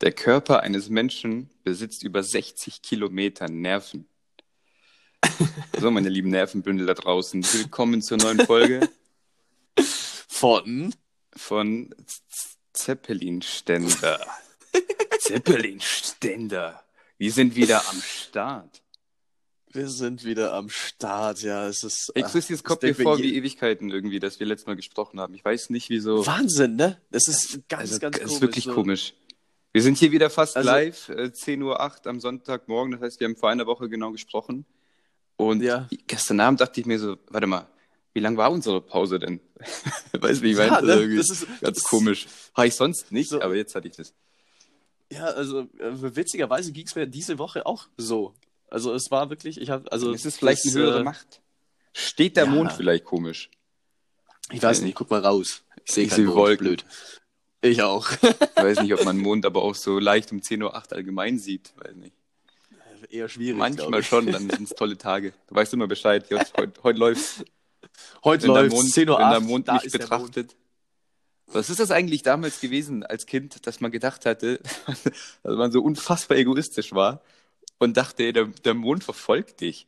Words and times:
Der 0.00 0.12
Körper 0.12 0.60
eines 0.62 0.88
Menschen 0.88 1.50
besitzt 1.64 2.04
über 2.04 2.22
60 2.22 2.82
Kilometer 2.82 3.48
Nerven. 3.48 4.06
So, 5.80 5.90
meine 5.92 6.08
lieben 6.08 6.30
Nervenbündel 6.30 6.86
da 6.86 6.94
draußen, 6.94 7.44
willkommen 7.52 8.02
zur 8.02 8.16
neuen 8.18 8.40
Folge 8.46 8.88
Von? 9.76 10.92
von 11.36 11.94
Zeppelin-Ständer. 12.72 14.26
Zeppelin-Ständer. 15.20 16.82
Wir 17.16 17.32
sind 17.32 17.54
wieder 17.54 17.88
am 17.88 18.00
Start. 18.00 18.82
Wir 19.72 19.88
sind 19.88 20.24
wieder 20.24 20.52
am 20.54 20.68
Start, 20.68 21.42
ja. 21.42 21.68
Es 21.68 21.84
ist. 21.84 22.10
Ich 22.14 22.34
wüsste, 22.34 22.54
es 22.54 22.64
kommt 22.64 22.82
mir 22.82 22.94
vor 22.94 23.18
wie 23.18 23.36
Ewigkeiten 23.36 23.90
irgendwie, 23.90 24.18
dass 24.18 24.40
wir 24.40 24.46
letztes 24.46 24.66
Mal 24.66 24.76
gesprochen 24.76 25.20
haben. 25.20 25.34
Ich 25.34 25.44
weiß 25.44 25.70
nicht, 25.70 25.90
wieso. 25.90 26.26
Wahnsinn, 26.26 26.74
ne? 26.76 27.00
Das 27.10 27.28
ist 27.28 27.68
ganz, 27.68 27.92
Also, 27.92 27.98
ganz 28.00 28.16
es 28.16 28.22
komisch. 28.22 28.34
ist 28.34 28.40
wirklich 28.40 28.64
so. 28.64 28.74
komisch. 28.74 29.14
Wir 29.78 29.82
sind 29.84 29.96
hier 29.96 30.10
wieder 30.10 30.28
fast 30.28 30.56
Also- 30.56 30.68
live, 30.68 31.08
äh, 31.10 31.30
10.08 31.32 31.62
Uhr 32.04 32.10
am 32.10 32.18
Sonntagmorgen. 32.18 32.90
Das 32.90 33.00
heißt, 33.00 33.20
wir 33.20 33.28
haben 33.28 33.36
vor 33.36 33.48
einer 33.48 33.64
Woche 33.66 33.88
genau 33.88 34.10
gesprochen. 34.10 34.64
Und 35.36 35.62
Ja. 35.62 35.88
gestern 36.08 36.40
Abend 36.40 36.60
dachte 36.60 36.80
ich 36.80 36.86
mir 36.86 36.98
so, 36.98 37.16
warte 37.28 37.46
mal, 37.46 37.68
wie 38.12 38.18
lang 38.18 38.36
war 38.36 38.50
unsere 38.50 38.80
Pause 38.80 39.20
denn? 39.20 39.38
wie 40.42 40.50
ich 40.50 40.58
Ja, 40.58 40.68
meine? 40.68 40.86
ne? 40.88 40.92
Irgendwie 40.94 41.16
Das 41.18 41.30
ist- 41.30 41.46
ganz 41.60 41.78
das- 41.78 41.84
komisch. 41.84 42.26
Habe 42.56 42.66
ich 42.66 42.74
sonst 42.74 43.12
nicht, 43.12 43.30
So. 43.30 43.40
aber 43.40 43.54
jetzt 43.54 43.72
hatte 43.76 43.86
ich 43.86 43.94
das. 43.94 44.12
Ja, 45.12 45.26
also 45.26 45.60
äh, 45.60 46.16
witzigerweise 46.16 46.72
ging 46.72 46.84
es 46.84 46.96
mir 46.96 47.06
diese 47.06 47.38
Woche 47.38 47.64
auch 47.64 47.86
so. 47.96 48.34
Also 48.68 48.92
es 48.94 49.08
war 49.12 49.30
wirklich, 49.30 49.60
ich 49.60 49.70
habe, 49.70 49.92
also 49.92 50.12
es 50.12 50.24
ist 50.24 50.38
vielleicht 50.38 50.64
das, 50.66 50.74
eine 50.74 50.84
höhere 50.86 51.00
äh, 51.00 51.04
Macht. 51.04 51.40
Steht 51.92 52.36
der 52.36 52.46
ja. 52.46 52.50
Mond 52.50 52.72
vielleicht 52.72 53.04
komisch? 53.04 53.48
Ich 54.50 54.60
weiß 54.60 54.80
nicht, 54.80 54.96
guck 54.96 55.08
mal 55.08 55.20
raus. 55.20 55.62
Ich 55.84 55.94
sehe 55.94 56.06
Ich 56.06 56.12
seh 56.14 56.26
Wolken. 56.26 56.66
blöd. 56.66 56.84
Ich 57.60 57.82
auch. 57.82 58.10
Ich 58.10 58.56
weiß 58.56 58.82
nicht, 58.82 58.94
ob 58.94 59.04
man 59.04 59.18
Mond 59.18 59.44
aber 59.44 59.62
auch 59.62 59.74
so 59.74 59.98
leicht 59.98 60.30
um 60.32 60.38
10.08 60.38 60.62
Uhr 60.62 60.92
allgemein 60.92 61.38
sieht. 61.38 61.72
Weiß 61.76 61.94
nicht. 61.96 62.14
Eher 63.10 63.28
schwierig. 63.28 63.58
Manchmal 63.58 64.02
schon, 64.02 64.26
dann 64.26 64.50
sind 64.50 64.62
es 64.62 64.70
tolle 64.70 64.98
Tage. 64.98 65.32
Du 65.48 65.54
weißt 65.54 65.72
immer 65.72 65.86
Bescheid. 65.86 66.24
Heute, 66.30 66.52
heute, 66.56 66.82
heute 66.82 66.98
läuft 66.98 67.44
Heute 68.24 68.46
läuft 68.46 68.74
Mond, 68.74 68.90
10 68.90 69.08
Uhr 69.08 69.18
wenn 69.18 69.30
der 69.30 69.40
Mond 69.40 69.66
Mond. 69.66 69.92
betrachtet. 69.92 70.56
Was 71.46 71.70
ist 71.70 71.80
das 71.80 71.90
eigentlich 71.90 72.22
damals 72.22 72.60
gewesen 72.60 73.04
als 73.04 73.26
Kind, 73.26 73.66
dass 73.66 73.80
man 73.80 73.90
gedacht 73.90 74.26
hatte, 74.26 74.60
dass 75.42 75.56
man 75.56 75.72
so 75.72 75.80
unfassbar 75.80 76.36
egoistisch 76.36 76.92
war 76.92 77.22
und 77.78 77.96
dachte, 77.96 78.32
der, 78.32 78.44
der 78.46 78.74
Mond 78.74 79.04
verfolgt 79.04 79.60
dich? 79.60 79.86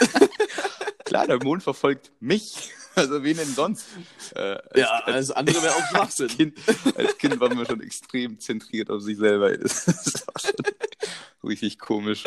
Klar, 1.12 1.26
der 1.26 1.42
Mond 1.44 1.62
verfolgt 1.62 2.10
mich. 2.20 2.70
Also 2.94 3.22
wen 3.24 3.38
denn 3.38 3.48
sonst? 3.48 3.86
Äh, 4.34 4.38
als, 4.40 4.62
Ja, 4.76 4.88
als, 4.90 5.06
alles 5.06 5.30
andere 5.30 5.62
wäre 5.62 5.74
auch 5.74 5.86
Schwachsinn. 5.90 6.28
kind, 6.28 6.58
als 6.94 7.16
Kind 7.16 7.40
war 7.40 7.48
man 7.54 7.64
schon 7.64 7.80
extrem 7.80 8.38
zentriert 8.38 8.90
auf 8.90 9.00
sich 9.00 9.16
selber. 9.16 9.50
Das, 9.56 9.86
das 9.86 10.26
war 10.26 10.34
schon 10.38 10.52
richtig 11.42 11.78
komisch. 11.78 12.24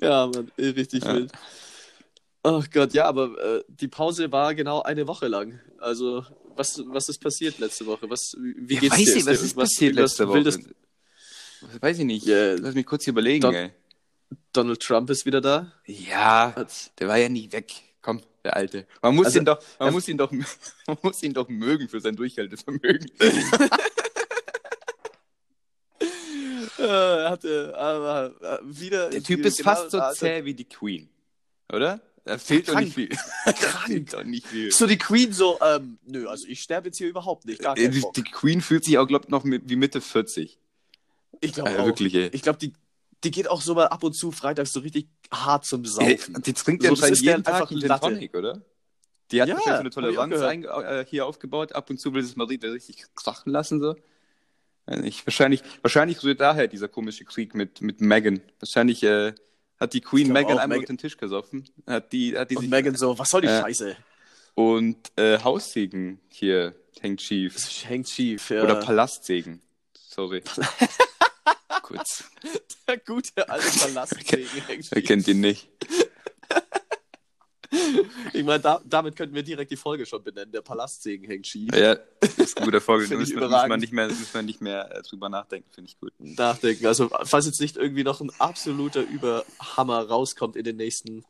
Ja, 0.00 0.26
Mann, 0.26 0.50
eh, 0.56 0.68
richtig 0.70 1.04
Ja. 1.04 1.14
wild. 1.14 1.32
Ach 2.42 2.66
Gott, 2.72 2.94
ja, 2.94 3.04
aber 3.06 3.58
äh, 3.58 3.64
die 3.68 3.86
Pause 3.88 4.30
war 4.32 4.56
genau 4.56 4.82
eine 4.82 5.06
Woche 5.06 5.28
lang. 5.28 5.60
Also, 5.78 6.24
was, 6.56 6.82
was 6.86 7.08
ist 7.08 7.20
passiert 7.20 7.58
letzte 7.60 7.86
Woche? 7.86 8.10
Was, 8.10 8.34
wie 8.40 8.74
Ja, 8.74 8.80
geht's 8.80 8.92
weiß 8.98 9.04
dir? 9.04 9.16
ich, 9.18 9.26
was 9.26 9.32
ist 9.34 9.42
irgendwas- 9.42 9.54
passiert 9.54 9.94
letzte 9.94 10.26
Woche? 10.28 10.44
Was 10.44 10.58
weiß 11.82 11.98
ich 12.00 12.04
nicht. 12.04 12.26
Ja. 12.26 12.54
Lass 12.54 12.74
mich 12.74 12.86
kurz 12.86 13.06
überlegen, 13.06 13.40
Don- 13.42 13.54
ey. 13.54 13.70
Donald 14.56 14.80
Trump 14.80 15.10
ist 15.10 15.26
wieder 15.26 15.40
da. 15.40 15.72
Ja, 15.86 16.54
der 16.98 17.08
war 17.08 17.16
ja 17.18 17.28
nie 17.28 17.50
weg. 17.52 17.72
Komm, 18.02 18.22
der 18.44 18.56
Alte. 18.56 18.86
Man 19.02 19.14
muss 19.16 19.26
Also, 19.26 19.38
ihn 19.40 19.44
doch, 19.44 19.62
man 19.78 19.92
muss 19.92 20.08
ihn 20.08 20.16
doch, 20.16 20.30
man 20.86 20.96
muss 21.02 21.22
ihn 21.22 21.34
doch 21.34 21.48
mögen 21.48 21.88
für 21.88 22.00
sein 22.00 22.16
Durchhaltevermögen. 22.16 23.10
Äh, 26.78 26.82
er 26.82 27.30
hatte 27.30 27.74
aber 27.76 28.34
äh, 28.42 28.58
wieder. 28.64 29.08
Der 29.10 29.22
Typ 29.22 29.44
ist 29.46 29.56
genau- 29.58 29.70
fast 29.74 29.90
so 29.90 29.98
also- 29.98 30.18
zäh 30.18 30.44
wie 30.44 30.52
die 30.54 30.68
Queen, 30.68 31.08
oder? 31.72 32.00
Da 32.24 32.36
fehlt 32.38 32.68
doch 32.68 32.74
krank. 32.74 32.84
nicht 32.86 32.94
viel. 32.94 33.08
Fehlt 33.86 34.12
doch 34.12 34.24
nicht 34.24 34.46
viel. 34.46 34.70
So 34.72 34.86
die 34.86 34.98
Queen 34.98 35.32
so, 35.32 35.58
ähm, 35.62 35.98
nö, 36.06 36.28
also 36.28 36.46
ich 36.46 36.60
sterbe 36.60 36.88
jetzt 36.88 36.98
hier 36.98 37.08
überhaupt 37.08 37.46
nicht. 37.46 37.62
Gar 37.62 37.78
Äh, 37.78 37.88
Die, 37.88 38.04
die 38.14 38.22
Queen 38.24 38.60
fühlt 38.60 38.84
sich 38.84 38.98
auch, 38.98 39.06
glaube 39.06 39.24
ich, 39.24 39.30
noch 39.30 39.44
mit, 39.44 39.68
wie 39.70 39.76
Mitte 39.76 40.00
40. 40.02 40.58
Ich 41.40 41.54
glaube 41.54 41.70
Äh, 41.70 41.78
auch. 41.78 41.86
wirklich, 41.86 42.14
ey. 42.14 42.28
Ich 42.32 42.42
glaube, 42.42 42.58
die, 42.58 42.72
die 43.26 43.30
geht 43.32 43.48
auch 43.50 43.60
so 43.60 43.74
mal 43.74 43.88
ab 43.88 44.02
und 44.04 44.12
zu 44.14 44.30
freitags 44.32 44.72
so 44.72 44.80
richtig 44.80 45.08
hart 45.32 45.64
zum 45.64 45.82
Ey, 45.84 45.88
Saufen. 46.18 46.42
die 46.42 46.52
trinkt 46.52 46.82
So, 46.82 46.88
ja 46.88 46.94
ist 46.94 47.02
der 47.02 47.32
jeden 47.32 47.44
Tag 47.44 47.54
einfach 47.54 47.70
einen 47.70 47.80
Latte. 47.80 48.06
Tonic, 48.06 48.34
oder? 48.34 48.62
Die 49.32 49.42
hat 49.42 49.48
Ja, 49.48 49.56
so 49.58 49.70
eine 49.70 49.88
ich 49.88 49.94
Toleranz 49.94 50.34
einge- 50.36 50.68
äh, 50.82 51.04
hier 51.08 51.26
aufgebaut. 51.26 51.72
Ab 51.72 51.90
und 51.90 51.98
zu 52.00 52.14
will 52.14 52.22
sie 52.22 52.30
es 52.30 52.36
mal 52.36 52.46
richtig, 52.46 52.70
richtig 52.72 53.04
krachen 53.16 53.50
lassen, 53.52 53.80
so. 53.80 53.96
Nicht. 54.88 55.26
Wahrscheinlich, 55.26 55.62
wahrscheinlich 55.82 56.22
rührt 56.22 56.40
daher 56.40 56.68
dieser 56.68 56.86
komische 56.86 57.24
Krieg 57.24 57.54
mit, 57.56 57.80
mit 57.80 58.00
Megan. 58.00 58.40
Wahrscheinlich 58.60 59.02
äh, 59.02 59.34
hat 59.80 59.92
die 59.94 60.00
Queen 60.00 60.28
Ich 60.28 60.32
Megan 60.32 60.58
einmal 60.58 60.78
unter 60.78 60.92
den 60.92 60.98
Tisch 60.98 61.16
gesoffen. 61.16 61.68
Hat 61.88 62.12
die, 62.12 62.38
hat 62.38 62.52
die 62.52 62.56
Und 62.56 62.60
sich, 62.62 62.70
Megan 62.70 62.94
so, 62.94 63.18
was 63.18 63.30
soll 63.30 63.40
die 63.40 63.48
Äh, 63.48 63.60
Scheiße? 63.62 63.96
und 64.54 65.10
äh, 65.16 65.38
Haussegen 65.42 66.20
hier 66.28 66.76
hängt 67.00 67.20
schief. 67.20 67.56
Hängt 67.84 68.08
schief. 68.08 68.48
Ja. 68.50 68.62
Oder 68.62 68.76
Palastsegen. 68.76 69.60
Sorry. 69.92 70.42
Kurz. 71.82 72.24
der 72.88 72.98
gute 72.98 73.48
alte 73.48 73.78
Palastsegen 73.78 74.46
hängt 74.66 74.90
Wer 74.90 75.02
kennt 75.02 75.28
ihn 75.28 75.40
nicht? 75.40 75.68
Ich 78.32 78.44
meine, 78.44 78.60
da, 78.60 78.80
damit 78.84 79.16
könnten 79.16 79.34
wir 79.34 79.42
direkt 79.42 79.70
die 79.70 79.76
Folge 79.76 80.06
schon 80.06 80.22
benennen. 80.22 80.52
Der 80.52 80.60
Palastsegen 80.60 81.26
hängt 81.26 81.46
schief. 81.46 81.74
Ja, 81.74 81.96
ist 82.36 82.58
ein 82.58 82.64
guter 82.64 82.80
Folge. 82.80 83.08
Da 83.08 83.16
muss 83.16 83.32
man 83.34 83.80
nicht 83.80 83.92
mehr, 83.92 84.08
muss 84.08 84.32
man 84.32 84.44
nicht 84.44 84.60
mehr 84.60 84.90
äh, 84.94 85.02
drüber 85.02 85.28
nachdenken. 85.28 85.68
Finde 85.72 85.90
ich 85.90 85.98
gut. 85.98 86.12
Nachdenken. 86.18 86.86
Also, 86.86 87.10
falls 87.24 87.46
jetzt 87.46 87.60
nicht 87.60 87.76
irgendwie 87.76 88.04
noch 88.04 88.20
ein 88.20 88.30
absoluter 88.38 89.02
Überhammer 89.02 90.06
rauskommt 90.06 90.56
in 90.56 90.64
den 90.64 90.76
nächsten 90.76 91.24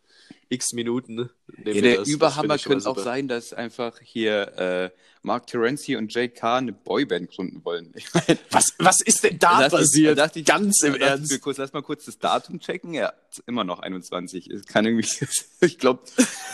x 0.49 0.73
Minuten. 0.73 1.31
nehmen 1.57 1.75
Ja, 1.77 1.81
der 1.83 1.97
das. 1.99 2.09
Überhammer 2.09 2.55
ich 2.57 2.65
könnte 2.65 2.89
auch 2.89 2.99
sein, 2.99 3.29
dass 3.29 3.53
einfach 3.53 3.99
hier 4.01 4.57
äh, 4.59 4.91
Mark 5.23 5.47
Terenzi 5.49 5.97
und 5.97 6.13
Jake 6.15 6.35
Carr 6.35 6.59
eine 6.59 6.73
Boyband 6.73 7.31
gründen 7.31 7.65
wollen. 7.65 7.93
Ich 7.97 8.13
meine, 8.15 8.39
Was, 8.51 8.75
was 8.79 9.01
ist 9.01 9.25
denn 9.25 9.39
da 9.39 9.67
ich- 9.67 9.73
passiert? 9.73 10.19
dachte 10.19 10.39
ich- 10.41 10.45
Ganz 10.47 10.83
im 10.83 10.95
ich 10.95 11.01
Ernst. 11.01 11.33
mir 11.33 11.39
Kurz, 11.41 11.57
lass 11.59 11.73
mal 11.73 11.83
kurz 11.83 12.05
das 12.05 12.19
Datum 12.19 12.61
checken. 12.61 12.95
Ja, 12.95 13.13
immer 13.47 13.65
noch 13.65 13.81
21. 13.81 14.49
Es 14.49 14.65
kann 14.67 14.87
irgendwie, 14.87 15.09
ich 15.61 15.79
glaube, 15.79 16.03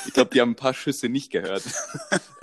ich 0.07 0.13
glaub, 0.15 0.31
die 0.31 0.41
haben 0.41 0.53
ein 0.53 0.57
paar 0.57 0.75
Schüsse 0.75 1.09
nicht 1.09 1.31
gehört. 1.31 1.63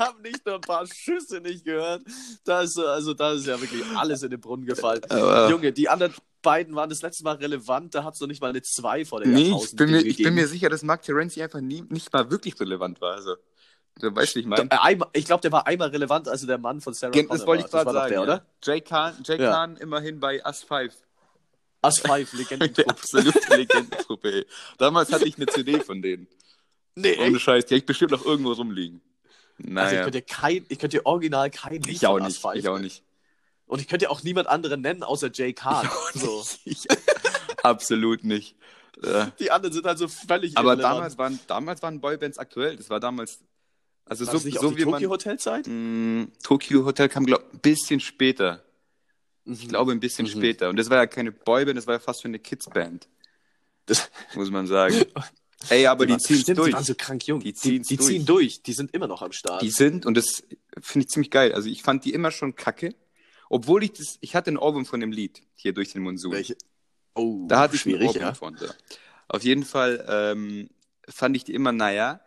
Haben 0.00 0.22
nicht 0.22 0.44
nur 0.44 0.56
ein 0.56 0.60
paar 0.62 0.86
Schüsse 0.86 1.40
nicht 1.40 1.64
gehört. 1.64 2.02
Da 2.44 2.62
ist, 2.62 2.74
so- 2.74 2.86
also, 2.86 3.14
da 3.14 3.32
ist 3.32 3.46
ja 3.46 3.60
wirklich 3.60 3.84
alles 3.96 4.22
in 4.22 4.30
den 4.30 4.40
Brunnen 4.40 4.66
gefallen. 4.66 5.00
Aber- 5.08 5.48
Junge, 5.50 5.72
die 5.72 5.88
anderen 5.88 6.12
beiden 6.42 6.74
waren 6.74 6.88
das 6.90 7.02
letzte 7.02 7.22
Mal 7.22 7.36
relevant. 7.36 7.94
Da 7.94 8.02
hat 8.04 8.14
es 8.14 8.20
noch 8.20 8.28
nicht 8.28 8.40
mal 8.40 8.48
eine 8.48 8.62
2 8.62 9.04
vor 9.04 9.20
der 9.20 9.28
Nee, 9.28 9.54
ich 9.62 9.76
bin, 9.76 9.90
mir, 9.90 10.00
ich 10.00 10.16
bin 10.16 10.34
mir 10.34 10.48
sicher, 10.48 10.68
dass 10.70 10.82
Mark 10.82 11.02
Terenzi 11.02 11.42
einfach 11.42 11.60
nie, 11.60 11.82
nicht 11.90 12.12
mal 12.12 12.30
wirklich 12.30 12.58
relevant 12.58 13.00
war. 13.00 13.14
Also, 13.14 13.36
du 14.00 14.14
weißt, 14.14 14.34
wie 14.36 14.40
ich 14.40 14.46
meine. 14.46 14.68
Äh, 14.70 14.96
Ich 15.12 15.26
glaube, 15.26 15.42
der 15.42 15.52
war 15.52 15.66
einmal 15.66 15.88
relevant, 15.90 16.28
also 16.28 16.46
der 16.46 16.58
Mann 16.58 16.80
von 16.80 16.94
Sarah 16.94 17.12
Gen- 17.12 17.28
Das 17.28 17.46
wollte 17.46 17.64
ich 17.66 17.70
gerade 17.70 17.92
sagen. 17.92 18.10
Der, 18.10 18.22
oder? 18.22 18.46
Jake 18.62 18.82
Kahn, 18.88 19.14
Jake 19.24 19.42
Ja. 19.42 19.64
Immerhin 19.64 20.18
bei 20.18 20.42
Us 20.44 20.62
5. 20.62 20.94
As 21.82 21.98
5, 21.98 22.32
Legendentruppe. 22.34 22.88
Absolute 22.90 23.40
Legendentruppe, 23.56 24.32
ey. 24.32 24.46
Damals 24.78 25.12
hatte 25.12 25.26
ich 25.26 25.36
eine 25.36 25.46
CD 25.46 25.80
von 25.80 26.02
denen. 26.02 26.26
nee, 26.94 27.16
Ohne? 27.18 27.38
Scheiß, 27.40 27.64
die 27.66 27.74
hätte 27.74 27.82
ich 27.82 27.86
bestimmt 27.86 28.10
noch 28.12 28.24
irgendwo 28.24 28.52
rumliegen. 28.52 29.00
Also 29.62 29.68
ich 29.68 29.74
Naja, 29.74 30.02
könnte 30.04 30.22
kein, 30.22 30.64
ich 30.68 30.78
könnte 30.78 31.04
original 31.06 31.50
kein 31.50 31.74
Lied 31.82 31.88
ich 31.88 32.06
auch 32.06 32.18
nicht. 32.18 32.26
As 32.26 32.36
5 32.38 32.54
Ich 32.56 32.68
auch 32.68 32.78
nicht. 32.78 33.02
Und 33.66 33.80
ich 33.80 33.88
könnte 33.88 34.10
auch 34.10 34.22
niemand 34.22 34.48
anderen 34.48 34.80
nennen, 34.80 35.02
außer 35.02 35.30
Jay 35.32 35.52
Kahn. 35.52 35.88
So. 36.14 36.44
Absolut 37.62 38.24
nicht. 38.24 38.56
Äh, 39.02 39.26
Die 39.38 39.50
anderen 39.50 39.72
sind 39.72 39.86
also 39.86 40.08
völlig 40.08 40.56
Aber 40.56 40.70
irrelevant. 40.72 40.94
damals 40.96 41.18
waren, 41.18 41.40
damals 41.46 41.82
waren 41.82 42.00
Boybands 42.00 42.38
aktuell. 42.38 42.76
Das 42.76 42.90
war 42.90 43.00
damals. 43.00 43.38
Also 44.06 44.26
War 44.26 44.38
so, 44.38 44.46
nicht 44.46 44.58
so 44.58 44.66
auch 44.68 44.72
die 44.72 44.78
wie 44.78 44.84
man. 44.86 44.94
Tokyo 44.94 45.10
Hotel 45.10 45.38
Zeit? 45.38 45.66
Mh, 45.68 46.26
Tokyo 46.42 46.84
Hotel 46.84 47.08
kam, 47.08 47.24
glaube 47.26 47.44
ich, 47.48 47.54
ein 47.54 47.60
bisschen 47.60 48.00
später. 48.00 48.64
Ich 49.44 49.68
glaube, 49.68 49.92
ein 49.92 50.00
bisschen 50.00 50.26
Mhm. 50.26 50.30
später. 50.30 50.68
Und 50.68 50.76
das 50.76 50.90
war 50.90 50.96
ja 50.96 51.06
keine 51.06 51.30
Boyband, 51.32 51.76
das 51.78 51.86
war 51.86 51.94
ja 51.94 52.00
fast 52.00 52.22
schon 52.22 52.30
eine 52.30 52.38
Kidsband, 52.40 53.08
Das, 53.86 54.10
muss 54.34 54.50
man 54.50 54.66
sagen. 54.66 54.94
Ey, 55.68 55.86
aber 55.86 56.06
die, 56.06 56.12
waren- 56.12 56.20
ziehen 56.20 56.38
stimmt, 56.40 56.58
durch. 56.58 56.68
Die 56.68 56.74
waren 56.74 56.84
so 56.84 56.94
krank 56.96 57.26
jung. 57.26 57.40
Die 57.40 57.52
Die, 57.52 57.80
die, 57.80 57.96
durch. 57.96 58.08
ziehen 58.08 58.24
durch. 58.24 58.62
Die 58.62 58.72
sind 58.72 58.94
immer 58.94 59.06
noch 59.06 59.22
am 59.22 59.32
Start. 59.32 59.60
Die 59.62 59.70
sind, 59.70 60.06
und 60.06 60.16
das 60.16 60.42
finde 60.80 61.04
ich 61.04 61.10
ziemlich 61.10 61.30
geil. 61.30 61.52
Also 61.52 61.68
ich 61.68 61.82
fand 61.82 62.04
die 62.04 62.12
immer 62.12 62.30
schon 62.30 62.54
kacke. 62.56 62.94
Obwohl 63.50 63.82
ich 63.84 63.92
das, 63.92 64.16
ich 64.20 64.34
hatte 64.34 64.50
ein 64.50 64.56
Ohrwurm 64.58 64.86
von 64.86 65.00
dem 65.00 65.12
Lied, 65.12 65.42
hier 65.54 65.72
durch 65.72 65.92
den 65.92 66.02
Monsun. 66.02 66.32
Welche? 66.32 66.56
Oh, 67.14 67.46
Da 67.48 67.60
hatte 67.60 67.76
ich 67.76 67.84
einen 67.84 67.96
Ohrwurm 68.02 68.22
ja. 68.22 68.34
von. 68.34 68.56
Auf 69.28 69.42
jeden 69.42 69.64
Fall 69.64 70.04
ähm, 70.08 70.70
fand 71.08 71.36
ich 71.36 71.44
die 71.44 71.52
immer 71.54 71.72
naja. 71.72 72.20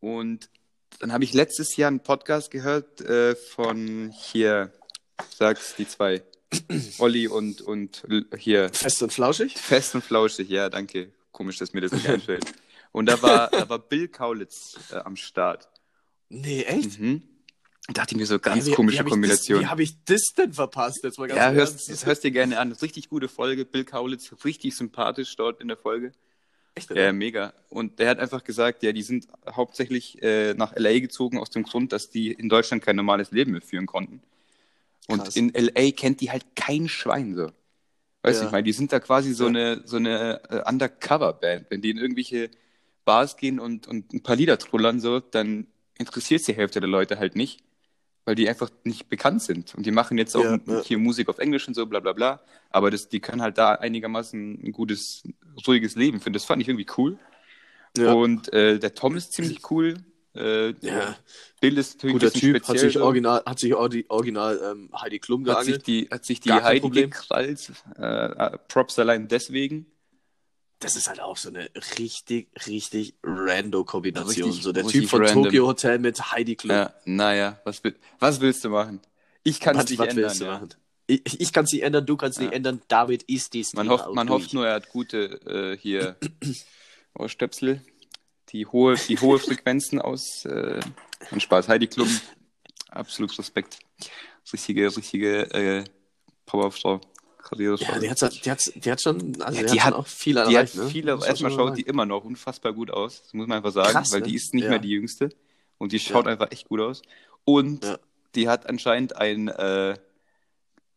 Und 0.00 0.50
dann 0.98 1.12
habe 1.12 1.24
ich 1.24 1.32
letztes 1.32 1.76
Jahr 1.76 1.88
einen 1.88 2.00
Podcast 2.00 2.50
gehört 2.50 3.00
äh, 3.00 3.34
von 3.34 4.12
hier, 4.12 4.72
sag's 5.36 5.74
die 5.76 5.88
zwei, 5.88 6.22
Olli 6.98 7.28
und, 7.28 7.62
und 7.62 8.04
hier, 8.36 8.68
Fest 8.72 9.02
und 9.02 9.12
flauschig? 9.12 9.56
Fest 9.56 9.94
und 9.94 10.04
Flauschig. 10.04 10.48
Ja, 10.50 10.68
danke. 10.68 11.12
Komisch, 11.32 11.58
dass 11.58 11.72
mir 11.72 11.80
das 11.80 11.92
nicht 11.92 12.08
einfällt. 12.08 12.44
Und 12.94 13.06
da 13.06 13.20
war, 13.22 13.50
da 13.50 13.68
war 13.68 13.80
Bill 13.80 14.06
Kaulitz 14.06 14.76
äh, 14.92 14.96
am 14.98 15.16
Start. 15.16 15.68
Nee, 16.28 16.62
echt? 16.62 17.00
Mhm. 17.00 17.22
Dachte 17.92 18.14
ich 18.14 18.18
mir 18.20 18.24
so, 18.26 18.38
ganz 18.38 18.64
Wie- 18.66 18.70
wie 18.70 18.74
komische 18.74 18.98
hab 19.00 19.06
ich 19.06 19.10
Kombination. 19.12 19.58
Das, 19.58 19.64
wie 19.66 19.70
habe 19.70 19.82
ich 19.82 20.04
das 20.04 20.32
denn 20.38 20.52
verpasst? 20.52 21.00
Jetzt 21.02 21.18
mal 21.18 21.26
ganz 21.26 21.38
Ja, 21.38 21.50
hörst, 21.50 21.88
Ernst. 21.88 22.06
hörst 22.06 22.22
dir 22.24 22.30
gerne 22.30 22.58
an. 22.60 22.70
Das 22.70 22.82
richtig 22.82 23.08
gute 23.10 23.28
Folge. 23.28 23.64
Bill 23.64 23.84
Kaulitz, 23.84 24.32
richtig 24.44 24.76
sympathisch 24.76 25.34
dort 25.36 25.60
in 25.60 25.66
der 25.68 25.76
Folge. 25.76 26.12
Echt, 26.76 26.88
Ja, 26.90 27.12
mega. 27.12 27.52
Und 27.68 27.98
der 27.98 28.08
hat 28.10 28.20
einfach 28.20 28.44
gesagt, 28.44 28.84
ja, 28.84 28.92
die 28.92 29.02
sind 29.02 29.26
hauptsächlich 29.50 30.22
äh, 30.22 30.54
nach 30.54 30.74
LA 30.76 31.00
gezogen 31.00 31.38
aus 31.38 31.50
dem 31.50 31.64
Grund, 31.64 31.92
dass 31.92 32.10
die 32.10 32.30
in 32.32 32.48
Deutschland 32.48 32.82
kein 32.82 32.94
normales 32.96 33.32
Leben 33.32 33.50
mehr 33.52 33.60
führen 33.60 33.86
konnten. 33.86 34.22
Und 35.08 35.24
Krass. 35.24 35.36
in 35.36 35.52
LA 35.52 35.90
kennt 35.90 36.20
die 36.20 36.30
halt 36.30 36.46
kein 36.56 36.88
Schwein 36.88 37.34
so. 37.34 37.50
Weißt 38.22 38.38
du, 38.38 38.42
Ja. 38.44 38.46
ich 38.46 38.52
meine, 38.52 38.62
die 38.64 38.72
sind 38.72 38.92
da 38.92 39.00
quasi 39.00 39.34
so 39.34 39.44
Ja. 39.44 39.48
eine, 39.50 39.82
so 39.84 39.96
eine 39.96 40.40
äh, 40.48 40.62
Undercover-Band. 40.68 41.66
Wenn 41.70 41.82
die 41.82 41.90
in 41.90 41.98
irgendwelche 41.98 42.50
Bars 43.04 43.36
gehen 43.36 43.58
und, 43.60 43.86
und 43.86 44.12
ein 44.12 44.22
paar 44.22 44.36
Lieder 44.36 44.58
trullern, 44.58 45.00
so, 45.00 45.20
dann 45.20 45.66
interessiert 45.98 46.46
die 46.48 46.54
Hälfte 46.54 46.80
der 46.80 46.88
Leute 46.88 47.18
halt 47.18 47.36
nicht, 47.36 47.60
weil 48.24 48.34
die 48.34 48.48
einfach 48.48 48.70
nicht 48.84 49.08
bekannt 49.08 49.42
sind. 49.42 49.74
Und 49.74 49.84
die 49.86 49.90
machen 49.90 50.18
jetzt 50.18 50.34
auch 50.36 50.42
Ja, 50.44 50.58
ja. 50.66 50.80
hier 50.82 50.98
Musik 50.98 51.28
auf 51.28 51.38
Englisch 51.38 51.68
und 51.68 51.74
so, 51.74 51.86
bla 51.86 52.00
bla 52.00 52.12
bla. 52.12 52.40
Aber 52.70 52.90
das, 52.90 53.08
die 53.08 53.20
können 53.20 53.42
halt 53.42 53.58
da 53.58 53.74
einigermaßen 53.74 54.60
ein 54.64 54.72
gutes, 54.72 55.22
ruhiges 55.66 55.94
Leben 55.94 56.20
führen. 56.20 56.32
Das 56.32 56.44
fand 56.44 56.62
ich 56.62 56.68
irgendwie 56.68 56.86
cool. 56.98 57.18
Ja. 57.96 58.12
Und 58.12 58.52
äh, 58.52 58.78
der 58.78 58.94
Tom 58.94 59.16
ist 59.16 59.32
ziemlich 59.32 59.70
cool. 59.70 59.94
Äh, 60.34 60.74
Ja. 60.80 61.16
Bill 61.60 61.78
ist 61.78 61.94
natürlich 61.96 62.14
Guter 62.14 62.32
Typ, 62.32 62.54
hat 62.56 62.64
speziell. 62.64 62.90
sich 62.90 62.94
so. 62.94 63.04
original, 63.04 63.42
hat 63.46 63.58
sich 63.60 63.74
original 63.74 64.60
ähm, 64.72 64.90
Heidi 65.00 65.18
Klum 65.20 65.46
hat 65.46 65.64
sich 65.64 65.82
geangelt. 65.82 65.86
die, 65.86 66.08
hat 66.10 66.24
sich 66.24 66.40
die 66.40 66.52
Heidi 66.52 66.80
Problem. 66.80 67.10
gekrallt. 67.10 67.72
Äh, 67.96 68.02
äh, 68.26 68.58
Props 68.68 68.98
allein 68.98 69.28
deswegen. 69.28 69.86
Das 70.80 70.96
ist 70.96 71.08
halt 71.08 71.20
auch 71.20 71.36
so 71.36 71.48
eine 71.48 71.70
richtig, 71.98 72.48
richtig 72.66 73.14
rando 73.22 73.84
Kombination. 73.84 74.48
Richtig- 74.48 74.62
so 74.62 74.72
der 74.72 74.86
Typ 74.86 75.08
von 75.08 75.22
random. 75.24 75.44
Tokyo 75.44 75.66
Hotel 75.66 75.98
mit 75.98 76.32
Heidi 76.32 76.56
Klum. 76.56 76.76
Ja, 76.76 76.94
naja, 77.04 77.60
was, 77.64 77.80
was 78.18 78.40
willst 78.40 78.64
du 78.64 78.70
machen? 78.70 79.00
Ich 79.44 79.60
kann 79.60 79.78
es 79.78 79.88
nicht 79.88 79.98
was 79.98 80.08
ändern. 80.08 80.24
willst 80.26 80.40
du 80.40 80.44
Ja. 80.46 80.52
machen? 80.52 80.68
Ich, 81.06 81.40
ich 81.40 81.52
kann 81.52 81.64
es 81.66 81.72
nicht 81.72 81.82
ändern, 81.82 82.04
du 82.06 82.16
kannst 82.16 82.38
Ja. 82.38 82.44
nicht 82.44 82.54
ändern. 82.54 82.80
Damit 82.88 83.22
ist 83.24 83.52
dies 83.54 83.72
Man, 83.74 83.88
hofft, 83.88 84.10
man 84.14 84.28
hofft 84.30 84.52
nur, 84.54 84.66
er 84.66 84.74
hat 84.74 84.88
gute 84.90 85.74
äh, 85.74 85.76
hier 85.78 86.16
Ohrstöpsel, 87.18 87.80
die 88.50 88.66
hohe, 88.66 88.96
die 88.96 89.18
hohe 89.18 89.38
Frequenzen 89.38 90.00
aus. 90.00 90.44
Äh, 90.44 90.80
und 91.30 91.40
Spaß. 91.42 91.68
Heidi 91.68 91.86
Klum, 91.86 92.08
absolut 92.90 93.38
Respekt. 93.38 93.78
Richtige, 94.52 94.94
richtige 94.94 95.50
äh, 95.54 95.84
Powerfrau. 96.46 97.00
Karrierefrau. 97.44 97.92
Ja, 97.92 97.98
die 98.00 98.10
hat, 98.10 98.44
die 98.44 98.50
hat, 98.50 98.72
die 98.74 98.90
hat 98.90 99.00
schon, 99.02 99.40
also 99.42 99.60
Ja, 99.60 99.66
die 99.66 99.72
die 99.72 99.80
hat, 99.80 99.86
hat- 99.86 99.92
schon 99.94 100.00
auch 100.00 100.06
viel 100.06 100.34
Die 100.34 100.40
hat 100.40 100.50
erreicht. 100.52 100.74
ne? 100.76 100.82
erstmal 100.82 101.34
schon 101.34 101.50
schaut 101.50 101.66
sagen. 101.68 101.74
die 101.76 101.82
immer 101.82 102.06
noch 102.06 102.24
unfassbar 102.24 102.72
gut 102.72 102.90
aus. 102.90 103.22
Das 103.22 103.34
muss 103.34 103.46
man 103.46 103.58
einfach 103.58 103.72
sagen, 103.72 103.92
Krass, 103.92 104.12
weil 104.12 104.20
ne? 104.20 104.26
die 104.28 104.34
ist 104.34 104.52
nicht 104.54 104.64
Ja. 104.64 104.70
mehr 104.70 104.78
die 104.78 104.90
jüngste. 104.90 105.28
Und 105.78 105.92
die 105.92 106.00
schaut 106.00 106.24
Ja. 106.26 106.32
einfach 106.32 106.50
echt 106.50 106.68
gut 106.68 106.80
aus. 106.80 107.02
Und 107.44 107.98
die 108.34 108.48
hat 108.48 108.68
anscheinend 108.68 109.16
einen 109.16 109.48
äh, 109.48 109.94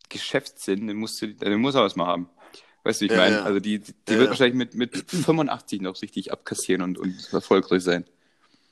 Geschäftssinn, 0.09 0.87
den, 0.87 0.97
musst 0.97 1.21
du, 1.21 1.27
den 1.33 1.59
muss 1.59 1.75
er 1.75 1.83
was 1.83 1.95
mal 1.95 2.07
haben. 2.07 2.29
Weißt 2.83 3.01
du, 3.01 3.05
wie 3.05 3.11
ich 3.11 3.17
meine? 3.17 3.43
Also 3.43 3.59
die, 3.59 3.79
die 3.79 3.93
wird 4.17 4.29
wahrscheinlich 4.29 4.55
mit, 4.55 4.73
mit 4.75 4.95
85 5.11 5.81
noch 5.81 6.01
richtig 6.01 6.31
abkassieren 6.31 6.81
und, 6.81 6.97
und 6.97 7.33
erfolgreich 7.33 7.83
sein. 7.83 8.05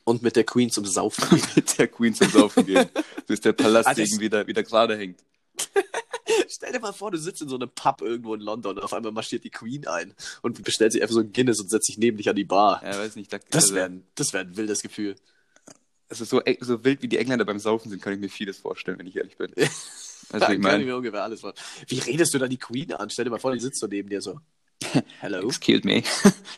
Und 0.06 0.22
mit 0.22 0.36
der 0.36 0.44
Queen 0.46 0.70
zum 0.70 0.86
Saufen 0.86 1.28
gehen. 1.38 1.42
mit 1.56 1.78
der 1.78 1.88
Queen 1.90 2.14
zum 2.14 2.30
Saufen 2.30 2.66
gehen, 2.66 2.86
bis 3.28 3.42
der 3.42 3.54
Palast 3.54 3.90
das- 3.90 3.98
irgendwie 3.98 4.22
wieder, 4.26 4.48
wieder 4.48 4.64
gerade 4.64 4.98
hängt. 4.98 5.20
Stell 6.50 6.72
dir 6.72 6.80
mal 6.80 6.94
vor, 6.94 7.12
du 7.12 7.18
sitzt 7.18 7.42
in 7.42 7.50
so 7.50 7.56
einem 7.56 7.70
Pub 7.70 8.02
irgendwo 8.02 8.34
in 8.34 8.42
London 8.42 8.78
und 8.78 8.84
auf 8.84 8.94
einmal 8.94 9.12
marschiert 9.12 9.44
die 9.44 9.50
Queen 9.50 9.88
ein 9.88 10.14
und 10.42 10.64
bestellt 10.64 10.92
sich 10.92 11.02
einfach 11.02 11.14
so 11.16 11.22
ein 11.22 11.32
Guinness 11.32 11.60
und 11.60 11.70
setzt 11.70 11.88
sich 11.88 11.98
neben 11.98 12.18
dich 12.18 12.30
an 12.30 12.36
die 12.36 12.46
Bar. 12.46 12.82
Ja, 12.84 12.98
weiß 12.98 13.16
nicht. 13.16 13.32
Da, 13.32 13.38
Das 13.50 13.66
also, 13.66 13.76
wäre 13.76 13.92
das 14.16 14.34
wär 14.34 14.42
ein 14.42 14.58
wildes 14.58 14.82
Gefühl. 14.82 15.16
also 16.10 16.26
so, 16.26 16.42
ey, 16.42 16.58
so 16.62 16.84
wild 16.84 17.02
wie 17.02 17.08
die 17.08 17.18
Engländer 17.18 17.46
beim 17.46 17.60
Saufen 17.60 17.90
sind, 17.90 18.02
kann 18.02 18.14
ich 18.14 18.20
mir 18.20 18.30
vieles 18.30 18.58
vorstellen, 18.58 19.00
wenn 19.00 19.08
ich 19.08 19.16
ehrlich 19.16 19.38
bin. 19.38 19.52
Also, 20.32 20.52
ich 20.52 20.60
kann 20.60 20.80
ich 20.82 20.88
mir 20.88 20.98
ungefähr 20.98 21.22
alles 21.22 21.42
vor. 21.42 21.54
Wie 21.88 22.00
redest 22.00 22.34
du 22.34 22.40
da 22.40 22.48
die 22.48 22.58
Queen 22.58 22.92
an? 22.94 23.12
Stell 23.12 23.26
dir 23.26 23.32
mal 23.32 23.38
vor, 23.38 23.54
die 23.54 23.60
sitzt 23.60 23.80
so 23.80 23.86
neben 23.86 24.10
dir 24.10 24.22
so. 24.22 24.40
Hello? 25.22 25.48
excuse 25.48 25.84
me. 25.84 26.04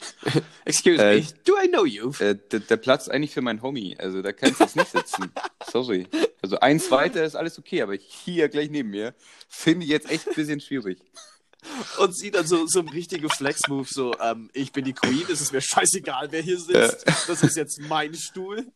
Excuse 0.66 1.02
Äh, 1.02 1.20
me. 1.22 1.28
Do 1.46 1.54
I 1.62 1.68
know 1.68 1.86
you? 1.86 2.12
Äh, 2.20 2.36
der, 2.52 2.60
der 2.60 2.78
Platz 2.78 3.04
ist 3.08 3.10
eigentlich 3.14 3.34
für 3.34 3.42
meinen 3.42 3.62
Homie. 3.62 3.96
Also 3.98 4.22
da 4.22 4.34
kannst 4.34 4.60
du 4.60 4.64
jetzt 4.66 4.76
nicht 4.76 4.92
sitzen. 4.92 5.32
Sorry. 5.72 6.08
Also 6.42 6.60
eins 6.60 6.90
weiter 6.92 7.24
ist 7.24 7.36
alles 7.36 7.58
okay, 7.58 7.82
aber 7.82 7.96
hier 7.96 8.50
gleich 8.50 8.70
neben 8.70 8.90
mir 8.90 9.14
finde 9.48 9.86
ich 9.86 9.92
jetzt 9.92 10.10
echt 10.10 10.28
ein 10.28 10.36
bisschen 10.36 10.60
schwierig. 10.60 11.00
Und 11.98 12.16
sie 12.16 12.32
dann 12.32 12.46
so, 12.48 12.66
so 12.68 12.80
ein 12.80 12.88
richtiger 12.90 13.30
Flex-Move, 13.30 13.88
so, 13.90 14.14
ähm, 14.22 14.50
ich 14.54 14.72
bin 14.72 14.86
die 14.86 14.94
Queen, 14.94 15.26
es 15.32 15.42
ist 15.42 15.52
mir 15.52 15.62
scheißegal, 15.62 16.32
wer 16.32 16.42
hier 16.42 16.60
sitzt. 16.60 17.06
Das 17.28 17.44
ist 17.44 17.58
jetzt 17.58 17.80
mein 17.82 18.14
Stuhl. 18.14 18.68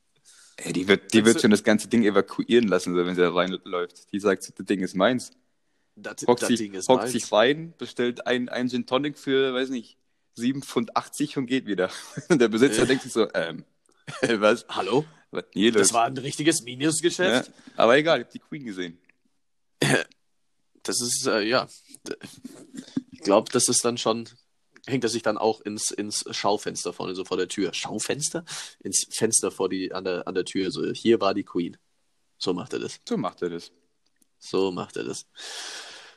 Ey, 0.58 0.74
die 0.74 0.88
wird, 0.88 1.14
die 1.14 1.24
wird 1.26 1.42
schon 1.42 1.52
das 1.52 1.64
ganze 1.64 1.88
Ding 1.88 2.04
evakuieren 2.04 2.68
lassen, 2.68 2.94
so, 2.94 3.06
wenn 3.06 3.16
sie 3.16 3.22
da 3.22 3.32
reinläuft. 3.32 4.12
Die 4.12 4.20
sagt, 4.20 4.52
das 4.58 4.66
Ding 4.66 4.82
ist 4.82 4.96
meins. 4.96 5.32
Das, 5.96 6.26
Hockt, 6.26 6.42
das 6.42 6.48
sich, 6.48 6.60
Ding 6.60 6.74
ist 6.74 6.88
hockt 6.88 7.10
sich 7.10 7.32
rein, 7.32 7.74
bestellt 7.78 8.26
ein, 8.26 8.50
ein 8.50 8.70
Gin 8.70 8.86
Tonic 8.86 9.18
für, 9.18 9.54
weiß 9.54 9.70
nicht, 9.70 9.98
7,80 10.38 10.64
Pfund 10.64 11.38
und 11.38 11.46
geht 11.48 11.66
wieder. 11.66 11.90
Und 12.30 12.40
der 12.42 12.48
Besitzer 12.48 12.84
Äh. 12.84 12.88
denkt 12.88 13.04
sich 13.04 13.14
so, 13.14 13.28
ähm, 13.34 13.66
was? 14.22 14.66
Hallo? 14.70 15.06
Was? 15.32 15.44
Nee, 15.54 15.72
Das 15.72 15.94
war 15.94 16.06
ein 16.06 16.18
richtiges 16.18 16.62
Minusgeschäft. 16.64 17.48
ja, 17.48 17.54
aber 17.76 17.98
egal, 17.98 18.20
ich 18.20 18.26
hab 18.26 18.32
die 18.32 18.40
Queen 18.40 18.66
gesehen. 18.66 18.98
Das 20.84 21.00
ist, 21.00 21.28
äh, 21.28 21.42
ja. 21.42 21.68
Ich 23.12 23.20
glaube, 23.20 23.52
das 23.52 23.68
ist 23.68 23.86
dann 23.86 24.00
schon. 24.00 24.28
Hängt 24.88 25.04
er 25.04 25.12
sich 25.12 25.22
dann 25.22 25.38
auch 25.38 25.62
ins, 25.62 25.92
ins 25.92 26.26
Schaufenster 26.32 26.92
vorne, 26.92 27.14
so 27.14 27.24
vor 27.24 27.38
der 27.38 27.48
Tür. 27.48 27.72
Schaufenster? 27.72 28.44
Ins 28.80 29.06
Fenster 29.12 29.52
vor 29.52 29.70
die, 29.70 29.94
an, 29.94 30.06
der, 30.06 30.28
an 30.28 30.34
der 30.34 30.44
Tür. 30.44 30.72
So, 30.72 30.92
hier 30.92 31.22
war 31.22 31.36
die 31.36 31.44
Queen. 31.44 31.78
So 32.40 32.56
macht 32.56 32.74
er 32.74 32.80
das. 32.80 33.00
So 33.08 33.16
macht 33.16 33.44
er 33.44 33.52
das. 33.52 33.72
So 34.44 34.72
macht 34.72 34.98
er 34.98 35.04
das. 35.06 35.28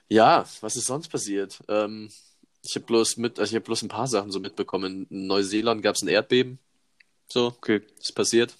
Ja, 0.08 0.44
was 0.60 0.76
ist 0.76 0.86
sonst 0.86 1.08
passiert? 1.08 1.62
Ähm, 1.68 2.10
ich 2.62 2.74
habe 2.74 2.86
bloß 2.86 3.18
mit, 3.18 3.38
also 3.38 3.50
ich 3.50 3.54
habe 3.56 3.64
bloß 3.66 3.82
ein 3.82 3.88
paar 3.88 4.06
Sachen 4.08 4.32
so 4.32 4.40
mitbekommen. 4.40 5.06
In 5.10 5.26
Neuseeland 5.26 5.82
gab 5.82 5.94
es 5.94 6.02
ein 6.02 6.08
Erdbeben. 6.08 6.58
So, 7.28 7.46
Okay. 7.48 7.82
ist 8.00 8.14
passiert. 8.14 8.56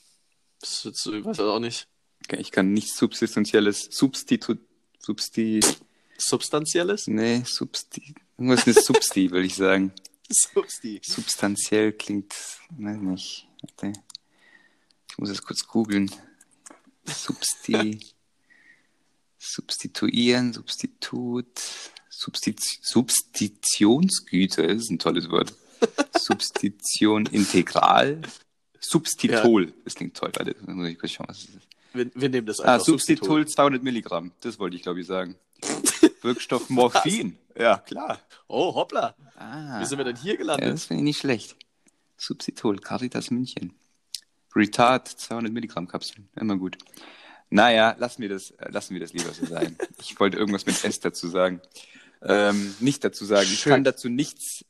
Das 0.61 0.84
jetzt, 0.84 1.06
ich 1.06 1.25
weiß 1.25 1.40
auch 1.40 1.58
nicht. 1.58 1.88
Ich 2.38 2.50
kann 2.52 2.72
nichts 2.72 2.96
Substitutielles, 2.96 3.88
Substitu, 3.90 4.55
Substi, 4.99 5.61
Substanzielles? 6.17 7.06
nee, 7.06 7.43
Substi, 7.44 8.14
irgendwas 8.38 8.64
mit 8.67 8.82
Substi, 8.82 9.31
würde 9.31 9.46
ich 9.46 9.55
sagen. 9.56 9.93
Substi. 10.31 11.00
Substanziell 11.05 11.93
klingt, 11.93 12.34
weiß 12.78 12.96
nicht. 12.99 13.49
Ich 15.10 15.19
muss 15.19 15.28
es 15.31 15.43
kurz 15.43 15.67
googeln. 15.67 16.10
Substi, 17.06 18.00
substituieren, 19.44 20.53
Substitut, 20.53 21.46
Substi 22.08 22.55
Substitutionsgüte, 22.82 24.67
das 24.67 24.82
ist 24.82 24.91
ein 24.91 24.98
tolles 24.98 25.31
Wort. 25.31 25.55
Substitution 26.19 27.27
integral, 27.27 28.22
Substitol, 28.81 29.72
das 29.84 29.94
klingt 29.94 30.17
toll, 30.17 30.32
warte, 30.34 30.56
muss 30.67 30.89
ich 30.89 30.98
kurz 30.98 31.13
schauen, 31.13 31.27
was 31.29 31.41
das 31.44 31.55
ist. 31.56 31.69
Wir, 31.93 32.10
wir 32.15 32.29
nehmen 32.29 32.46
das 32.46 32.60
Ah, 32.60 32.74
einfach. 32.74 32.86
Substitul 32.86 33.46
200 33.46 33.82
Milligramm. 33.82 34.32
Das 34.41 34.58
wollte 34.58 34.77
ich, 34.77 34.82
glaube 34.82 35.01
ich, 35.01 35.06
sagen. 35.06 35.36
Wirkstoff 36.22 36.69
Morphin. 36.69 37.39
Ja, 37.56 37.79
klar. 37.79 38.20
Oh, 38.48 38.74
hoppla. 38.74 39.15
Ah, 39.36 39.81
Wie 39.81 39.84
sind 39.84 39.98
wir 39.98 40.05
denn 40.05 40.17
hier 40.17 40.32
ja, 40.32 40.39
gelandet? 40.39 40.72
das 40.72 40.86
finde 40.86 41.03
ich 41.03 41.05
nicht 41.05 41.19
schlecht. 41.19 41.55
Substitul, 42.17 42.79
Caritas 42.81 43.31
München. 43.31 43.74
Retard, 44.56 45.06
200 45.08 45.53
Milligramm 45.53 45.86
Kapseln. 45.86 46.29
Immer 46.34 46.56
gut. 46.56 46.79
Naja, 47.55 47.94
lassen 48.01 48.20
wir 48.20 48.29
das, 48.29 48.51
äh, 48.51 48.69
lassen 48.70 48.94
wir 48.94 49.01
das 49.01 49.13
lieber 49.13 49.32
so 49.32 49.46
sein. 49.46 49.77
Ich 50.01 50.19
wollte 50.19 50.37
irgendwas 50.37 50.67
mit 50.67 50.82
S 50.84 50.99
dazu 50.99 51.29
sagen. 51.29 51.61
Ähm, 52.20 52.75
nicht 52.81 53.05
dazu 53.05 53.25
sagen. 53.25 53.46
Ich 53.51 53.61
Schön. 53.61 53.70
kann 53.73 53.84
dazu 53.84 54.08
nichts, 54.08 54.65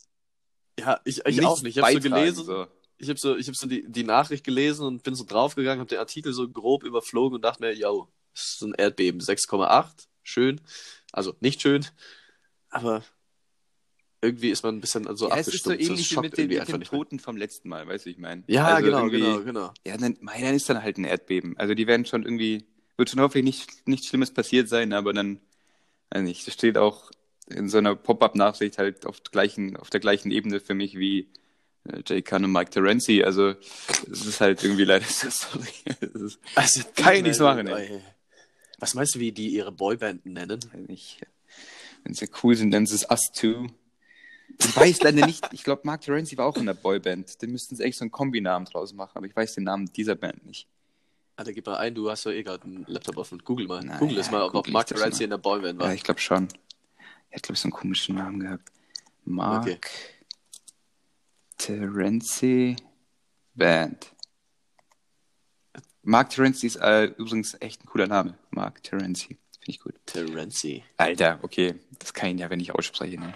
Ja, 0.78 1.00
ich, 1.04 1.24
ich 1.24 1.44
auch 1.46 1.62
nicht. 1.62 1.76
Ich 1.78 1.82
habe 1.82 1.92
so 1.94 2.00
gelesen, 2.00 2.44
So. 2.44 2.66
ich 2.98 3.08
habe 3.08 3.18
so, 3.18 3.36
ich 3.36 3.48
hab 3.48 3.56
so 3.56 3.66
die, 3.66 3.90
die 3.90 4.04
Nachricht 4.04 4.44
gelesen 4.44 4.86
und 4.86 5.02
bin 5.02 5.14
so 5.14 5.24
draufgegangen, 5.24 5.80
habe 5.80 5.88
den 5.88 5.98
Artikel 5.98 6.32
so 6.34 6.46
grob 6.48 6.84
überflogen 6.84 7.36
und 7.36 7.42
dachte 7.42 7.62
mir, 7.62 7.72
yo, 7.74 8.08
das 8.34 8.56
ist 8.56 8.62
ein 8.62 8.74
Erdbeben, 8.74 9.20
6,8, 9.20 10.06
schön. 10.22 10.60
Also 11.10 11.34
nicht 11.40 11.62
schön, 11.62 11.86
aber 12.68 13.02
irgendwie 14.20 14.50
ist 14.50 14.62
man 14.62 14.76
ein 14.76 14.80
bisschen 14.80 15.04
so 15.16 15.28
Ja, 15.30 15.36
es 15.36 15.48
ist 15.48 15.64
so 15.64 15.70
abgestumpft. 15.70 15.90
Ähnlich 15.90 16.10
wie 16.10 16.20
mit 16.20 16.36
den, 16.36 16.48
mit 16.48 16.68
den. 16.68 16.80
Toten 16.82 17.18
vom 17.18 17.36
letzten 17.36 17.68
Mal, 17.68 17.86
weißt 17.86 18.04
du, 18.04 18.08
wie 18.08 18.12
ich 18.12 18.18
meine? 18.18 18.42
Ja, 18.46 18.66
Also 18.66 18.86
genau, 18.86 19.08
genau, 19.08 19.40
genau. 19.42 19.72
Ja, 19.86 19.96
dann, 19.96 20.16
mei, 20.20 20.40
dann 20.40 20.54
ist 20.54 20.68
dann 20.68 20.82
halt 20.82 20.98
ein 20.98 21.04
Erdbeben. 21.04 21.56
Also 21.56 21.74
die 21.74 21.86
werden 21.86 22.04
schon 22.04 22.24
irgendwie, 22.24 22.66
wird 22.96 23.10
schon 23.10 23.20
hoffentlich 23.20 23.44
nicht, 23.44 23.88
nichts 23.88 24.08
Schlimmes 24.08 24.32
passiert 24.32 24.68
sein, 24.68 24.92
aber 24.92 25.12
dann, 25.12 25.40
weiß 26.10 26.22
nicht, 26.22 26.46
das 26.46 26.54
steht 26.54 26.78
auch 26.78 27.10
in 27.48 27.68
so 27.68 27.78
einer 27.78 27.94
Pop-Up-Nachricht 27.94 28.78
halt 28.78 29.06
auf, 29.06 29.22
gleichen, 29.22 29.76
auf 29.76 29.90
der 29.90 30.00
gleichen 30.00 30.30
Ebene 30.30 30.60
für 30.60 30.74
mich 30.74 30.96
wie 30.96 31.28
äh, 31.84 32.02
Jay 32.06 32.22
Khan 32.22 32.44
und 32.44 32.52
Mike 32.52 32.70
Terenzi. 32.70 33.22
Also 33.22 33.54
es 34.10 34.26
ist 34.26 34.40
halt 34.40 34.62
irgendwie 34.62 34.84
leider 34.84 35.04
so, 35.08 35.28
sorry. 35.30 35.68
Ist, 36.00 36.38
Also, 36.54 36.80
Kann 36.96 37.16
ich 37.16 37.22
nichts 37.22 37.40
machen, 37.40 37.66
ey. 37.68 38.00
Was 38.78 38.94
meinst 38.94 39.14
du, 39.14 39.20
wie 39.20 39.32
die 39.32 39.48
ihre 39.48 39.72
Boyband 39.72 40.26
nennen? 40.26 40.60
wenn 42.04 42.14
sie 42.14 42.28
cool 42.42 42.54
sind, 42.54 42.68
nennen 42.68 42.86
sie 42.86 42.96
es 42.96 43.08
Us 43.10 43.32
Two. 43.32 43.66
Ich 44.58 44.76
weiß 44.76 45.02
leider 45.02 45.26
nicht, 45.26 45.48
ich 45.52 45.64
glaube, 45.64 45.82
Mark 45.84 46.02
Terenzi 46.02 46.36
war 46.36 46.46
auch 46.46 46.56
in 46.56 46.66
der 46.66 46.74
Boyband. 46.74 47.40
Den 47.40 47.50
müssten 47.50 47.76
sie 47.76 47.82
echt 47.82 47.98
so 47.98 48.04
einen 48.04 48.10
Kombinamen 48.10 48.66
draus 48.66 48.92
machen, 48.92 49.12
aber 49.16 49.26
ich 49.26 49.34
weiß 49.34 49.54
den 49.54 49.64
Namen 49.64 49.90
dieser 49.92 50.14
Band 50.14 50.44
nicht. 50.44 50.68
Alter, 51.36 51.52
gib 51.52 51.66
mal 51.66 51.76
ein, 51.76 51.94
du 51.94 52.10
hast 52.10 52.26
doch 52.26 52.30
eh 52.30 52.42
gerade 52.42 52.64
einen 52.64 52.84
Laptop 52.86 53.16
offen. 53.16 53.38
Google 53.40 53.66
mal. 53.66 53.82
Na 53.84 53.98
Google 53.98 54.18
es 54.18 54.26
ja, 54.26 54.32
mal, 54.32 54.42
ob, 54.42 54.48
ob 54.48 54.52
google 54.52 54.72
Mark 54.72 54.86
Terenzi 54.86 55.24
in 55.24 55.30
der 55.30 55.38
Boyband 55.38 55.80
war. 55.80 55.88
Ja, 55.88 55.94
ich 55.94 56.04
glaube 56.04 56.20
schon. 56.20 56.48
Er 57.30 57.36
hat, 57.36 57.42
glaube 57.42 57.54
ich, 57.54 57.60
so 57.60 57.66
einen 57.66 57.72
komischen 57.72 58.14
Namen 58.14 58.40
gehabt. 58.40 58.70
Mark 59.24 59.62
Okay. 59.62 59.78
Terenzi 61.58 62.76
Band. 63.54 64.12
Mark 66.02 66.30
Terenzi 66.30 66.66
ist 66.66 66.76
äh, 66.76 67.04
übrigens 67.04 67.56
echt 67.60 67.82
ein 67.82 67.86
cooler 67.86 68.06
Name. 68.06 68.38
Mark 68.50 68.82
Terenzi. 68.82 69.28
Finde 69.28 69.38
ich 69.66 69.80
gut. 69.80 69.94
Terenzi. 70.06 70.84
Alter, 70.98 71.38
okay. 71.42 71.74
Das 71.98 72.12
kann 72.12 72.30
ich 72.30 72.40
ja, 72.40 72.50
wenn 72.50 72.60
ich 72.60 72.72
ausspreche. 72.72 73.18
Ne? 73.18 73.34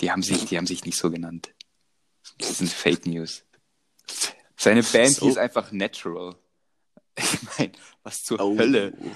Die, 0.00 0.10
haben 0.10 0.22
sich, 0.22 0.46
die 0.46 0.56
haben 0.56 0.66
sich 0.66 0.84
nicht 0.84 0.96
so 0.96 1.10
genannt. 1.10 1.52
Das 2.38 2.58
sind 2.58 2.70
Fake 2.70 3.06
News. 3.06 3.44
Seine 4.56 4.82
Band 4.82 5.16
So. 5.16 5.26
hieß 5.26 5.36
einfach 5.36 5.70
Natural. 5.72 6.36
Ich 7.18 7.58
meine, 7.58 7.72
was 8.02 8.24
zur 8.24 8.40
Oh. 8.40 8.56
Hölle. 8.58 8.92
Die 8.92 9.10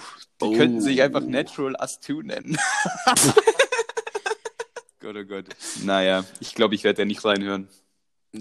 Oh. 0.44 0.52
könnten 0.56 0.80
sich 0.82 1.00
einfach 1.02 1.22
Natural 1.22 1.74
Us 1.80 1.98
2 2.00 2.22
nennen. 2.24 2.58
Gott, 5.00 5.16
oh 5.16 5.24
Gott. 5.24 5.46
Naja, 5.84 6.24
ich 6.40 6.54
glaube, 6.54 6.74
ich 6.74 6.84
werde 6.84 6.98
da 6.98 7.04
nicht 7.04 7.24
reinhören. 7.24 7.68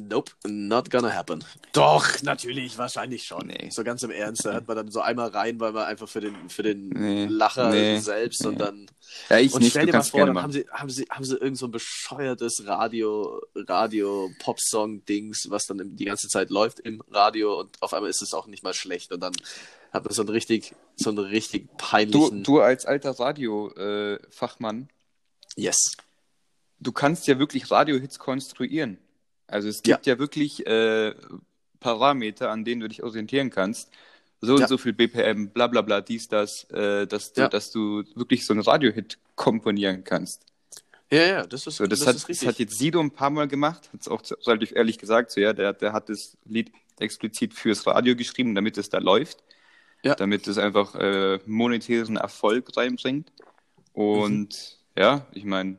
Nope, 0.10 0.32
not 0.48 0.90
gonna 0.92 1.14
happen. 1.14 1.44
Doch, 1.74 2.22
natürlich, 2.24 2.78
wahrscheinlich 2.78 3.24
schon. 3.26 3.48
Nee. 3.48 3.70
So 3.72 3.84
ganz 3.84 4.04
im 4.04 4.12
Ernst, 4.12 4.46
da 4.46 4.54
hört 4.54 4.68
man 4.68 4.78
dann 4.78 4.92
so 4.92 5.02
einmal 5.02 5.30
rein, 5.30 5.60
weil 5.60 5.72
man 5.72 5.86
einfach 5.86 6.08
für 6.10 6.22
den, 6.22 6.50
für 6.50 6.64
den 6.64 6.90
Nee. 6.90 7.26
Lacher 7.26 7.70
Nee. 7.72 8.00
selbst 8.00 8.46
und 8.46 8.60
dann. 8.60 8.88
Ja, 9.30 9.40
ich 9.40 9.54
Und 9.54 9.62
nicht, 9.62 9.72
stell 9.72 9.86
du 9.86 9.92
dir 9.92 9.98
mal 9.98 10.04
vor, 10.04 10.26
dann 10.26 10.42
haben 10.42 10.52
sie, 10.52 10.66
haben 10.72 10.90
sie, 10.90 11.06
haben 11.10 11.24
sie 11.26 11.36
irgend 11.38 11.58
so 11.58 11.68
ein 11.68 11.72
bescheuertes 11.72 12.66
Radio, 12.66 13.42
Radio, 13.56 14.30
Popsong-Dings, 14.40 15.48
was 15.50 15.66
dann 15.66 15.96
die 15.96 16.06
ganze 16.06 16.28
Zeit 16.28 16.50
läuft 16.50 16.80
im 16.82 17.02
Radio 17.12 17.60
und 17.60 17.82
auf 17.82 17.94
einmal 17.94 18.10
ist 18.10 18.22
es 18.22 18.34
auch 18.34 18.48
nicht 18.48 18.64
mal 18.64 18.74
schlecht 18.74 19.12
und 19.12 19.22
dann 19.22 19.34
hat 19.94 20.04
man 20.04 20.14
so 20.14 20.22
einen 20.24 20.30
richtig, 20.30 20.76
so 20.98 21.10
einen 21.10 21.20
richtig 21.20 21.68
Du, 21.70 21.76
peinlichen. 21.78 22.44
du 22.44 22.60
als 22.60 22.86
alter 22.86 23.12
Radio-Fachmann, 23.18 24.90
Yes. 25.56 25.96
du 26.80 26.92
kannst 26.92 27.28
ja 27.28 27.40
wirklich 27.40 27.72
Radiohits 27.72 28.20
konstruieren. 28.20 28.98
Also 29.48 29.68
es 29.70 29.84
gibt 29.84 30.06
ja, 30.06 30.18
wirklich 30.20 30.66
äh, 30.66 31.14
Parameter, 31.80 32.50
an 32.50 32.66
denen 32.66 32.82
du 32.82 32.88
dich 32.88 33.04
orientieren 33.04 33.50
kannst. 33.50 33.92
So 34.42 34.56
Ja. 34.58 34.64
und 34.64 34.68
so 34.70 34.78
viel 34.78 34.94
BPM, 34.94 35.50
bla 35.50 35.68
bla 35.68 35.82
bla, 35.82 36.02
dies, 36.02 36.28
das, 36.28 36.66
äh, 36.72 37.08
dass, 37.08 37.34
du, 37.34 37.42
Ja. 37.42 37.50
dass 37.50 37.72
du 37.72 38.04
wirklich 38.16 38.46
so 38.46 38.54
einen 38.54 38.62
Radiohit 38.62 39.18
komponieren 39.36 40.04
kannst. 40.04 40.46
Ja, 41.12 41.22
ja, 41.24 41.46
das 41.46 41.68
ist, 41.68 41.78
So, 41.78 41.86
das, 41.86 42.00
das 42.00 42.08
hat, 42.08 42.16
ist 42.16 42.24
das 42.24 42.30
richtig. 42.30 42.48
hat 42.48 42.60
jetzt 42.60 42.78
Sido 42.80 43.00
ein 43.00 43.12
paar 43.12 43.30
Mal 43.30 43.48
gemacht, 43.48 43.90
hat 43.94 44.02
es 44.02 44.08
auch 44.08 44.22
relativ 44.48 44.72
ehrlich 44.72 44.98
gesagt, 44.98 45.32
so 45.32 45.40
ja, 45.40 45.54
der, 45.54 45.74
der 45.74 45.94
hat 45.94 46.10
das 46.10 46.36
Lied 46.46 46.72
explizit 47.00 47.54
fürs 47.54 47.86
Radio 47.86 48.16
geschrieben, 48.16 48.56
damit 48.56 48.78
es 48.78 48.90
da 48.90 48.98
läuft, 48.98 49.44
Ja. 50.04 50.16
damit 50.16 50.48
es 50.48 50.58
einfach 50.58 50.96
äh, 50.96 51.40
monetären 51.46 52.18
Erfolg 52.18 52.76
reinbringt. 52.76 53.32
Und 53.94 54.50
Mhm. 54.96 55.02
ja, 55.02 55.28
ich 55.34 55.46
meine, 55.46 55.78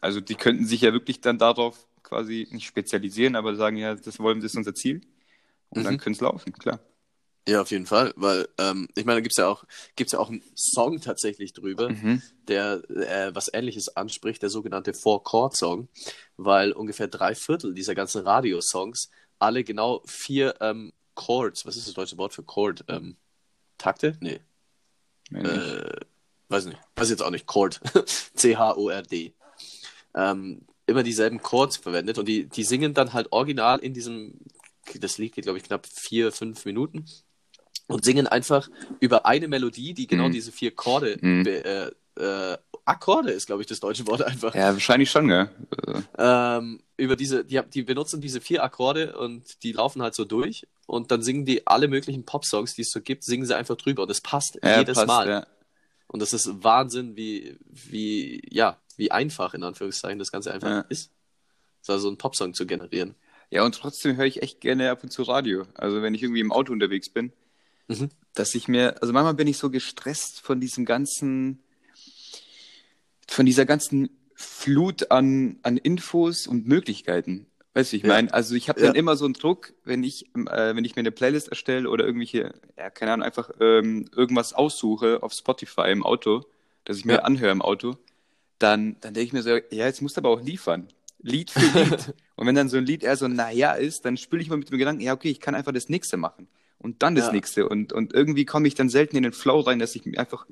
also 0.00 0.20
die 0.20 0.34
könnten 0.34 0.66
sich 0.66 0.82
ja 0.82 0.92
wirklich 0.92 1.20
dann 1.20 1.38
darauf 1.38 1.86
quasi 2.06 2.48
nicht 2.50 2.66
spezialisieren, 2.66 3.36
aber 3.36 3.54
sagen, 3.56 3.76
ja, 3.76 3.94
das 3.94 4.18
wollen, 4.18 4.40
das 4.40 4.52
ist 4.52 4.56
unser 4.56 4.74
Ziel. 4.74 5.02
Und 5.68 5.84
dann 5.84 5.94
Mhm. 5.94 5.98
könnte 5.98 6.16
es 6.16 6.20
laufen, 6.22 6.52
klar. 6.52 6.80
Ja, 7.48 7.60
auf 7.60 7.70
jeden 7.70 7.86
Fall, 7.86 8.12
weil 8.16 8.48
ähm, 8.58 8.88
ich 8.96 9.04
meine, 9.04 9.18
da 9.18 9.20
gibt's 9.22 9.36
ja 9.36 9.46
auch 9.46 9.64
gibt's 9.94 10.12
ja 10.12 10.18
auch 10.18 10.30
einen 10.30 10.42
Song 10.56 11.00
tatsächlich 11.00 11.52
drüber, 11.52 11.90
Mhm. 11.90 12.20
der 12.48 12.82
äh, 12.90 13.32
was 13.34 13.52
Ähnliches 13.52 13.96
anspricht, 13.96 14.42
der 14.42 14.50
sogenannte 14.50 14.94
Four-Chord-Song, 14.94 15.88
weil 16.36 16.72
ungefähr 16.72 17.06
drei 17.06 17.34
Viertel 17.36 17.72
dieser 17.74 17.94
ganzen 17.94 18.22
Radiosongs 18.26 19.10
alle 19.38 19.62
genau 19.62 20.02
vier 20.06 20.56
ähm, 20.60 20.92
Chords, 21.14 21.64
was 21.66 21.76
ist 21.76 21.86
das 21.86 21.94
deutsche 21.94 22.18
Wort 22.18 22.34
für 22.34 22.42
Chord? 22.42 22.84
Ähm, 22.88 23.16
Takte? 23.78 24.16
Nee, 24.20 24.40
nicht. 25.30 25.46
äh, 25.46 26.00
weiß 26.48 26.66
nicht, 26.66 26.78
weiß 26.96 27.10
jetzt 27.10 27.22
auch 27.22 27.30
nicht, 27.30 27.46
Chord, 27.46 27.80
C-H-O-R-D. 28.34 29.34
Ähm, 30.14 30.66
immer 30.86 31.02
dieselben 31.02 31.42
Chords 31.42 31.76
verwendet 31.76 32.18
und 32.18 32.26
die, 32.28 32.48
die 32.48 32.62
singen 32.64 32.94
dann 32.94 33.12
halt 33.12 33.32
original 33.32 33.78
in 33.80 33.92
diesem, 33.94 34.34
das 35.00 35.18
Lied 35.18 35.34
geht 35.34 35.44
glaube 35.44 35.58
ich 35.58 35.64
knapp 35.64 35.86
vier, 35.86 36.30
fünf 36.32 36.64
Minuten 36.64 37.04
und 37.88 38.04
singen 38.04 38.26
einfach 38.26 38.68
über 39.00 39.26
eine 39.26 39.48
Melodie, 39.48 39.94
die 39.94 40.06
genau 40.06 40.28
Mhm. 40.28 40.32
diese 40.32 40.52
vier 40.52 40.74
Chorde, 40.74 41.18
Mhm. 41.20 41.46
äh, 41.46 41.90
äh, 42.18 42.58
Akkorde 42.84 43.32
ist 43.32 43.46
glaube 43.46 43.62
ich 43.62 43.66
das 43.68 43.80
deutsche 43.80 44.06
Wort 44.06 44.22
einfach, 44.22 44.54
ja, 44.54 44.72
wahrscheinlich 44.72 45.10
schon, 45.10 45.28
ja. 45.28 45.50
Äh, 45.86 46.02
ähm, 46.18 46.80
über 46.96 47.16
diese, 47.16 47.44
die, 47.44 47.60
die 47.74 47.82
benutzen 47.82 48.20
diese 48.20 48.40
vier 48.40 48.62
Akkorde 48.62 49.18
und 49.18 49.62
die 49.64 49.72
laufen 49.72 50.02
halt 50.02 50.14
so 50.14 50.24
durch 50.24 50.66
und 50.86 51.10
dann 51.10 51.20
singen 51.22 51.44
die 51.44 51.66
alle 51.66 51.88
möglichen 51.88 52.24
Popsongs, 52.24 52.74
die 52.74 52.82
es 52.82 52.90
so 52.92 53.00
gibt, 53.00 53.24
singen 53.24 53.44
sie 53.44 53.56
einfach 53.56 53.76
drüber 53.76 54.02
und 54.02 54.08
das 54.08 54.20
passt 54.20 54.58
ja, 54.62 54.78
jedes 54.78 54.94
passt, 54.94 55.08
Mal. 55.08 55.28
Ja. 55.28 55.46
Und 56.06 56.22
das 56.22 56.32
ist 56.32 56.62
Wahnsinn, 56.62 57.16
wie, 57.16 57.58
wie, 57.68 58.40
ja, 58.50 58.78
wie 58.96 59.10
einfach 59.10 59.54
in 59.54 59.62
Anführungszeichen 59.62 60.18
das 60.18 60.32
Ganze 60.32 60.52
einfach 60.52 60.68
Ja. 60.68 60.80
ist. 60.88 61.10
So 61.82 61.96
so 61.98 62.08
einen 62.08 62.18
Popsong 62.18 62.54
zu 62.54 62.66
generieren. 62.66 63.14
Ja, 63.50 63.64
und 63.64 63.74
trotzdem 63.76 64.16
höre 64.16 64.24
ich 64.26 64.42
echt 64.42 64.60
gerne 64.60 64.90
ab 64.90 65.02
und 65.04 65.10
zu 65.10 65.22
Radio. 65.22 65.66
Also 65.74 66.02
wenn 66.02 66.14
ich 66.14 66.22
irgendwie 66.22 66.40
im 66.40 66.50
Auto 66.52 66.72
unterwegs 66.72 67.08
bin, 67.08 67.32
Mhm. 67.88 68.10
dass 68.34 68.54
ich 68.56 68.66
mir, 68.66 69.00
also 69.00 69.12
manchmal 69.12 69.34
bin 69.34 69.46
ich 69.46 69.58
so 69.58 69.70
gestresst 69.70 70.40
von 70.40 70.60
diesem 70.60 70.84
ganzen, 70.84 71.62
von 73.28 73.46
dieser 73.46 73.64
ganzen 73.66 74.10
Flut 74.34 75.10
an, 75.10 75.58
an 75.62 75.76
Infos 75.76 76.46
und 76.46 76.66
Möglichkeiten. 76.66 77.46
Weißt 77.74 77.92
du, 77.92 77.96
ich 77.98 78.02
Ja. 78.02 78.08
meine, 78.08 78.32
also 78.34 78.54
ich 78.54 78.68
habe 78.68 78.80
dann 78.80 78.94
Ja. 78.94 78.98
immer 78.98 79.16
so 79.16 79.24
einen 79.24 79.34
Druck, 79.34 79.72
wenn 79.84 80.02
ich, 80.02 80.26
äh, 80.34 80.74
wenn 80.74 80.84
ich 80.84 80.96
mir 80.96 81.00
eine 81.00 81.12
Playlist 81.12 81.48
erstelle 81.48 81.88
oder 81.88 82.04
irgendwelche, 82.04 82.54
ja, 82.76 82.90
keine 82.90 83.12
Ahnung, 83.12 83.24
einfach 83.24 83.50
ähm, 83.60 84.08
irgendwas 84.14 84.52
aussuche 84.54 85.22
auf 85.22 85.32
Spotify 85.32 85.90
im 85.90 86.02
Auto, 86.04 86.44
dass 86.84 86.96
ich 86.98 87.04
mir 87.04 87.14
Ja. 87.14 87.18
anhöre 87.20 87.52
im 87.52 87.62
Auto, 87.62 87.96
dann, 88.58 88.96
dann 89.00 89.14
denke 89.14 89.26
ich 89.26 89.32
mir 89.32 89.42
so, 89.42 89.50
ja, 89.50 89.60
jetzt 89.86 90.02
musst 90.02 90.16
du 90.16 90.20
aber 90.20 90.30
auch 90.30 90.40
liefern. 90.42 90.88
Lied 91.22 91.50
für 91.50 91.60
Lied. 91.60 92.14
und 92.36 92.46
wenn 92.46 92.54
dann 92.54 92.68
so 92.68 92.76
ein 92.76 92.86
Lied 92.86 93.02
eher 93.02 93.16
so, 93.16 93.28
naja 93.28 93.72
ist, 93.72 94.04
dann 94.04 94.16
spüle 94.16 94.42
ich 94.42 94.48
mal 94.48 94.56
mit 94.56 94.70
dem 94.70 94.78
Gedanken, 94.78 95.02
ja, 95.02 95.12
okay, 95.12 95.30
ich 95.30 95.40
kann 95.40 95.54
einfach 95.54 95.72
das 95.72 95.88
nächste 95.88 96.16
machen. 96.16 96.48
Und 96.78 97.02
dann 97.02 97.14
das 97.14 97.26
Ja. 97.26 97.32
nächste. 97.32 97.68
Und, 97.68 97.92
und 97.92 98.12
irgendwie 98.12 98.44
komme 98.44 98.68
ich 98.68 98.74
dann 98.74 98.88
selten 98.88 99.16
in 99.16 99.22
den 99.22 99.32
Flow 99.32 99.60
rein, 99.60 99.78
dass 99.78 99.94
ich 99.96 100.04
mir 100.04 100.18
einfach 100.18 100.46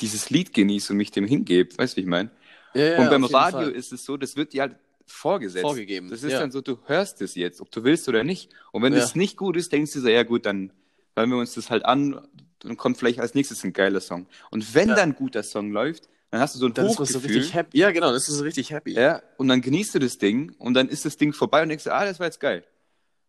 dieses 0.00 0.30
Lied 0.30 0.52
genieße 0.52 0.92
und 0.92 0.98
mich 0.98 1.10
dem 1.10 1.26
hingebe. 1.26 1.76
Weißt 1.78 1.94
du, 1.94 1.96
wie 1.96 2.00
ich 2.02 2.06
meine? 2.06 2.30
Ja, 2.74 2.98
und 3.00 3.08
beim 3.08 3.24
Radio 3.24 3.60
Fall. 3.68 3.70
ist 3.72 3.92
es 3.92 4.04
so, 4.04 4.16
das 4.16 4.36
wird 4.36 4.52
dir 4.52 4.62
halt 4.62 4.76
vorgesetzt. 5.06 5.62
Vorgegeben, 5.62 6.10
Das 6.10 6.22
ist 6.22 6.32
ja. 6.32 6.40
dann 6.40 6.50
so, 6.50 6.60
du 6.60 6.78
hörst 6.86 7.22
es 7.22 7.34
jetzt, 7.34 7.60
ob 7.60 7.70
du 7.70 7.84
willst 7.84 8.08
oder 8.08 8.22
nicht. 8.24 8.50
Und 8.72 8.82
wenn 8.82 8.92
Ja. 8.92 8.98
es 8.98 9.14
nicht 9.14 9.36
gut 9.36 9.56
ist, 9.56 9.72
denkst 9.72 9.92
du 9.92 10.00
so, 10.00 10.08
ja 10.08 10.24
gut, 10.24 10.44
dann 10.44 10.72
hören 11.16 11.30
wir 11.30 11.38
uns 11.38 11.54
das 11.54 11.70
halt 11.70 11.84
an, 11.86 12.20
dann 12.60 12.76
kommt 12.76 12.98
vielleicht 12.98 13.20
als 13.20 13.34
nächstes 13.34 13.64
ein 13.64 13.72
geiler 13.72 14.00
Song. 14.00 14.26
Und 14.50 14.74
wenn 14.74 14.90
Ja. 14.90 14.94
dann 14.96 15.10
ein 15.10 15.14
guter 15.14 15.42
Song 15.42 15.70
läuft, 15.70 16.08
dann 16.30 16.40
hast 16.40 16.54
du 16.54 16.58
so 16.58 16.66
ein 16.66 16.74
Dann 16.74 16.86
ist 16.86 16.98
man 16.98 17.06
so 17.06 17.14
Hochgefühl. 17.18 17.36
richtig 17.36 17.54
happy. 17.54 17.78
Ja, 17.78 17.90
genau, 17.92 18.12
das 18.12 18.28
ist 18.28 18.36
so 18.36 18.44
richtig 18.44 18.70
happy. 18.70 18.92
ja, 18.94 19.22
und 19.36 19.48
dann 19.48 19.60
genießt 19.60 19.94
du 19.94 19.98
das 19.98 20.18
Ding 20.18 20.54
und 20.58 20.74
dann 20.74 20.88
ist 20.88 21.04
das 21.04 21.16
Ding 21.16 21.32
vorbei 21.32 21.62
und 21.62 21.68
denkst 21.68 21.84
du, 21.84 21.94
ah, 21.94 22.04
das 22.04 22.18
war 22.18 22.26
jetzt 22.26 22.40
geil. 22.40 22.64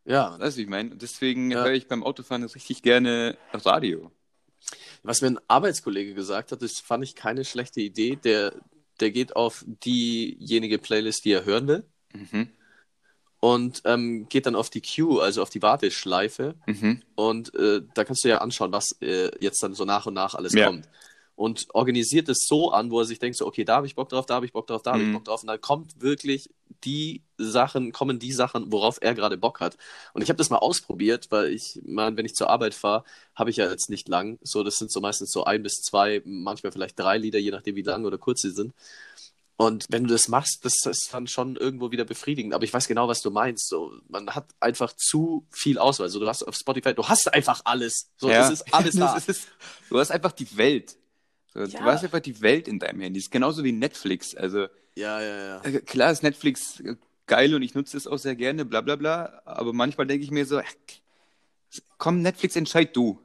Ja. 0.05 0.39
Weißt 0.39 0.55
du, 0.55 0.59
wie 0.59 0.63
ich 0.63 0.69
meine? 0.69 0.95
Deswegen 0.95 1.51
Ja. 1.51 1.63
höre 1.63 1.73
ich 1.73 1.87
beim 1.87 2.03
Autofahren 2.03 2.43
richtig 2.43 2.81
gerne 2.81 3.37
Radio. 3.53 4.11
Was 5.03 5.21
mir 5.21 5.27
ein 5.27 5.39
Arbeitskollege 5.47 6.13
gesagt 6.13 6.51
hat, 6.51 6.61
das 6.61 6.79
fand 6.79 7.03
ich 7.03 7.13
keine 7.15 7.45
schlechte 7.45 7.81
Idee. 7.81 8.15
Der, 8.15 8.53
der 8.99 9.11
geht 9.11 9.35
auf 9.35 9.63
diejenige 9.67 10.77
Playlist, 10.79 11.23
die 11.25 11.31
er 11.31 11.45
hören 11.45 11.67
will. 11.67 11.83
Mhm. 12.13 12.49
Und 13.39 13.81
ähm, 13.85 14.27
geht 14.29 14.47
dann 14.47 14.55
auf 14.55 14.69
die 14.71 14.81
Queue, 14.81 15.21
also 15.21 15.41
auf 15.43 15.49
die 15.51 15.61
Warteschleife. 15.61 16.55
Mhm. 16.65 17.03
Und 17.15 17.53
äh, 17.55 17.81
da 17.93 18.03
kannst 18.03 18.23
du 18.23 18.29
ja 18.29 18.39
anschauen, 18.39 18.71
was 18.71 18.95
äh, 19.01 19.29
jetzt 19.39 19.61
dann 19.61 19.75
so 19.75 19.85
nach 19.85 20.05
und 20.07 20.15
nach 20.15 20.33
alles 20.33 20.53
Ja. 20.53 20.67
kommt. 20.67 20.87
Und 21.37 21.67
organisiert 21.75 22.27
es 22.29 22.47
so 22.47 22.71
an, 22.71 22.89
wo 22.89 22.99
er 22.99 23.05
sich 23.05 23.19
denkt, 23.19 23.37
so, 23.37 23.45
okay, 23.45 23.63
da 23.63 23.75
habe 23.75 23.85
ich 23.85 23.93
Bock 23.93 24.09
drauf, 24.09 24.25
da 24.25 24.33
habe 24.33 24.47
ich 24.47 24.53
Bock 24.53 24.65
drauf, 24.65 24.81
da 24.81 24.93
habe 24.93 25.03
ich 25.03 25.09
Mhm. 25.09 25.13
Bock 25.13 25.25
drauf. 25.25 25.43
Und 25.43 25.47
dann 25.47 25.61
kommt 25.61 26.01
wirklich 26.01 26.49
die 26.83 27.21
Sachen, 27.37 27.91
kommen 27.91 28.17
die 28.17 28.31
Sachen, 28.31 28.71
worauf 28.71 28.97
er 29.01 29.13
gerade 29.13 29.37
Bock 29.37 29.59
hat. 29.59 29.77
Und 30.13 30.23
ich 30.23 30.29
habe 30.29 30.37
das 30.37 30.49
mal 30.49 30.57
ausprobiert, 30.57 31.27
weil 31.29 31.53
ich, 31.53 31.79
meine, 31.85 32.17
wenn 32.17 32.25
ich 32.25 32.33
zur 32.33 32.49
Arbeit 32.49 32.73
fahre, 32.73 33.03
habe 33.35 33.51
ich 33.51 33.57
ja 33.57 33.69
jetzt 33.69 33.91
nicht 33.91 34.07
lang. 34.07 34.39
So, 34.41 34.63
das 34.63 34.77
sind 34.77 34.91
so 34.91 34.99
meistens 34.99 35.31
so 35.31 35.43
ein 35.43 35.61
bis 35.61 35.75
zwei, 35.83 36.23
manchmal 36.25 36.71
vielleicht 36.71 36.97
drei 36.97 37.19
Lieder, 37.19 37.37
je 37.37 37.51
nachdem, 37.51 37.75
wie 37.75 37.83
lang 37.83 38.03
oder 38.05 38.17
kurz 38.17 38.41
sie 38.41 38.49
sind. 38.49 38.73
Und 39.57 39.85
wenn 39.89 40.03
du 40.05 40.09
das 40.09 40.27
machst, 40.27 40.65
das 40.65 40.73
ist 40.85 41.09
dann 41.11 41.27
schon 41.27 41.55
irgendwo 41.55 41.91
wieder 41.91 42.05
befriedigend. 42.05 42.53
Aber 42.55 42.63
ich 42.63 42.73
weiß 42.73 42.87
genau, 42.87 43.07
was 43.07 43.21
du 43.21 43.29
meinst. 43.31 43.67
So, 43.67 43.91
man 44.07 44.29
hat 44.33 44.45
einfach 44.59 44.93
zu 44.93 45.45
viel 45.51 45.77
Auswahl. 45.77 46.09
So, 46.09 46.19
du 46.19 46.27
hast 46.27 46.43
auf 46.43 46.55
Spotify, 46.55 46.93
du 46.95 47.03
hast 47.07 47.31
einfach 47.31 47.61
alles. 47.65 48.09
So, 48.17 48.29
ja. 48.29 48.45
es 48.45 48.51
ist 48.61 48.73
alles 48.73 48.95
da. 48.97 49.15
Das 49.15 49.27
ist, 49.27 49.47
du 49.89 49.99
hast 49.99 50.11
einfach 50.11 50.31
die 50.31 50.57
Welt. 50.57 50.97
So, 51.65 51.71
Ja. 51.77 51.79
Du 51.79 51.85
hast 51.85 52.03
einfach 52.03 52.19
die 52.19 52.39
Welt 52.41 52.67
in 52.67 52.79
deinem 52.79 53.01
Handy. 53.01 53.19
Das 53.19 53.25
ist 53.25 53.31
genauso 53.31 53.63
wie 53.63 53.71
Netflix. 53.71 54.35
Also 54.35 54.67
Ja, 54.95 55.21
ja, 55.21 55.37
ja. 55.37 55.61
äh, 55.63 55.79
klar 55.81 56.11
ist 56.11 56.23
Netflix 56.23 56.79
äh, 56.81 56.95
geil 57.25 57.53
und 57.55 57.61
ich 57.63 57.73
nutze 57.73 57.97
es 57.97 58.07
auch 58.07 58.17
sehr 58.17 58.35
gerne, 58.35 58.63
bla 58.65 58.81
bla 58.81 58.95
bla. 58.95 59.41
Aber 59.45 59.73
manchmal 59.73 60.07
denke 60.07 60.23
ich 60.23 60.31
mir 60.31 60.45
so, 60.45 60.61
komm, 61.97 62.21
Netflix, 62.21 62.55
entscheid 62.55 62.95
du. 62.95 63.19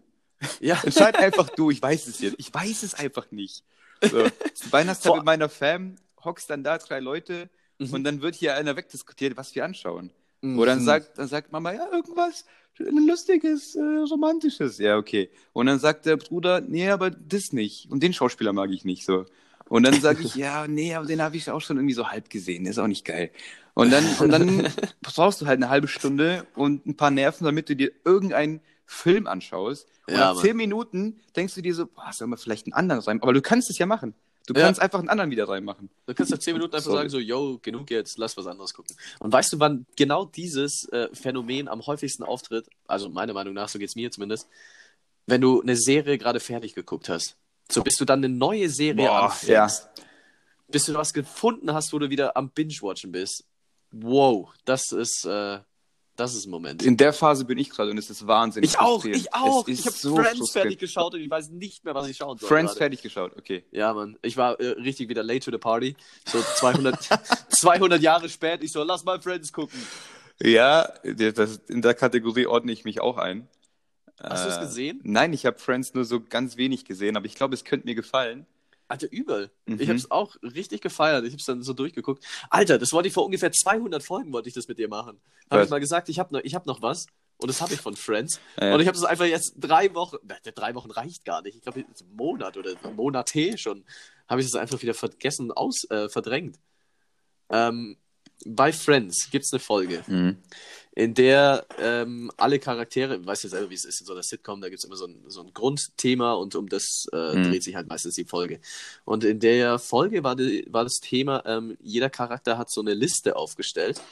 Ja, 0.60 0.80
Entscheid 0.84 1.16
einfach 1.16 1.48
du. 1.50 1.70
Ich 1.70 1.80
weiß 1.82 2.06
es 2.06 2.20
jetzt. 2.20 2.36
Ich 2.38 2.52
weiß 2.52 2.82
es 2.82 2.94
einfach 2.94 3.30
nicht. 3.30 3.62
So, 4.00 4.26
Weihnachtstag 4.70 5.14
mit 5.16 5.24
meiner 5.24 5.48
Fam 5.48 5.96
hockst 6.24 6.50
dann 6.50 6.64
da 6.64 6.78
drei 6.78 7.00
Leute 7.00 7.48
Mhm. 7.78 7.94
und 7.94 8.04
dann 8.04 8.22
wird 8.22 8.34
hier 8.36 8.54
einer 8.54 8.76
wegdiskutiert, 8.76 9.36
was 9.36 9.54
wir 9.54 9.64
anschauen. 9.64 10.10
Wo 10.40 10.64
dann 10.64 10.80
Mhm. 10.80 10.84
sagt, 10.84 11.18
dann 11.18 11.26
sagt 11.28 11.50
Mama, 11.52 11.72
ja, 11.72 11.88
irgendwas 11.90 12.44
Lustiges, 12.78 13.74
äh, 13.76 13.80
Romantisches. 13.80 14.78
Ja, 14.78 14.96
okay. 14.96 15.30
Und 15.52 15.66
dann 15.66 15.78
sagt 15.78 16.06
der 16.06 16.16
Bruder, 16.16 16.60
nee, 16.60 16.88
aber 16.88 17.10
das 17.10 17.52
nicht. 17.52 17.90
Und 17.90 18.02
den 18.02 18.12
Schauspieler 18.12 18.52
mag 18.52 18.70
ich 18.70 18.84
nicht 18.84 19.04
so. 19.04 19.26
Und 19.68 19.84
dann 19.84 20.00
sage 20.00 20.22
ich, 20.22 20.34
ja, 20.34 20.66
nee, 20.66 20.94
aber 20.94 21.06
den 21.06 21.22
habe 21.22 21.36
ich 21.36 21.50
auch 21.50 21.60
schon 21.60 21.76
irgendwie 21.76 21.94
so 21.94 22.08
halb 22.08 22.30
gesehen. 22.30 22.64
Der 22.64 22.72
ist 22.72 22.78
auch 22.78 22.86
nicht 22.86 23.04
geil. 23.04 23.30
Und 23.74 23.90
dann, 23.90 24.04
und 24.20 24.30
dann 24.30 24.68
brauchst 25.02 25.40
du 25.40 25.46
halt 25.46 25.58
eine 25.58 25.70
halbe 25.70 25.88
Stunde 25.88 26.46
und 26.54 26.86
ein 26.86 26.96
paar 26.96 27.10
Nerven, 27.10 27.44
damit 27.44 27.68
du 27.68 27.76
dir 27.76 27.92
irgendeinen 28.04 28.60
Film 28.84 29.26
anschaust. 29.26 29.88
Und 30.06 30.14
Ja, 30.14 30.34
nach 30.34 30.40
zehn 30.40 30.56
Minuten 30.56 31.20
denkst 31.36 31.54
du 31.54 31.62
dir 31.62 31.74
so, 31.74 31.86
boah, 31.86 32.12
soll 32.12 32.28
man 32.28 32.38
vielleicht 32.38 32.66
einen 32.66 32.74
anderen 32.74 33.00
rein? 33.02 33.22
Aber 33.22 33.32
du 33.32 33.40
kannst 33.40 33.70
es 33.70 33.78
ja 33.78 33.86
machen. 33.86 34.14
Du 34.46 34.54
Ja. 34.54 34.62
kannst 34.66 34.80
einfach 34.80 34.98
einen 34.98 35.08
anderen 35.08 35.30
wieder 35.30 35.48
reinmachen. 35.48 35.88
Du 36.06 36.14
kannst 36.14 36.32
nach 36.32 36.38
10 36.38 36.54
Minuten 36.54 36.74
einfach 36.74 36.84
Sorry. 36.86 36.98
sagen, 36.98 37.10
so, 37.10 37.18
yo, 37.18 37.58
genug 37.62 37.90
jetzt, 37.90 38.18
lass 38.18 38.36
was 38.36 38.46
anderes 38.46 38.74
gucken. 38.74 38.96
Und 39.20 39.32
weißt 39.32 39.52
du, 39.52 39.60
wann 39.60 39.86
genau 39.96 40.24
dieses 40.24 40.88
äh, 40.90 41.08
Phänomen 41.14 41.68
am 41.68 41.86
häufigsten 41.86 42.22
auftritt? 42.24 42.68
Also 42.86 43.08
meiner 43.08 43.32
Meinung 43.32 43.54
nach, 43.54 43.68
so 43.68 43.78
geht's 43.78 43.94
mir 43.94 44.10
zumindest. 44.10 44.48
Wenn 45.26 45.40
du 45.40 45.62
eine 45.62 45.76
Serie 45.76 46.18
gerade 46.18 46.40
fertig 46.40 46.74
geguckt 46.74 47.08
hast. 47.08 47.36
So, 47.70 47.82
bis 47.82 47.94
du 47.96 48.04
dann 48.04 48.18
eine 48.24 48.28
neue 48.34 48.68
Serie 48.68 49.06
Boah, 49.06 49.24
anfängst. 49.26 49.48
ja. 49.96 50.04
Bis 50.68 50.84
du 50.86 50.94
was 50.94 51.12
gefunden 51.12 51.72
hast, 51.72 51.92
wo 51.92 51.98
du 51.98 52.10
wieder 52.10 52.36
am 52.36 52.50
Binge-Watchen 52.50 53.12
bist. 53.12 53.44
Wow, 53.92 54.50
das 54.64 54.90
ist, 54.90 55.24
äh, 55.24 55.60
das 56.16 56.34
ist 56.34 56.46
ein 56.46 56.50
Moment. 56.50 56.82
In 56.82 56.96
der 56.96 57.12
Phase 57.12 57.44
bin 57.44 57.58
ich 57.58 57.70
gerade 57.70 57.90
und 57.90 57.98
es 57.98 58.10
ist 58.10 58.26
wahnsinnig. 58.26 58.70
Ich 58.70 58.78
auch, 58.78 59.04
ich 59.04 59.32
auch. 59.34 59.66
Ich 59.66 59.86
habe 59.86 59.96
so 59.96 60.16
Friends 60.16 60.50
fertig 60.50 60.78
geschaut 60.78 61.14
und 61.14 61.20
ich 61.20 61.30
weiß 61.30 61.50
nicht 61.50 61.84
mehr, 61.84 61.94
was 61.94 62.08
ich 62.08 62.16
schauen 62.16 62.38
soll. 62.38 62.48
Friends 62.48 62.72
gerade. 62.72 62.78
fertig 62.78 63.02
geschaut, 63.02 63.32
okay. 63.38 63.64
Ja, 63.70 63.94
Mann. 63.94 64.18
Ich 64.22 64.36
war 64.36 64.60
äh, 64.60 64.68
richtig 64.68 65.08
wieder 65.08 65.22
late 65.22 65.40
to 65.40 65.50
the 65.50 65.58
party. 65.58 65.96
So 66.26 66.40
200, 66.42 66.96
200 67.50 68.00
Jahre 68.02 68.28
spät. 68.28 68.62
Ich 68.62 68.72
so, 68.72 68.82
lass 68.82 69.04
mal 69.04 69.20
Friends 69.20 69.52
gucken. 69.52 69.80
Ja, 70.42 70.92
das, 71.04 71.60
in 71.68 71.82
der 71.82 71.94
Kategorie 71.94 72.46
ordne 72.46 72.72
ich 72.72 72.84
mich 72.84 73.00
auch 73.00 73.16
ein. 73.16 73.48
Hast 74.20 74.44
du 74.44 74.50
es 74.50 74.56
Äh, 74.58 74.60
gesehen? 74.60 75.00
Nein, 75.04 75.32
ich 75.32 75.46
habe 75.46 75.58
Friends 75.58 75.94
nur 75.94 76.04
so 76.04 76.20
ganz 76.20 76.56
wenig 76.56 76.84
gesehen, 76.84 77.16
aber 77.16 77.26
ich 77.26 77.34
glaube, 77.34 77.54
es 77.54 77.64
könnte 77.64 77.86
mir 77.86 77.94
gefallen. 77.94 78.46
Alter, 78.92 79.10
übel. 79.10 79.50
Mhm. 79.64 79.80
Ich 79.80 79.88
hab's 79.88 80.10
auch 80.10 80.36
richtig 80.42 80.82
gefeiert. 80.82 81.24
Ich 81.24 81.32
hab's 81.32 81.46
dann 81.46 81.62
so 81.62 81.72
durchgeguckt. 81.72 82.22
Alter, 82.50 82.78
das 82.78 82.92
wollte 82.92 83.08
ich 83.08 83.14
vor 83.14 83.24
ungefähr 83.24 83.50
200 83.50 84.02
Folgen, 84.02 84.34
wollte 84.34 84.50
ich 84.50 84.54
das 84.54 84.68
mit 84.68 84.78
dir 84.78 84.88
machen. 84.88 85.18
Habe 85.50 85.64
ich 85.64 85.70
mal 85.70 85.80
gesagt, 85.80 86.10
ich 86.10 86.18
habe 86.18 86.34
noch, 86.34 86.42
ich 86.44 86.54
hab 86.54 86.66
noch 86.66 86.82
was. 86.82 87.06
Und 87.38 87.48
das 87.48 87.62
habe 87.62 87.72
ich 87.72 87.80
von 87.80 87.96
Friends. 87.96 88.38
Ja. 88.60 88.74
Und 88.74 88.80
ich 88.80 88.86
habe 88.86 88.96
es 88.96 89.02
einfach 89.02 89.24
jetzt 89.24 89.54
drei 89.56 89.94
Wochen, 89.94 90.18
drei 90.54 90.74
Wochen 90.74 90.90
reicht 90.90 91.24
gar 91.24 91.40
nicht. 91.40 91.56
Ich 91.56 91.62
glaube, 91.62 91.80
jetzt 91.80 92.02
einen 92.02 92.14
Monat 92.14 92.58
oder 92.58 92.74
Monate 92.94 93.56
schon, 93.56 93.84
habe 94.28 94.42
ich 94.42 94.46
das 94.46 94.60
einfach 94.60 94.82
wieder 94.82 94.94
vergessen, 94.94 95.50
aus, 95.52 95.84
äh, 95.90 96.10
verdrängt. 96.10 96.60
Ähm, 97.48 97.96
bei 98.46 98.72
Friends 98.72 99.28
gibt's 99.30 99.52
eine 99.52 99.60
Folge. 99.60 100.02
Mhm. 100.06 100.36
in 100.94 101.14
der 101.14 101.64
ähm, 101.78 102.30
alle 102.36 102.58
Charaktere, 102.58 103.24
weißt 103.24 103.44
du 103.44 103.48
selber, 103.48 103.70
wie 103.70 103.74
es 103.74 103.86
ist 103.86 104.00
in 104.00 104.06
so 104.06 104.12
einer 104.12 104.22
Sitcom, 104.22 104.60
da 104.60 104.68
gibt 104.68 104.80
es 104.80 104.84
immer 104.84 104.96
so 104.96 105.06
ein, 105.06 105.24
so 105.26 105.40
ein 105.40 105.54
Grundthema 105.54 106.34
und 106.34 106.54
um 106.54 106.68
das 106.68 107.06
äh, 107.12 107.34
Mhm. 107.36 107.44
dreht 107.44 107.62
sich 107.62 107.74
halt 107.74 107.88
meistens 107.88 108.14
die 108.14 108.26
Folge. 108.26 108.60
Und 109.06 109.24
in 109.24 109.40
der 109.40 109.78
Folge 109.78 110.22
war, 110.22 110.36
die, 110.36 110.66
war 110.68 110.84
das 110.84 111.00
Thema, 111.00 111.42
ähm, 111.46 111.78
jeder 111.80 112.10
Charakter 112.10 112.58
hat 112.58 112.70
so 112.70 112.82
eine 112.82 112.92
Liste 112.94 113.36
aufgestellt 113.36 114.02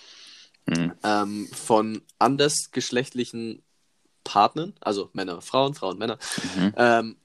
Mhm. 0.67 0.93
ähm, 1.03 1.49
von 1.53 2.01
andersgeschlechtlichen 2.19 3.63
Partnern, 4.25 4.73
also 4.81 5.11
Männer, 5.13 5.41
Frauen, 5.43 5.75
Frauen, 5.75 5.99
Männer, 5.99 6.19
Mhm. 6.57 6.75
ähm, 6.77 7.17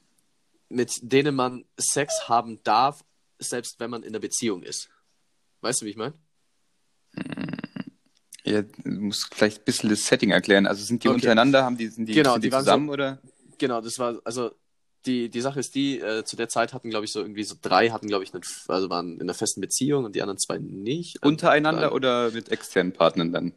mit 0.68 0.92
denen 1.02 1.36
man 1.36 1.64
Sex 1.78 2.28
haben 2.28 2.62
darf, 2.64 3.06
selbst 3.40 3.80
wenn 3.80 3.90
man 3.90 4.04
in 4.04 4.10
einer 4.10 4.20
Beziehung 4.20 4.64
ist. 4.64 4.90
Weißt 5.62 5.82
du, 5.82 5.86
wie 5.86 5.92
ich 5.92 5.98
meine? 5.98 6.14
Ja, 8.43 8.62
du 8.62 8.89
musst 9.01 9.34
vielleicht 9.34 9.60
ein 9.62 9.65
bisschen 9.65 9.89
das 9.89 10.03
Setting 10.05 10.29
erklären. 10.31 10.67
Also 10.67 10.84
sind 10.84 11.03
die 11.03 11.07
Okay. 11.07 11.15
untereinander, 11.15 11.63
haben 11.63 11.77
die, 11.77 11.88
sind 11.88 12.05
die, 12.07 12.13
Genau, 12.13 12.34
sind 12.34 12.43
die 12.43 12.50
die 12.50 12.55
zusammen 12.55 12.88
so- 12.88 12.93
oder? 12.93 13.19
Genau, 13.57 13.81
das 13.81 13.98
war, 13.98 14.19
also 14.24 14.51
die, 15.05 15.29
die 15.29 15.41
Sache 15.41 15.60
ist 15.60 15.74
die, 15.75 16.00
äh, 16.00 16.24
zu 16.25 16.36
der 16.36 16.50
Zeit 16.50 16.74
hatten, 16.74 16.89
glaube 16.89 17.05
ich, 17.05 17.12
so 17.12 17.22
irgendwie 17.22 17.43
so 17.43 17.55
drei 17.60 17.89
hatten, 17.89 18.07
glaube 18.07 18.24
ich, 18.24 18.34
einen, 18.34 18.43
also 18.67 18.89
waren 18.89 19.15
in 19.15 19.21
einer 19.21 19.34
festen 19.34 19.62
Beziehung 19.62 20.06
und 20.06 20.15
die 20.15 20.21
anderen 20.21 20.38
zwei 20.39 20.58
nicht. 20.60 21.23
Untereinander 21.23 21.88
Ähm, 21.88 21.93
oder 21.93 22.32
mit 22.32 22.49
externen 22.49 22.93
Partnern 22.93 23.32
dann? 23.32 23.54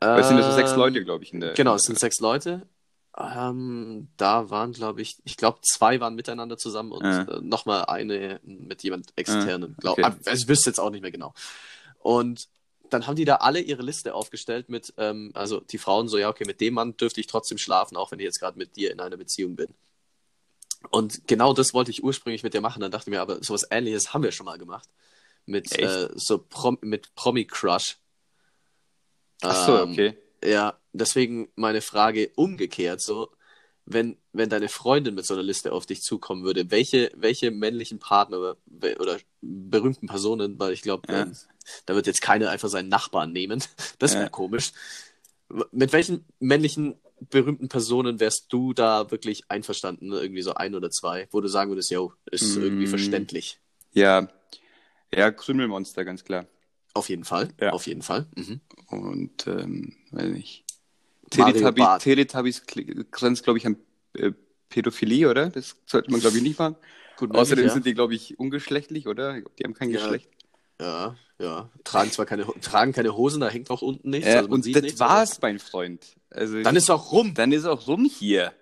Weil 0.00 0.20
es 0.20 0.28
sind 0.28 0.38
ja 0.38 0.42
so 0.42 0.52
sechs 0.52 0.72
ähm, 0.72 0.78
Leute, 0.78 1.04
glaube 1.04 1.22
ich, 1.22 1.32
in 1.32 1.40
der. 1.40 1.52
Genau, 1.54 1.76
es 1.76 1.82
sind 1.82 1.98
sechs 1.98 2.18
Leute. 2.18 2.66
Ähm, 3.16 4.08
da 4.16 4.50
waren, 4.50 4.72
glaube 4.72 5.02
ich, 5.02 5.18
ich 5.24 5.36
glaube, 5.36 5.60
zwei 5.62 6.00
waren 6.00 6.14
miteinander 6.14 6.56
zusammen 6.56 6.92
und 6.92 7.04
Ja. 7.04 7.22
äh, 7.28 7.40
nochmal 7.42 7.84
eine 7.84 8.40
mit 8.42 8.82
jemand 8.82 9.12
externen. 9.16 9.76
Glaub, 9.78 9.98
okay. 9.98 10.04
ah, 10.04 10.16
also 10.24 10.42
ich 10.42 10.48
wüsste 10.48 10.70
jetzt 10.70 10.80
auch 10.80 10.90
nicht 10.90 11.02
mehr 11.02 11.12
genau. 11.12 11.34
Und 11.98 12.48
dann 12.92 13.06
haben 13.06 13.16
die 13.16 13.24
da 13.24 13.36
alle 13.36 13.60
ihre 13.60 13.82
Liste 13.82 14.14
aufgestellt 14.14 14.68
mit, 14.68 14.92
ähm, 14.96 15.30
also 15.34 15.60
die 15.60 15.78
Frauen 15.78 16.08
so, 16.08 16.18
ja, 16.18 16.28
okay, 16.28 16.44
mit 16.46 16.60
dem 16.60 16.74
Mann 16.74 16.96
dürfte 16.96 17.20
ich 17.20 17.26
trotzdem 17.26 17.58
schlafen, 17.58 17.96
auch 17.96 18.10
wenn 18.12 18.18
ich 18.18 18.24
jetzt 18.24 18.40
gerade 18.40 18.58
mit 18.58 18.76
dir 18.76 18.90
in 18.90 19.00
einer 19.00 19.16
Beziehung 19.16 19.56
bin. 19.56 19.74
Und 20.90 21.26
genau 21.26 21.52
das 21.52 21.74
wollte 21.74 21.90
ich 21.90 22.02
ursprünglich 22.02 22.42
mit 22.42 22.54
dir 22.54 22.60
machen. 22.60 22.80
Dann 22.80 22.90
dachte 22.90 23.08
ich 23.08 23.14
mir, 23.14 23.20
aber 23.20 23.42
sowas 23.42 23.66
ähnliches 23.70 24.12
haben 24.12 24.22
wir 24.22 24.32
schon 24.32 24.46
mal 24.46 24.58
gemacht. 24.58 24.88
Mit 25.46 25.78
äh, 25.78 26.08
so 26.14 26.38
Prom 26.38 26.78
mit 26.80 27.14
Promi 27.14 27.44
Crush. 27.46 27.98
Ach 29.42 29.66
so, 29.66 29.78
Ähm, 29.78 29.92
okay. 29.92 30.18
ja, 30.44 30.78
deswegen 30.92 31.50
meine 31.56 31.80
Frage 31.80 32.30
umgekehrt, 32.36 33.00
so, 33.00 33.30
wenn, 33.84 34.16
wenn 34.32 34.48
deine 34.48 34.68
Freundin 34.68 35.14
mit 35.14 35.26
so 35.26 35.34
einer 35.34 35.42
Liste 35.42 35.72
auf 35.72 35.86
dich 35.86 36.02
zukommen 36.02 36.44
würde, 36.44 36.70
welche, 36.70 37.10
welche 37.16 37.50
männlichen 37.50 37.98
Partner 37.98 38.38
oder, 38.38 38.56
oder 39.00 39.18
berühmten 39.40 40.06
Personen, 40.06 40.58
weil 40.58 40.72
ich 40.72 40.82
glaube, 40.82 41.12
Ja. 41.12 41.22
ähm, 41.22 41.36
da 41.86 41.94
wird 41.94 42.06
jetzt 42.06 42.22
keiner 42.22 42.50
einfach 42.50 42.68
seinen 42.68 42.88
Nachbarn 42.88 43.32
nehmen, 43.32 43.62
das 43.98 44.12
wäre 44.14 44.24
Ja. 44.24 44.28
komisch. 44.30 44.72
Mit 45.70 45.92
welchen 45.92 46.24
männlichen 46.40 46.94
berühmten 47.30 47.68
Personen 47.68 48.20
wärst 48.20 48.52
du 48.52 48.72
da 48.72 49.10
wirklich 49.10 49.44
einverstanden, 49.50 50.10
irgendwie 50.12 50.42
so 50.42 50.54
ein 50.54 50.74
oder 50.74 50.90
zwei, 50.90 51.28
wo 51.30 51.40
du 51.40 51.48
sagen 51.48 51.70
würdest, 51.70 51.90
yo, 51.90 52.12
ist 52.30 52.56
irgendwie 52.56 52.86
Mm. 52.86 52.88
verständlich. 52.88 53.58
Ja. 53.92 54.28
Ja, 55.14 55.30
Krümelmonster, 55.30 56.04
ganz 56.04 56.24
klar. 56.24 56.46
Auf 56.94 57.08
jeden 57.10 57.24
Fall, 57.24 57.50
Ja. 57.60 57.70
auf 57.72 57.86
jeden 57.86 58.02
Fall. 58.02 58.26
Mhm. 58.34 58.60
Und, 58.88 59.46
ähm, 59.46 59.94
weiß 60.10 60.30
nicht. 60.30 60.64
Teletubby. 61.32 61.84
Teletubbies 62.00 62.62
grenzt, 63.10 63.44
glaube 63.44 63.58
ich, 63.58 63.66
an 63.66 63.76
äh, 64.14 64.32
Pädophilie, 64.68 65.28
oder? 65.28 65.48
Das 65.50 65.76
sollte 65.86 66.10
man, 66.10 66.20
glaube 66.20 66.36
ich, 66.36 66.42
nicht 66.42 66.58
machen. 66.58 66.76
Gut 67.16 67.34
Außerdem 67.34 67.66
ja. 67.66 67.72
sind 67.72 67.86
die, 67.86 67.94
glaube 67.94 68.14
ich, 68.14 68.38
ungeschlechtlich, 68.38 69.06
oder? 69.06 69.40
Die 69.40 69.64
haben 69.64 69.74
kein 69.74 69.90
Ja, 69.90 70.00
Geschlecht. 70.00 70.28
Ja, 70.80 71.16
ja. 71.38 71.70
Tragen 71.84 72.10
zwar 72.10 72.26
keine, 72.26 72.46
tragen 72.60 72.92
keine 72.92 73.16
Hosen, 73.16 73.40
da 73.40 73.48
hängt 73.48 73.70
auch 73.70 73.82
unten 73.82 74.10
nichts. 74.10 74.28
Äh, 74.28 74.38
also 74.38 74.48
und 74.48 74.74
das 74.74 74.82
nichts, 74.82 75.00
war's, 75.00 75.40
mein 75.40 75.58
Freund. 75.58 76.04
Also, 76.30 76.54
aber 76.54 76.62
Dann 76.62 76.76
ist 76.76 76.90
auch 76.90 77.12
rum. 77.12 77.34
dann 77.34 77.52
ist 77.52 77.64
auch 77.66 77.86
rum 77.86 78.04
hier. 78.04 78.52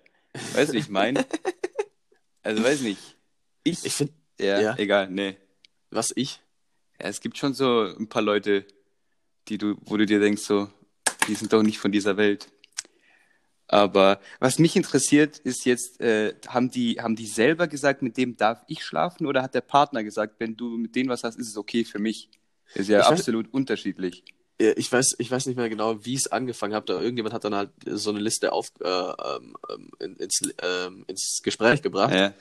Weißt 0.54 0.72
du, 0.72 0.78
ich 0.78 0.88
meine? 0.88 1.24
also, 2.42 2.62
weiß 2.62 2.80
nicht. 2.82 3.00
Ich, 3.64 3.84
Ich 3.84 3.94
finde, 3.94 4.12
ja, 4.38 4.60
ja. 4.60 4.74
egal, 4.78 5.10
nee. 5.10 5.36
was 5.90 6.12
ich. 6.14 6.40
Ja, 7.00 7.08
es 7.08 7.20
gibt 7.20 7.38
schon 7.38 7.54
so 7.54 7.82
ein 7.82 8.08
paar 8.08 8.22
Leute, 8.22 8.64
die 9.48 9.58
du, 9.58 9.76
wo 9.82 9.96
du 9.96 10.06
dir 10.06 10.20
denkst, 10.20 10.42
so, 10.42 10.68
die 11.28 11.34
sind 11.34 11.52
doch 11.52 11.62
nicht 11.62 11.78
von 11.78 11.92
dieser 11.92 12.16
Welt. 12.16 12.48
Aber 13.72 14.18
was 14.40 14.58
mich 14.58 14.74
interessiert, 14.74 15.38
ist 15.38 15.64
jetzt, 15.64 16.00
äh, 16.00 16.34
haben 16.48 16.72
die, 16.72 17.00
haben 17.00 17.14
die 17.14 17.26
selber 17.26 17.68
gesagt, 17.68 18.02
mit 18.02 18.16
dem 18.16 18.36
darf 18.36 18.64
ich 18.66 18.82
schlafen, 18.84 19.26
oder 19.26 19.42
hat 19.42 19.54
der 19.54 19.60
Partner 19.60 20.02
gesagt, 20.02 20.34
wenn 20.40 20.56
du 20.56 20.76
mit 20.76 20.96
denen 20.96 21.08
was 21.08 21.22
hast, 21.22 21.38
ist 21.38 21.48
es 21.48 21.56
okay 21.56 21.84
für 21.84 22.00
mich? 22.00 22.28
Ist 22.74 22.88
ja 22.88 22.98
Ich 23.00 23.06
weiß- 23.06 23.10
absolut 23.10 23.52
unterschiedlich. 23.54 24.24
Äh, 24.58 24.72
Ich 24.72 24.90
weiß, 24.90 25.14
ich 25.18 25.30
weiß 25.30 25.46
nicht 25.46 25.56
mehr 25.56 25.68
genau, 25.68 26.04
wie 26.04 26.14
es 26.16 26.26
angefangen 26.26 26.74
hat, 26.74 26.90
aber 26.90 27.00
irgendjemand 27.00 27.32
hat 27.32 27.44
dann 27.44 27.54
halt 27.54 27.70
so 27.86 28.10
eine 28.10 28.18
Liste 28.18 28.50
auf, 28.52 28.70
äh, 28.80 28.88
ähm, 28.88 29.56
ähm, 29.72 29.90
in- 30.00 30.16
ins, 30.16 30.40
ähm, 30.62 31.04
ins 31.06 31.40
Gespräch 31.44 31.80
gebracht. 31.80 32.12
Ja. 32.14 32.34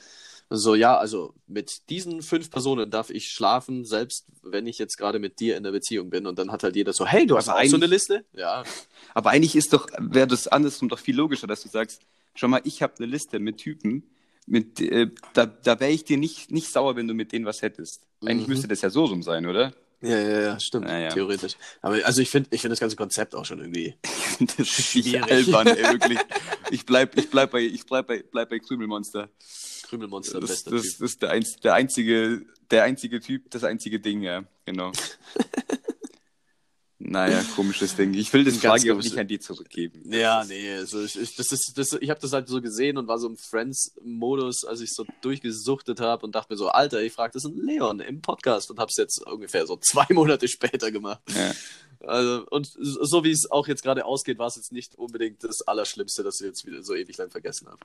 So, 0.52 0.74
ja, 0.74 0.98
also 0.98 1.32
mit 1.46 1.88
diesen 1.90 2.22
fünf 2.22 2.50
Personen 2.50 2.90
darf 2.90 3.10
ich 3.10 3.30
schlafen, 3.30 3.84
selbst 3.84 4.26
wenn 4.42 4.66
ich 4.66 4.78
jetzt 4.78 4.96
gerade 4.96 5.20
mit 5.20 5.38
dir 5.38 5.56
in 5.56 5.62
der 5.62 5.70
Beziehung 5.70 6.10
bin. 6.10 6.26
Und 6.26 6.40
dann 6.40 6.50
hat 6.50 6.64
halt 6.64 6.74
jeder 6.74 6.92
so, 6.92 7.06
hey, 7.06 7.24
du 7.24 7.36
hast 7.36 7.48
Aber 7.48 7.60
auch 7.60 7.64
so 7.66 7.76
eine 7.76 7.86
Liste? 7.86 8.24
Ja, 8.32 8.64
Aber 9.14 9.30
eigentlich 9.30 9.54
ist 9.54 9.72
doch, 9.72 9.86
wäre 9.98 10.26
das 10.26 10.48
andersrum 10.48 10.88
doch 10.88 10.98
viel 10.98 11.14
logischer, 11.14 11.46
dass 11.46 11.62
du 11.62 11.68
sagst, 11.68 12.02
schau 12.34 12.48
mal, 12.48 12.60
ich 12.64 12.82
habe 12.82 12.94
eine 12.98 13.06
Liste 13.06 13.38
mit 13.38 13.58
Typen, 13.58 14.02
mit, 14.46 14.80
äh, 14.80 15.08
da, 15.34 15.46
da 15.46 15.78
wäre 15.78 15.92
ich 15.92 16.02
dir 16.04 16.16
nicht, 16.16 16.50
nicht 16.50 16.72
sauer, 16.72 16.96
wenn 16.96 17.06
du 17.06 17.14
mit 17.14 17.30
denen 17.30 17.44
was 17.44 17.62
hättest. 17.62 18.02
Eigentlich 18.24 18.48
Mhm. 18.48 18.54
müsste 18.54 18.66
das 18.68 18.80
ja 18.82 18.90
so 18.90 19.04
rum 19.04 19.22
sein, 19.22 19.46
oder? 19.46 19.72
ja, 20.02 20.18
ja, 20.18 20.40
ja 20.40 20.58
stimmt, 20.60 20.88
Ja, 20.88 20.98
ja. 20.98 21.08
theoretisch. 21.10 21.56
Aber 21.80 22.04
also 22.04 22.22
ich 22.22 22.30
finde 22.30 22.48
ich 22.52 22.60
finde 22.60 22.72
das 22.72 22.80
ganze 22.80 22.96
Konzept 22.96 23.36
auch 23.36 23.44
schon 23.44 23.60
irgendwie. 23.60 23.94
Das 24.40 24.58
ist 24.58 24.70
Schwierig. 24.70 25.30
albern, 25.30 25.66
ey, 25.68 25.92
wirklich. 25.92 26.18
Ich 26.72 26.86
bleib, 26.86 27.16
ich 27.18 27.30
bleib 27.30 27.50
bei, 27.52 27.60
ich 27.60 27.84
bleib 27.84 28.06
bei, 28.08 28.22
bleib 28.30 28.48
bei 28.50 28.58
Krümelmonster. 28.58 29.28
Krümelmonster, 29.90 30.38
Das, 30.38 30.50
bester 30.50 30.70
das, 30.70 31.00
ist 31.00 31.20
der, 31.20 31.30
einz, 31.30 31.56
der 31.56 31.74
einzige, 31.74 32.46
der 32.70 32.84
einzige 32.84 33.18
Typ, 33.18 33.50
das 33.50 33.64
einzige 33.64 33.98
Ding, 33.98 34.22
ja, 34.22 34.44
genau. 34.64 34.92
naja, 37.00 37.42
komisches 37.56 37.96
Ding. 37.96 38.14
Ich 38.14 38.32
will 38.32 38.44
das 38.44 38.58
Frage 38.58 38.94
auch 38.94 38.98
nicht 38.98 39.18
an 39.18 39.26
die 39.26 39.40
zurückgeben. 39.40 40.00
Ja, 40.12 40.44
nee, 40.44 40.74
also 40.74 41.02
ich, 41.02 41.20
ich, 41.20 41.34
das 41.34 41.50
ist, 41.50 41.72
das, 41.74 41.98
ich 42.00 42.08
habe 42.08 42.20
das 42.20 42.32
halt 42.32 42.46
so 42.46 42.62
gesehen 42.62 42.98
und 42.98 43.08
war 43.08 43.18
so 43.18 43.26
im 43.26 43.36
Friends-Modus, 43.36 44.64
als 44.64 44.80
ich 44.80 44.90
so 44.92 45.04
durchgesuchtet 45.22 45.98
habe 45.98 46.24
und 46.24 46.36
dachte 46.36 46.52
mir 46.52 46.56
so, 46.56 46.68
Alter, 46.68 47.02
ich 47.02 47.12
frage 47.12 47.32
das 47.32 47.44
einen 47.44 47.60
Leon 47.60 47.98
im 47.98 48.22
Podcast 48.22 48.70
und 48.70 48.78
habe 48.78 48.90
es 48.90 48.96
jetzt 48.96 49.26
ungefähr 49.26 49.66
so 49.66 49.76
zwei 49.76 50.06
Monate 50.14 50.46
später 50.46 50.92
gemacht. 50.92 51.20
Ja. 51.34 51.52
Also, 52.06 52.46
und 52.48 52.70
so 52.78 53.24
wie 53.24 53.32
es 53.32 53.50
auch 53.50 53.66
jetzt 53.66 53.82
gerade 53.82 54.04
ausgeht, 54.04 54.38
war 54.38 54.46
es 54.46 54.56
jetzt 54.56 54.72
nicht 54.72 54.94
unbedingt 54.94 55.42
das 55.42 55.62
Allerschlimmste, 55.62 56.22
dass 56.22 56.40
ich 56.40 56.46
jetzt 56.46 56.64
wieder 56.64 56.82
so 56.84 56.94
ewig 56.94 57.16
lang 57.18 57.30
vergessen 57.30 57.66
habe. 57.68 57.80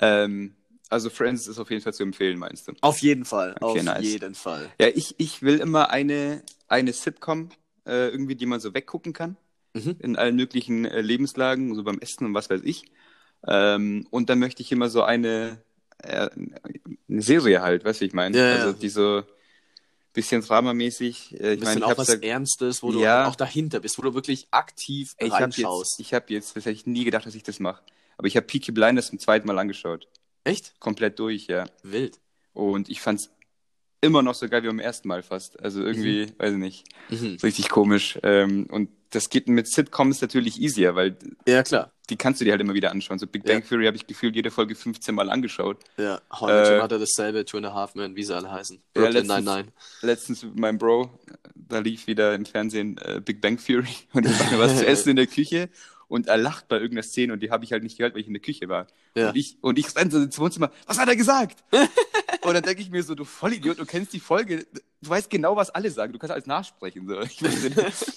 Ähm, 0.00 0.54
also 0.88 1.10
Friends 1.10 1.46
ist 1.46 1.58
auf 1.58 1.70
jeden 1.70 1.82
Fall 1.82 1.94
zu 1.94 2.02
empfehlen, 2.02 2.38
meinst 2.38 2.68
du? 2.68 2.72
Auf 2.80 2.98
jeden 2.98 3.24
Fall, 3.24 3.56
Okay, 3.60 3.80
auf 3.80 3.84
nice. 3.84 4.04
jeden 4.04 4.34
Fall. 4.34 4.70
Ja, 4.80 4.88
ich, 4.88 5.14
ich 5.18 5.42
will 5.42 5.58
immer 5.60 5.90
eine, 5.90 6.42
eine 6.68 6.92
Sitcom, 6.92 7.50
äh, 7.86 8.08
irgendwie, 8.08 8.36
die 8.36 8.46
man 8.46 8.60
so 8.60 8.74
weggucken 8.74 9.12
kann. 9.12 9.36
Mhm. 9.74 9.96
In 9.98 10.16
allen 10.16 10.36
möglichen 10.36 10.84
äh, 10.84 11.00
Lebenslagen, 11.00 11.74
so 11.74 11.82
beim 11.82 11.98
Essen 11.98 12.26
und 12.26 12.34
was 12.34 12.50
weiß 12.50 12.62
ich. 12.64 12.84
Ähm, 13.46 14.06
und 14.10 14.30
dann 14.30 14.38
möchte 14.38 14.62
ich 14.62 14.72
immer 14.72 14.88
so 14.88 15.02
eine, 15.02 15.58
äh, 15.98 16.28
eine 17.08 17.22
Serie 17.22 17.62
halt, 17.62 17.84
weißt 17.84 18.00
du, 18.00 18.04
wie 18.04 18.08
ich 18.08 18.14
meine? 18.14 18.36
Ja, 18.36 18.44
ja. 18.44 18.54
also 18.54 18.72
die 18.72 18.88
so 18.88 19.22
bisschen 20.12 20.40
dramamäßig. 20.40 21.38
Äh, 21.40 21.54
ich 21.54 21.60
Bisschen 21.60 21.78
ich 21.78 21.84
auch 21.84 21.98
was 21.98 22.08
ja, 22.08 22.14
Ernstes, 22.14 22.82
wo 22.82 22.90
du 22.90 23.00
Ja. 23.02 23.26
auch 23.28 23.36
dahinter 23.36 23.80
bist, 23.80 23.98
wo 23.98 24.02
du 24.02 24.14
wirklich 24.14 24.48
aktiv 24.50 25.14
ey, 25.18 25.28
ich 25.28 25.32
habe 25.34 25.42
reinschaust. 25.44 25.98
jetzt, 25.98 26.06
ich 26.06 26.14
habe 26.14 26.32
jetzt, 26.32 26.56
das 26.56 26.64
hätte 26.64 26.74
ich 26.74 26.86
nie 26.86 27.04
gedacht, 27.04 27.26
dass 27.26 27.34
ich 27.34 27.42
das 27.42 27.60
mache. 27.60 27.82
Aber 28.16 28.26
ich 28.26 28.36
habe 28.36 28.46
Peaky 28.46 28.72
Blinders 28.72 29.08
zum 29.08 29.18
zweiten 29.18 29.46
Mal 29.46 29.58
angeschaut. 29.58 30.08
Echt? 30.46 30.78
Komplett 30.80 31.18
durch, 31.18 31.46
ja. 31.48 31.66
Wild. 31.82 32.18
Und 32.54 32.88
ich 32.88 33.00
fand's 33.00 33.30
immer 34.00 34.22
noch 34.22 34.34
so 34.34 34.48
geil 34.48 34.62
wie 34.62 34.68
beim 34.68 34.78
ersten 34.78 35.08
Mal 35.08 35.22
fast. 35.22 35.60
Also 35.62 35.82
irgendwie, 35.84 36.26
weiß 36.38 36.52
ich 36.52 36.58
nicht, 36.58 36.84
Mhm. 37.10 37.38
richtig 37.42 37.68
komisch. 37.68 38.18
Ähm, 38.22 38.66
und 38.70 38.90
das 39.10 39.30
geht 39.30 39.48
mit 39.48 39.66
Sitcoms 39.68 40.20
natürlich 40.20 40.60
easier, 40.60 40.94
weil 40.94 41.16
Ja, 41.46 41.62
klar. 41.62 41.92
die 42.10 42.16
kannst 42.16 42.40
du 42.40 42.44
dir 42.44 42.52
halt 42.52 42.60
immer 42.60 42.74
wieder 42.74 42.90
anschauen. 42.90 43.18
So 43.18 43.26
Big 43.26 43.48
Ja. 43.48 43.54
Bang 43.54 43.66
Theory 43.66 43.86
habe 43.86 43.96
ich 43.96 44.06
gefühlt 44.06 44.36
jede 44.36 44.50
Folge 44.50 44.74
15 44.74 45.14
Mal 45.14 45.30
angeschaut. 45.30 45.78
Ja, 45.96 46.20
How 46.32 46.42
Your 46.50 46.50
Äh, 46.50 46.78
Mother 46.80 46.98
dasselbe, 46.98 47.44
Two 47.44 47.56
and 47.56 47.66
a 47.66 47.72
Half 47.74 47.94
Men, 47.94 48.14
wie 48.16 48.22
sie 48.24 48.34
alle 48.36 48.50
heißen. 48.50 48.76
Ja, 48.76 48.82
Brooklyn 49.02 49.26
letztens- 49.26 49.44
Nine-Nine. 49.44 49.72
Letztens 50.02 50.42
mit 50.44 50.56
meinem 50.58 50.78
Bro, 50.78 51.10
da 51.54 51.78
lief 51.78 52.06
wieder 52.06 52.34
im 52.34 52.44
Fernsehen 52.44 52.98
äh, 52.98 53.20
Big 53.24 53.40
Bang 53.40 53.56
Theory 53.58 53.88
und 54.12 54.26
ich 54.26 54.32
mache 54.38 54.54
mir 54.54 54.60
was 54.60 54.78
zu 54.78 54.86
essen 54.86 55.10
in 55.10 55.16
der 55.16 55.26
Küche 55.26 55.68
und 56.08 56.28
er 56.28 56.36
lacht 56.36 56.68
bei 56.68 56.76
irgendeiner 56.76 57.02
Szene 57.02 57.32
und 57.32 57.42
die 57.42 57.50
habe 57.50 57.64
ich 57.64 57.72
halt 57.72 57.82
nicht 57.82 57.96
gehört, 57.96 58.14
weil 58.14 58.20
ich 58.20 58.26
in 58.26 58.34
der 58.34 58.42
Küche 58.42 58.68
war. 58.68 58.86
Ja. 59.14 59.30
Und 59.30 59.36
ich, 59.36 59.58
und 59.60 59.78
ich 59.78 59.94
renne 59.96 60.10
so 60.10 60.18
ins 60.18 60.38
Wohnzimmer, 60.38 60.70
was 60.86 60.98
hat 60.98 61.08
er 61.08 61.16
gesagt? 61.16 61.64
und 61.72 62.54
dann 62.54 62.62
denke 62.62 62.82
ich 62.82 62.90
mir 62.90 63.02
so, 63.02 63.14
du 63.14 63.24
Vollidiot, 63.24 63.78
du 63.78 63.86
kennst 63.86 64.12
die 64.12 64.20
Folge, 64.20 64.66
du 65.06 65.10
weißt 65.10 65.30
genau, 65.30 65.56
was 65.56 65.70
alle 65.70 65.90
sagen, 65.90 66.12
du 66.12 66.18
kannst 66.18 66.32
alles 66.32 66.46
nachsprechen. 66.46 67.06
So. 67.08 67.20
Ich, 67.20 67.42
wusste, 67.42 67.68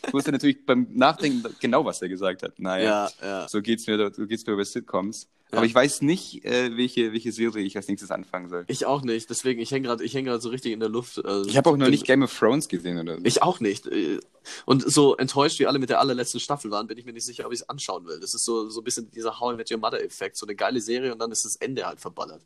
ich 0.08 0.14
wusste 0.14 0.32
natürlich 0.32 0.66
beim 0.66 0.88
Nachdenken 0.92 1.44
genau, 1.60 1.86
was 1.86 2.02
er 2.02 2.10
gesagt 2.10 2.44
hat. 2.44 2.60
Naja, 2.60 3.10
Ja, 3.22 3.28
ja. 3.28 3.48
so 3.48 3.62
geht's 3.62 3.88
mir, 3.88 4.12
so 4.14 4.26
geht's 4.26 4.46
mir 4.46 4.54
über 4.54 4.66
Sitcoms. 4.66 5.28
Ja. 5.52 5.58
Aber 5.58 5.66
ich 5.66 5.74
weiß 5.74 6.04
nicht, 6.04 6.46
äh, 6.46 6.78
welche, 6.78 7.12
welche 7.12 7.32
Serie 7.32 7.66
ich 7.66 7.76
als 7.76 7.88
nächstes 7.88 8.12
anfangen 8.12 8.50
soll. 8.50 8.66
Ich 8.68 8.86
auch 8.86 9.02
nicht, 9.02 9.30
deswegen, 9.32 9.60
ich 9.60 9.72
hänge 9.72 9.88
gerade 9.88 10.06
häng 10.06 10.40
so 10.40 10.50
richtig 10.50 10.74
in 10.74 10.80
der 10.80 10.90
Luft. 10.90 11.26
Also, 11.26 11.50
Ich 11.50 11.58
habe 11.58 11.70
auch 11.72 11.78
noch 11.78 11.90
nicht 11.90 12.06
Game 12.06 12.22
of 12.22 12.38
Thrones 12.38 12.68
gesehen 12.68 13.00
oder 13.00 13.18
so. 13.18 13.22
Ich 13.26 13.42
auch 13.42 13.60
nicht. 13.60 13.88
Äh, 13.88 14.20
Und 14.66 14.84
so 14.92 15.16
enttäuscht 15.18 15.58
wie 15.60 15.66
alle 15.66 15.80
mit 15.80 15.90
der 15.90 16.00
allerletzten 16.00 16.40
Staffel 16.40 16.70
waren, 16.70 16.86
bin 16.86 17.00
ich 17.00 17.06
mir 17.06 17.14
nicht 17.14 17.26
sicher, 17.26 17.48
ob 17.48 17.54
ich 17.54 17.62
es 17.62 17.70
anschauen 17.70 18.06
will. 18.06 18.20
Das 18.20 18.36
ist 18.36 18.46
so, 18.46 18.70
so 18.70 18.82
ein 18.82 18.84
bisschen 18.84 19.10
dieser 19.10 19.40
How 19.40 19.54
I 19.54 19.58
Met 19.58 19.72
Your 19.72 19.80
Mother-Effekt. 19.80 20.38
So 20.38 20.46
eine 20.46 20.56
geile 20.56 20.82
Serie 20.82 21.12
und 21.14 21.20
dann 21.20 21.32
ist 21.32 21.46
das 21.46 21.56
Ende 21.56 21.84
halt 21.86 22.00
verballert. 22.00 22.42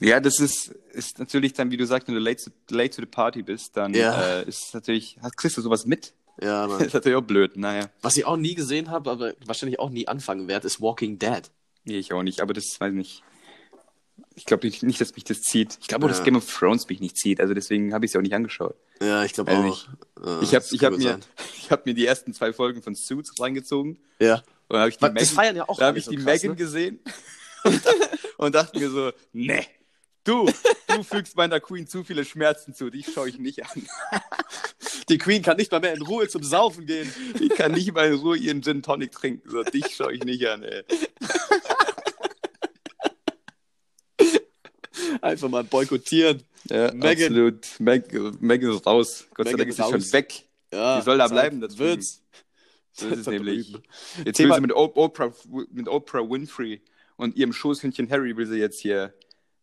Ja, 0.00 0.18
das 0.20 0.40
ist, 0.40 0.68
ist 0.92 1.18
natürlich 1.18 1.52
dann, 1.52 1.70
wie 1.70 1.76
du 1.76 1.86
sagst, 1.86 2.08
wenn 2.08 2.14
du 2.14 2.20
late 2.20 2.42
to, 2.44 2.50
late 2.74 2.90
to 2.96 3.02
the 3.02 3.06
party 3.06 3.42
bist, 3.42 3.76
dann 3.76 3.94
Ja. 3.94 4.40
äh, 4.40 4.48
ist 4.48 4.66
es 4.68 4.74
natürlich, 4.74 5.16
hast, 5.22 5.36
kriegst 5.36 5.56
du 5.56 5.60
sowas 5.62 5.84
mit. 5.86 6.14
Ja, 6.40 6.62
Das 6.66 6.78
Mann. 6.78 6.86
ist 6.86 6.94
natürlich 6.94 7.16
auch 7.18 7.22
blöd, 7.22 7.56
naja. 7.56 7.88
Was 8.00 8.16
ich 8.16 8.24
auch 8.24 8.36
nie 8.36 8.54
gesehen 8.54 8.90
habe, 8.90 9.10
aber 9.10 9.34
wahrscheinlich 9.44 9.78
auch 9.78 9.90
nie 9.90 10.08
anfangen 10.08 10.48
werde, 10.48 10.66
ist 10.66 10.80
Walking 10.80 11.18
Dead. 11.18 11.42
Nee, 11.84 11.98
ich 11.98 12.12
auch 12.12 12.22
nicht, 12.22 12.40
aber 12.40 12.52
das 12.54 12.64
weiß 12.78 12.90
ich 12.90 12.96
nicht. 12.96 13.22
Ich 14.34 14.46
glaube 14.46 14.66
nicht, 14.66 15.00
dass 15.00 15.14
mich 15.14 15.24
das 15.24 15.40
zieht. 15.40 15.78
Ich 15.80 15.88
glaube 15.88 16.06
auch, 16.06 16.08
Ja. 16.08 16.14
dass 16.16 16.24
Game 16.24 16.36
of 16.36 16.50
Thrones 16.50 16.88
mich 16.88 17.00
nicht 17.00 17.16
zieht, 17.18 17.38
also 17.40 17.52
deswegen 17.54 17.92
habe 17.92 18.04
ich 18.06 18.12
es 18.12 18.16
auch 18.16 18.22
nicht 18.22 18.34
angeschaut. 18.34 18.74
Ja, 19.00 19.24
ich 19.24 19.32
glaube 19.34 19.52
auch. 19.52 19.62
nicht. 19.62 19.88
Äh, 20.24 20.42
Ich 20.42 20.54
habe 20.54 20.64
das 20.64 20.72
ich 20.72 20.82
hab 20.84 20.96
mir, 20.96 21.20
ich 21.58 21.70
hab 21.70 21.84
mir 21.86 21.94
die 21.94 22.06
ersten 22.06 22.32
zwei 22.32 22.52
Folgen 22.52 22.82
von 22.82 22.94
Suits 22.94 23.38
reingezogen 23.38 23.98
Ja. 24.20 24.42
und 24.68 24.78
habe 24.78 24.88
ich 24.88 24.96
die 24.96 25.04
Megan, 25.04 25.56
ja 25.56 25.64
da 25.66 25.68
habe 25.68 25.84
alle 25.84 25.98
ich 25.98 26.04
so 26.06 26.10
die 26.12 26.16
krass, 26.18 26.24
Megan 26.26 26.50
ne? 26.52 26.56
gesehen 26.56 27.00
und, 27.64 27.82
und 28.38 28.54
dachte 28.54 28.78
mir 28.78 28.90
so, 28.90 29.12
ne, 29.32 29.64
du, 30.24 30.48
du 30.88 31.02
fügst 31.02 31.36
meiner 31.36 31.60
Queen 31.60 31.86
zu 31.86 32.04
viele 32.04 32.24
Schmerzen 32.24 32.74
zu, 32.74 32.90
dich 32.90 33.06
schaue 33.12 33.28
ich 33.28 33.38
nicht 33.38 33.64
an. 33.64 33.86
Die 35.08 35.18
Queen 35.18 35.42
kann 35.42 35.56
nicht 35.56 35.72
mal 35.72 35.80
mehr 35.80 35.94
in 35.94 36.02
Ruhe 36.02 36.28
zum 36.28 36.42
Saufen 36.42 36.86
gehen. 36.86 37.12
Ich 37.40 37.50
kann 37.50 37.72
nicht 37.72 37.92
mal 37.92 38.08
in 38.12 38.14
Ruhe 38.14 38.36
ihren 38.36 38.62
Gin 38.62 38.82
Tonic 38.82 39.12
trinken. 39.12 39.48
So, 39.50 39.62
dich 39.62 39.94
schaue 39.96 40.12
ich 40.14 40.24
nicht 40.24 40.46
an, 40.46 40.62
ey. 40.62 40.84
Einfach 45.20 45.48
mal 45.48 45.64
boykottieren. 45.64 46.42
Ja, 46.68 46.92
Megan. 46.92 47.28
absolut. 47.28 47.66
Meg, 47.80 48.12
Megan 48.40 48.72
ist 48.72 48.86
raus. 48.86 49.26
Gott 49.34 49.48
sei 49.48 49.54
Dank 49.54 49.68
ist 49.70 49.76
sie 49.76 49.82
schon 49.82 50.12
weg. 50.12 50.44
Ja, 50.72 50.98
Die 50.98 51.04
soll 51.04 51.18
da 51.18 51.28
bleiben, 51.28 51.60
das 51.60 51.78
wird's. 51.78 52.22
So 52.92 53.08
ist 53.08 53.20
es 53.20 53.26
nämlich. 53.26 53.74
Jetzt 54.24 54.36
Thema- 54.36 54.54
will 54.54 54.56
sie 54.56 54.60
mit, 54.62 54.72
Oprah, 54.72 55.32
mit 55.72 55.88
Oprah 55.88 56.28
Winfrey 56.28 56.82
und 57.16 57.36
ihrem 57.36 57.52
Schoßhündchen 57.52 58.10
Harry 58.10 58.36
will 58.36 58.46
sie 58.46 58.58
jetzt 58.58 58.80
hier 58.80 59.14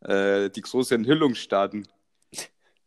äh, 0.02 0.50
die 0.50 0.62
große 0.62 0.96
Enthüllung 0.96 1.36
starten. 1.36 1.88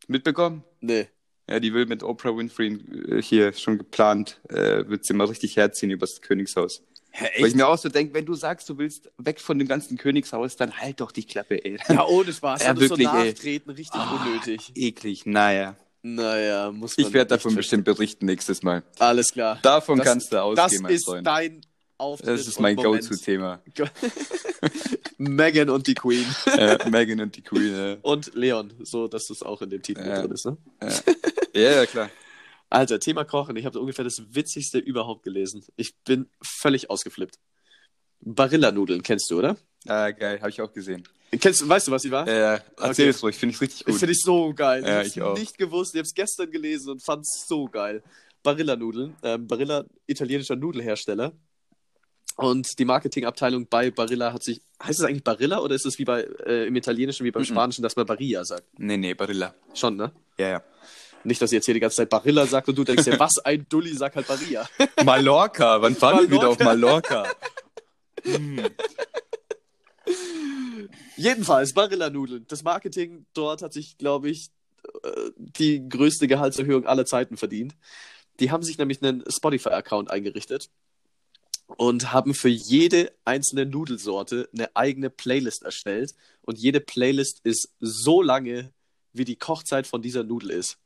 Mitbekommen? 0.08 0.64
Nee. 0.80 1.08
Ja, 1.48 1.60
die 1.60 1.74
will 1.74 1.86
mit 1.86 2.02
Oprah 2.02 2.36
Winfrey 2.36 2.78
äh, 3.08 3.22
hier 3.22 3.52
schon 3.52 3.78
geplant, 3.78 4.40
äh, 4.48 4.86
wird 4.88 5.04
sie 5.04 5.12
mal 5.12 5.26
richtig 5.26 5.56
herziehen 5.56 5.90
übers 5.90 6.20
Königshaus. 6.20 6.82
Hä, 7.10 7.28
Weil 7.40 7.48
ich 7.48 7.54
mir 7.54 7.68
auch 7.68 7.76
so 7.76 7.88
denke, 7.90 8.14
wenn 8.14 8.24
du 8.24 8.34
sagst, 8.34 8.68
du 8.70 8.78
willst 8.78 9.10
weg 9.18 9.38
von 9.38 9.58
dem 9.58 9.68
ganzen 9.68 9.98
Königshaus, 9.98 10.56
dann 10.56 10.72
halt 10.78 11.00
doch 11.00 11.12
die 11.12 11.24
Klappe, 11.26 11.62
ey. 11.62 11.78
Ja, 11.88 12.06
ohne 12.06 12.32
Spaß. 12.32 12.60
Ja, 12.62 12.68
Ja, 12.68 12.80
wirklich, 12.80 12.88
so 12.88 12.96
wirklich, 12.98 13.08
ey. 13.22 13.32
nachtreten, 13.32 13.70
richtig 13.72 14.00
Ah. 14.00 14.24
unnötig. 14.24 14.72
Eklig, 14.74 15.26
naja. 15.26 15.76
Naja, 16.04 16.72
muss 16.72 16.96
man 16.96 17.06
Ich 17.06 17.12
werde 17.12 17.28
davon 17.28 17.54
bestimmt 17.54 17.84
berichten 17.84 18.26
nächstes 18.26 18.62
Mal. 18.62 18.82
Alles 18.98 19.30
klar. 19.32 19.58
Davon 19.62 19.98
Das- 19.98 20.06
kannst 20.06 20.32
du 20.32 20.36
Das 20.36 20.42
ausgehen, 20.64 20.82
mein 20.82 20.94
ist 20.94 21.04
Freund. 21.04 21.26
dein 21.26 21.60
Auftritt. 22.02 22.28
Das 22.28 22.46
ist 22.46 22.60
mein. 22.60 22.76
Go-To-Thema. 22.76 23.60
Megan 25.18 25.70
und 25.70 25.86
die 25.86 25.94
Queen. 25.94 26.26
äh, 26.58 26.78
Megan 26.90 27.20
und 27.20 27.36
die 27.36 27.42
Queen. 27.42 27.72
Ja, 27.74 27.96
Und 28.02 28.34
Leon, 28.34 28.72
so 28.82 29.08
dass 29.08 29.26
das 29.26 29.42
auch 29.42 29.62
in 29.62 29.70
dem 29.70 29.82
Titel 29.82 30.00
Ja. 30.06 30.20
drin 30.22 30.32
ist. 30.32 30.46
Ne? 30.46 30.56
ja, 31.54 31.60
ja 31.72 31.86
klar. 31.86 32.10
Alter, 32.70 32.98
Thema 33.00 33.24
Kochen. 33.24 33.56
Ich 33.56 33.66
habe 33.66 33.78
ungefähr 33.78 34.04
das 34.04 34.22
Witzigste 34.30 34.78
überhaupt 34.78 35.22
gelesen. 35.24 35.64
Ich 35.76 35.94
bin 36.04 36.28
völlig 36.42 36.90
ausgeflippt. 36.90 37.38
Barilla-Nudeln 38.20 39.02
kennst 39.02 39.30
du, 39.30 39.38
oder? 39.38 39.56
Ah, 39.86 40.10
geil, 40.10 40.38
habe 40.40 40.50
ich 40.50 40.60
auch 40.60 40.72
gesehen. 40.72 41.02
Kennst, 41.40 41.66
weißt 41.68 41.88
du, 41.88 41.90
was 41.92 42.04
ich 42.04 42.10
war? 42.10 42.26
Äh, 42.28 42.60
erzähl 42.76 42.84
Okay. 42.90 43.08
es 43.08 43.22
ruhig, 43.22 43.36
finde 43.36 43.54
ich 43.54 43.60
richtig 43.60 43.80
Ich 43.80 43.86
gut. 43.86 43.96
finde 43.96 44.12
ich 44.12 44.20
so 44.22 44.52
geil. 44.54 44.84
Ja, 44.86 45.02
ich 45.02 45.18
habe 45.18 45.32
auch. 45.32 45.38
nicht 45.38 45.58
gewusst. 45.58 45.94
Ich 45.94 45.98
habe 45.98 46.06
es 46.06 46.14
gestern 46.14 46.50
gelesen 46.50 46.90
und 46.92 47.02
fand 47.04 47.22
es 47.22 47.46
so 47.48 47.64
geil. 47.66 48.02
Barilla-Nudeln. 48.42 49.16
Ähm, 49.22 49.46
Barilla, 49.46 49.84
italienischer 50.06 50.56
Nudelhersteller. 50.56 51.32
Und 52.36 52.78
die 52.78 52.84
Marketingabteilung 52.84 53.66
bei 53.68 53.90
Barilla 53.90 54.32
hat 54.32 54.42
sich. 54.42 54.60
Heißt 54.82 55.00
es 55.00 55.04
eigentlich 55.04 55.22
Barilla 55.24 55.60
oder 55.60 55.74
ist 55.74 55.86
es 55.86 55.98
wie 55.98 56.04
bei 56.04 56.22
äh, 56.46 56.66
im 56.66 56.76
Italienischen 56.76 57.24
wie 57.24 57.30
beim 57.30 57.42
Mhm. 57.42 57.46
Spanischen, 57.46 57.82
dass 57.82 57.94
man 57.96 58.06
Barilla 58.06 58.44
sagt? 58.44 58.64
Nee, 58.78 58.96
nee, 58.96 59.14
Barilla. 59.14 59.54
Schon, 59.74 59.96
ne? 59.96 60.12
Ja, 60.38 60.48
ja. 60.48 60.62
Nicht, 61.24 61.40
dass 61.40 61.52
ihr 61.52 61.58
jetzt 61.58 61.66
hier 61.66 61.74
die 61.74 61.80
ganze 61.80 61.96
Zeit 61.98 62.08
Barilla 62.10 62.46
sagt 62.46 62.68
und 62.68 62.76
du 62.76 62.82
denkst 62.84 63.04
dir, 63.04 63.18
was 63.20 63.38
ein 63.38 63.66
Dulli, 63.68 63.94
sag 63.94 64.16
halt 64.16 64.26
Barilla. 64.26 64.68
Mallorca, 65.04 65.80
wann 65.80 65.94
fahren 65.94 66.28
wir 66.28 66.30
wieder 66.30 66.48
auf 66.48 66.58
Mallorca. 66.58 67.22
Mallorca? 67.22 67.36
Hm. 68.24 68.64
Jedenfalls, 71.16 71.74
Barilla-Nudeln. 71.74 72.44
Das 72.48 72.62
Marketing 72.64 73.26
dort 73.34 73.62
hat 73.62 73.72
sich, 73.72 73.98
glaube 73.98 74.30
ich, 74.30 74.48
äh, 75.04 75.30
die 75.36 75.88
größte 75.88 76.26
Gehaltserhöhung 76.26 76.86
aller 76.86 77.04
Zeiten 77.06 77.36
verdient. 77.36 77.74
Die 78.40 78.50
haben 78.50 78.62
sich 78.62 78.78
nämlich 78.78 79.02
einen 79.02 79.22
Spotify-Account 79.28 80.10
eingerichtet 80.10 80.70
und 81.76 82.12
haben 82.12 82.34
für 82.34 82.48
jede 82.48 83.12
einzelne 83.24 83.66
Nudelsorte 83.66 84.48
eine 84.52 84.74
eigene 84.76 85.10
Playlist 85.10 85.62
erstellt. 85.62 86.14
Und 86.42 86.58
jede 86.58 86.80
Playlist 86.80 87.40
ist 87.44 87.68
so 87.80 88.22
lange, 88.22 88.72
wie 89.12 89.24
die 89.24 89.36
Kochzeit 89.36 89.86
von 89.86 90.02
dieser 90.02 90.24
Nudel 90.24 90.50
ist. 90.50 90.78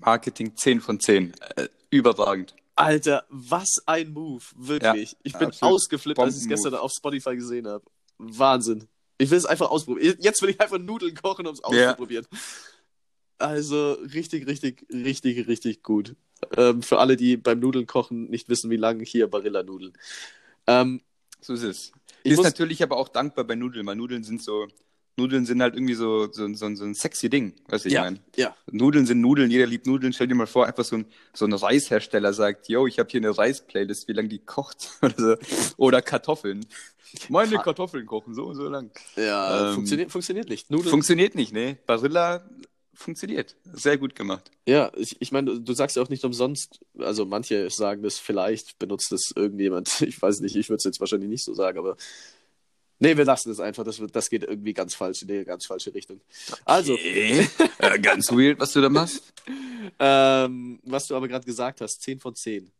Marketing 0.00 0.56
10 0.56 0.80
von 0.80 0.98
10. 0.98 1.34
Äh, 1.56 1.68
überragend. 1.90 2.54
Alter, 2.76 3.24
was 3.28 3.82
ein 3.86 4.12
Move, 4.12 4.42
wirklich. 4.56 5.12
Ja, 5.12 5.18
ich 5.22 5.32
bin 5.34 5.52
ausgeflippt, 5.60 6.18
als 6.18 6.36
ich 6.36 6.42
es 6.42 6.48
gestern 6.48 6.74
auf 6.74 6.90
Spotify 6.92 7.36
gesehen 7.36 7.68
habe. 7.68 7.84
Wahnsinn. 8.18 8.88
Ich 9.18 9.30
will 9.30 9.38
es 9.38 9.46
einfach 9.46 9.70
ausprobieren. 9.70 10.16
Jetzt 10.20 10.42
will 10.42 10.50
ich 10.50 10.60
einfach 10.60 10.78
Nudeln 10.78 11.14
kochen, 11.14 11.46
um 11.46 11.54
es 11.54 11.60
Ja. 11.60 11.90
auszuprobieren. 11.90 12.26
Also 13.38 13.92
richtig, 13.92 14.46
richtig, 14.46 14.86
richtig, 14.92 15.46
richtig 15.46 15.82
gut. 15.82 16.16
Ähm, 16.56 16.82
für 16.82 16.98
alle, 16.98 17.16
die 17.16 17.36
beim 17.36 17.58
Nudeln 17.60 17.86
kochen 17.86 18.30
nicht 18.30 18.48
wissen, 18.48 18.70
wie 18.70 18.76
lange 18.76 19.04
hier 19.04 19.26
Barilla-Nudeln. 19.28 19.92
Ähm, 20.66 21.00
So 21.40 21.52
ist 21.54 21.62
es. 21.62 21.92
Ich 22.22 22.32
ist 22.32 22.36
muss- 22.38 22.44
natürlich 22.44 22.82
aber 22.82 22.96
auch 22.96 23.08
dankbar 23.08 23.44
bei 23.44 23.54
Nudeln, 23.54 23.86
weil 23.86 23.96
Nudeln 23.96 24.24
sind 24.24 24.42
so, 24.42 24.66
Nudeln 25.16 25.44
sind 25.46 25.60
halt 25.62 25.74
irgendwie 25.74 25.94
so, 25.94 26.32
so, 26.32 26.52
so, 26.54 26.74
so 26.74 26.84
ein 26.84 26.94
sexy 26.94 27.28
Ding, 27.28 27.54
weißt 27.68 27.84
du, 27.84 27.88
ich 27.88 27.94
ja, 27.94 28.02
meine. 28.02 28.18
ja. 28.36 28.56
Nudeln 28.72 29.06
sind 29.06 29.20
Nudeln, 29.20 29.50
jeder 29.50 29.66
liebt 29.66 29.86
Nudeln. 29.86 30.12
Stell 30.12 30.26
dir 30.26 30.34
mal 30.34 30.46
vor, 30.46 30.66
einfach 30.66 30.84
so 30.84 30.96
ein, 30.96 31.06
so 31.34 31.44
ein 31.44 31.52
Reishersteller 31.52 32.32
sagt, 32.32 32.68
yo, 32.68 32.86
ich 32.86 32.98
habe 32.98 33.08
hier 33.10 33.20
eine 33.20 33.36
Reisplaylist, 33.36 34.08
wie 34.08 34.12
lange 34.14 34.28
die 34.28 34.38
kocht 34.40 34.88
oder 35.02 35.14
so. 35.16 35.36
Oder 35.76 36.02
Kartoffeln. 36.02 36.64
Meine 37.28 37.56
Ka- 37.58 37.62
Kartoffeln 37.62 38.06
kochen 38.06 38.34
so 38.34 38.46
und 38.46 38.56
so 38.56 38.68
lang. 38.68 38.90
Ja, 39.14 39.68
Ähm, 39.68 39.74
funktioniert, 39.74 40.10
funktioniert 40.10 40.48
nicht. 40.48 40.70
Nudeln, 40.70 40.90
Funktioniert 40.90 41.34
nicht, 41.36 41.52
ne? 41.52 41.78
Barilla 41.86 42.42
funktioniert. 42.94 43.56
Sehr 43.72 43.98
gut 43.98 44.14
gemacht. 44.14 44.50
Ja, 44.66 44.90
ich, 44.96 45.16
ich 45.20 45.32
meine, 45.32 45.60
du 45.60 45.72
sagst 45.74 45.96
ja 45.96 46.02
auch 46.02 46.08
nicht 46.08 46.24
umsonst, 46.24 46.80
also 46.98 47.24
manche 47.26 47.68
sagen 47.70 48.02
das 48.02 48.18
vielleicht, 48.18 48.78
benutzt 48.78 49.10
das 49.12 49.32
irgendjemand, 49.34 50.00
ich 50.02 50.20
weiß 50.20 50.40
nicht, 50.40 50.56
ich 50.56 50.68
würde 50.68 50.78
es 50.78 50.84
jetzt 50.84 51.00
wahrscheinlich 51.00 51.28
nicht 51.30 51.44
so 51.44 51.54
sagen, 51.54 51.78
aber 51.78 51.96
nee, 52.98 53.16
wir 53.16 53.24
lassen 53.24 53.50
es 53.50 53.60
einfach, 53.60 53.84
das, 53.84 54.00
das 54.12 54.30
geht 54.30 54.44
irgendwie 54.44 54.72
ganz 54.74 54.94
falsch 54.94 55.22
in 55.22 55.28
die 55.28 55.44
ganz 55.44 55.66
falsche 55.66 55.92
Richtung. 55.94 56.20
Also, 56.64 56.94
Okay. 56.94 57.48
äh, 57.78 57.98
ganz 57.98 58.30
weird, 58.30 58.58
was 58.60 58.72
du 58.72 58.80
da 58.80 58.88
machst. 58.88 59.32
ähm, 59.98 60.80
was 60.84 61.06
du 61.06 61.16
aber 61.16 61.28
gerade 61.28 61.44
gesagt 61.44 61.80
hast, 61.80 62.00
10 62.02 62.20
von 62.20 62.34
10 62.34 62.70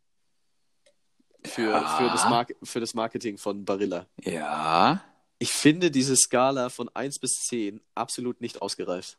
für, 1.43 1.61
Ja. 1.69 1.97
für, 1.97 2.03
das 2.07 2.23
Mar 2.29 2.47
für 2.63 2.79
das 2.79 2.93
Marketing 2.95 3.37
von 3.37 3.65
Barilla. 3.65 4.07
Ja. 4.23 5.03
Ich 5.37 5.51
finde 5.51 5.91
diese 5.91 6.15
Skala 6.15 6.69
von 6.69 6.89
1 6.95 7.19
bis 7.19 7.33
10 7.49 7.81
absolut 7.93 8.41
nicht 8.41 8.61
ausgereift. 8.61 9.17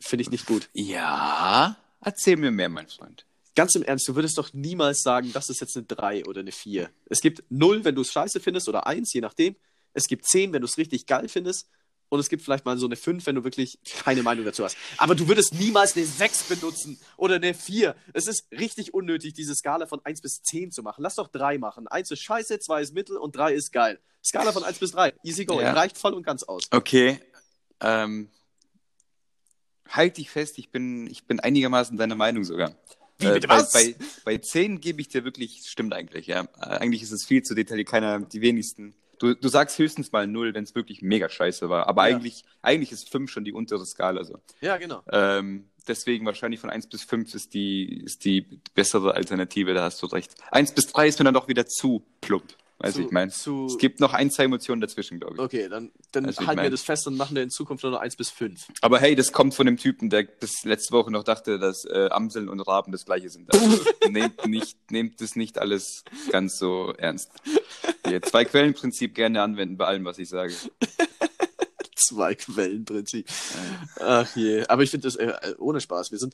Finde 0.00 0.22
ich 0.22 0.30
nicht 0.30 0.46
gut. 0.46 0.68
Ja. 0.72 1.76
Erzähl 2.00 2.36
mir 2.36 2.50
mehr, 2.50 2.68
mein 2.68 2.88
Freund. 2.88 3.24
Ganz 3.54 3.74
im 3.74 3.82
Ernst, 3.82 4.06
du 4.06 4.14
würdest 4.14 4.38
doch 4.38 4.52
niemals 4.52 5.02
sagen, 5.02 5.32
das 5.32 5.48
ist 5.48 5.60
jetzt 5.60 5.76
eine 5.76 5.86
3 5.86 6.26
oder 6.26 6.40
eine 6.40 6.52
4. 6.52 6.90
Es 7.06 7.20
gibt 7.20 7.42
0, 7.50 7.84
wenn 7.84 7.96
du 7.96 8.02
es 8.02 8.12
scheiße 8.12 8.38
findest, 8.38 8.68
oder 8.68 8.86
1, 8.86 9.12
je 9.12 9.20
nachdem. 9.20 9.56
Es 9.94 10.06
gibt 10.06 10.26
10, 10.26 10.52
wenn 10.52 10.60
du 10.60 10.66
es 10.66 10.78
richtig 10.78 11.06
geil 11.06 11.28
findest. 11.28 11.68
Und 12.08 12.20
es 12.20 12.28
gibt 12.28 12.42
vielleicht 12.42 12.64
mal 12.64 12.78
so 12.78 12.86
eine 12.86 12.96
5, 12.96 13.26
wenn 13.26 13.34
du 13.34 13.44
wirklich 13.44 13.78
keine 14.02 14.22
Meinung 14.22 14.44
dazu 14.44 14.64
hast. 14.64 14.76
Aber 14.96 15.14
du 15.14 15.28
würdest 15.28 15.54
niemals 15.54 15.96
eine 15.96 16.06
6 16.06 16.44
benutzen 16.44 16.98
oder 17.16 17.34
eine 17.34 17.52
4. 17.52 17.94
Es 18.14 18.26
ist 18.28 18.46
richtig 18.52 18.94
unnötig, 18.94 19.34
diese 19.34 19.54
Skala 19.54 19.86
von 19.86 20.00
1 20.04 20.22
bis 20.22 20.40
10 20.42 20.72
zu 20.72 20.82
machen. 20.82 21.02
Lass 21.02 21.16
doch 21.16 21.28
3 21.28 21.58
machen. 21.58 21.86
1 21.86 22.10
ist 22.10 22.22
scheiße, 22.22 22.60
2 22.60 22.80
ist 22.80 22.94
mittel 22.94 23.16
und 23.16 23.36
3 23.36 23.52
ist 23.52 23.72
geil. 23.72 23.98
Skala 24.24 24.52
von 24.52 24.64
1 24.64 24.78
bis 24.78 24.92
3. 24.92 25.14
Easy 25.22 25.44
going. 25.44 25.66
Ja. 25.66 25.74
Reicht 25.74 25.98
voll 25.98 26.14
und 26.14 26.22
ganz 26.22 26.44
aus. 26.44 26.62
Okay. 26.70 27.20
Ähm, 27.80 28.30
halt 29.88 30.16
dich 30.18 30.30
fest, 30.30 30.58
ich 30.58 30.70
bin, 30.70 31.06
ich 31.08 31.24
bin 31.24 31.40
einigermaßen 31.40 31.96
deiner 31.96 32.14
Meinung 32.14 32.44
sogar. 32.44 32.74
Wie, 33.18 33.26
Äh, 33.26 33.34
bitte 33.34 33.48
bei, 33.48 33.58
was? 33.58 33.72
bei, 33.72 33.96
bei 34.24 34.38
10 34.38 34.80
gebe 34.80 35.00
ich 35.00 35.08
dir 35.08 35.24
wirklich, 35.24 35.62
stimmt 35.66 35.92
eigentlich, 35.94 36.26
ja. 36.28 36.42
Äh, 36.60 36.66
Eigentlich 36.78 37.02
ist 37.02 37.12
es 37.12 37.24
viel 37.24 37.42
zu 37.42 37.54
detailliert, 37.54 37.88
keiner, 37.88 38.20
die 38.20 38.40
wenigsten. 38.40 38.94
Du, 39.18 39.34
du 39.34 39.48
sagst 39.48 39.76
höchstens 39.78 40.12
mal 40.12 40.28
0, 40.28 40.54
wenn 40.54 40.62
es 40.62 40.76
wirklich 40.76 41.02
mega 41.02 41.28
scheiße 41.28 41.68
war. 41.68 41.88
Aber 41.88 42.08
Ja. 42.08 42.14
eigentlich, 42.14 42.44
eigentlich 42.62 42.92
ist 42.92 43.10
5 43.10 43.28
schon 43.30 43.44
die 43.44 43.52
untere 43.52 43.84
Skala. 43.84 44.22
So. 44.22 44.38
Ja, 44.60 44.76
genau. 44.76 45.02
Ähm, 45.10 45.64
deswegen 45.88 46.24
wahrscheinlich 46.26 46.60
von 46.60 46.70
1 46.70 46.86
bis 46.86 47.02
5 47.02 47.34
ist 47.34 47.52
die, 47.54 48.02
ist 48.04 48.24
die 48.24 48.42
bessere 48.74 49.14
Alternative, 49.14 49.74
da 49.74 49.82
hast 49.82 50.00
du 50.02 50.06
recht. 50.06 50.34
1 50.52 50.72
bis 50.72 50.86
3 50.86 51.08
ist 51.08 51.18
mir 51.18 51.24
dann 51.24 51.34
doch 51.34 51.48
wieder 51.48 51.66
zu 51.66 52.04
plump. 52.20 52.54
Weißt 52.80 52.96
du, 52.96 53.00
Zu- 53.00 53.06
ich 53.06 53.12
meine. 53.12 53.32
Es 53.32 53.78
gibt 53.78 53.98
noch 53.98 54.14
ein, 54.14 54.30
zwei 54.30 54.44
Emotionen 54.44 54.80
dazwischen, 54.80 55.18
glaube 55.18 55.34
ich. 55.34 55.40
Okay, 55.40 55.68
dann, 55.68 55.90
dann 56.12 56.26
Also 56.26 56.40
ich 56.42 56.46
halten 56.46 56.58
wir 56.60 56.64
mein- 56.64 56.70
das 56.70 56.82
fest 56.82 57.06
und 57.08 57.16
machen 57.16 57.34
wir 57.34 57.42
in 57.42 57.50
Zukunft 57.50 57.82
nur 57.82 57.90
noch 57.92 58.00
1 58.00 58.14
bis 58.16 58.30
5. 58.30 58.68
Aber 58.82 59.00
hey, 59.00 59.16
das 59.16 59.32
kommt 59.32 59.54
von 59.54 59.66
dem 59.66 59.76
Typen, 59.76 60.10
der 60.10 60.22
bis 60.22 60.64
letzte 60.64 60.92
Woche 60.92 61.10
noch 61.10 61.24
dachte, 61.24 61.58
dass 61.58 61.84
äh, 61.84 62.08
Amseln 62.10 62.48
und 62.48 62.60
Raben 62.60 62.92
das 62.92 63.04
gleiche 63.04 63.30
sind. 63.30 63.52
Also 63.52 63.82
nehmt, 64.08 64.46
nicht, 64.46 64.90
nehmt 64.92 65.20
das 65.20 65.34
nicht 65.34 65.58
alles 65.58 66.04
ganz 66.30 66.56
so 66.58 66.92
ernst. 66.96 67.30
Hier, 68.06 68.22
zwei 68.22 68.44
Quellenprinzip 68.44 69.14
gerne 69.14 69.42
anwenden 69.42 69.76
bei 69.76 69.86
allem, 69.86 70.04
was 70.04 70.18
ich 70.18 70.28
sage. 70.28 70.54
Zwei 72.00 72.36
Quellenprinzip. 72.36 73.28
Ach 73.98 74.34
je. 74.36 74.64
Aber 74.68 74.82
ich 74.84 74.90
finde 74.90 75.08
das 75.08 75.16
äh, 75.16 75.34
ohne 75.58 75.80
Spaß. 75.80 76.12
Wir 76.12 76.18
sind, 76.18 76.32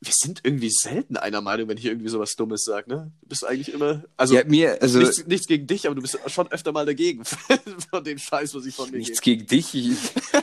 wir 0.00 0.12
sind 0.14 0.40
irgendwie 0.44 0.70
selten 0.70 1.16
einer 1.16 1.40
Meinung, 1.40 1.68
wenn 1.68 1.76
ich 1.76 1.86
irgendwie 1.86 2.08
sowas 2.08 2.36
Dummes 2.36 2.64
sage, 2.64 2.88
ne? 2.88 3.12
Du 3.20 3.28
bist 3.28 3.44
eigentlich 3.44 3.72
immer. 3.72 4.04
Also, 4.16 4.36
ja, 4.36 4.44
mir, 4.44 4.80
also 4.80 5.00
nichts, 5.00 5.26
nichts 5.26 5.46
gegen 5.48 5.66
dich, 5.66 5.86
aber 5.86 5.96
du 5.96 6.02
bist 6.02 6.18
schon 6.28 6.50
öfter 6.52 6.70
mal 6.70 6.86
dagegen 6.86 7.24
von 7.90 8.04
dem 8.04 8.18
Scheiß, 8.18 8.54
was 8.54 8.64
ich 8.64 8.74
von 8.74 8.90
mir 8.90 8.98
nichts 8.98 9.20
gebe. 9.20 9.44
gegen 9.44 9.48
dich. 9.48 9.74
Ich, 9.74 9.90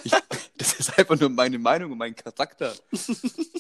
ich, 0.04 0.12
das 0.58 0.74
ist 0.74 0.98
einfach 0.98 1.18
nur 1.20 1.30
meine 1.30 1.58
Meinung 1.58 1.92
und 1.94 1.98
mein 1.98 2.16
Charakter. 2.16 2.74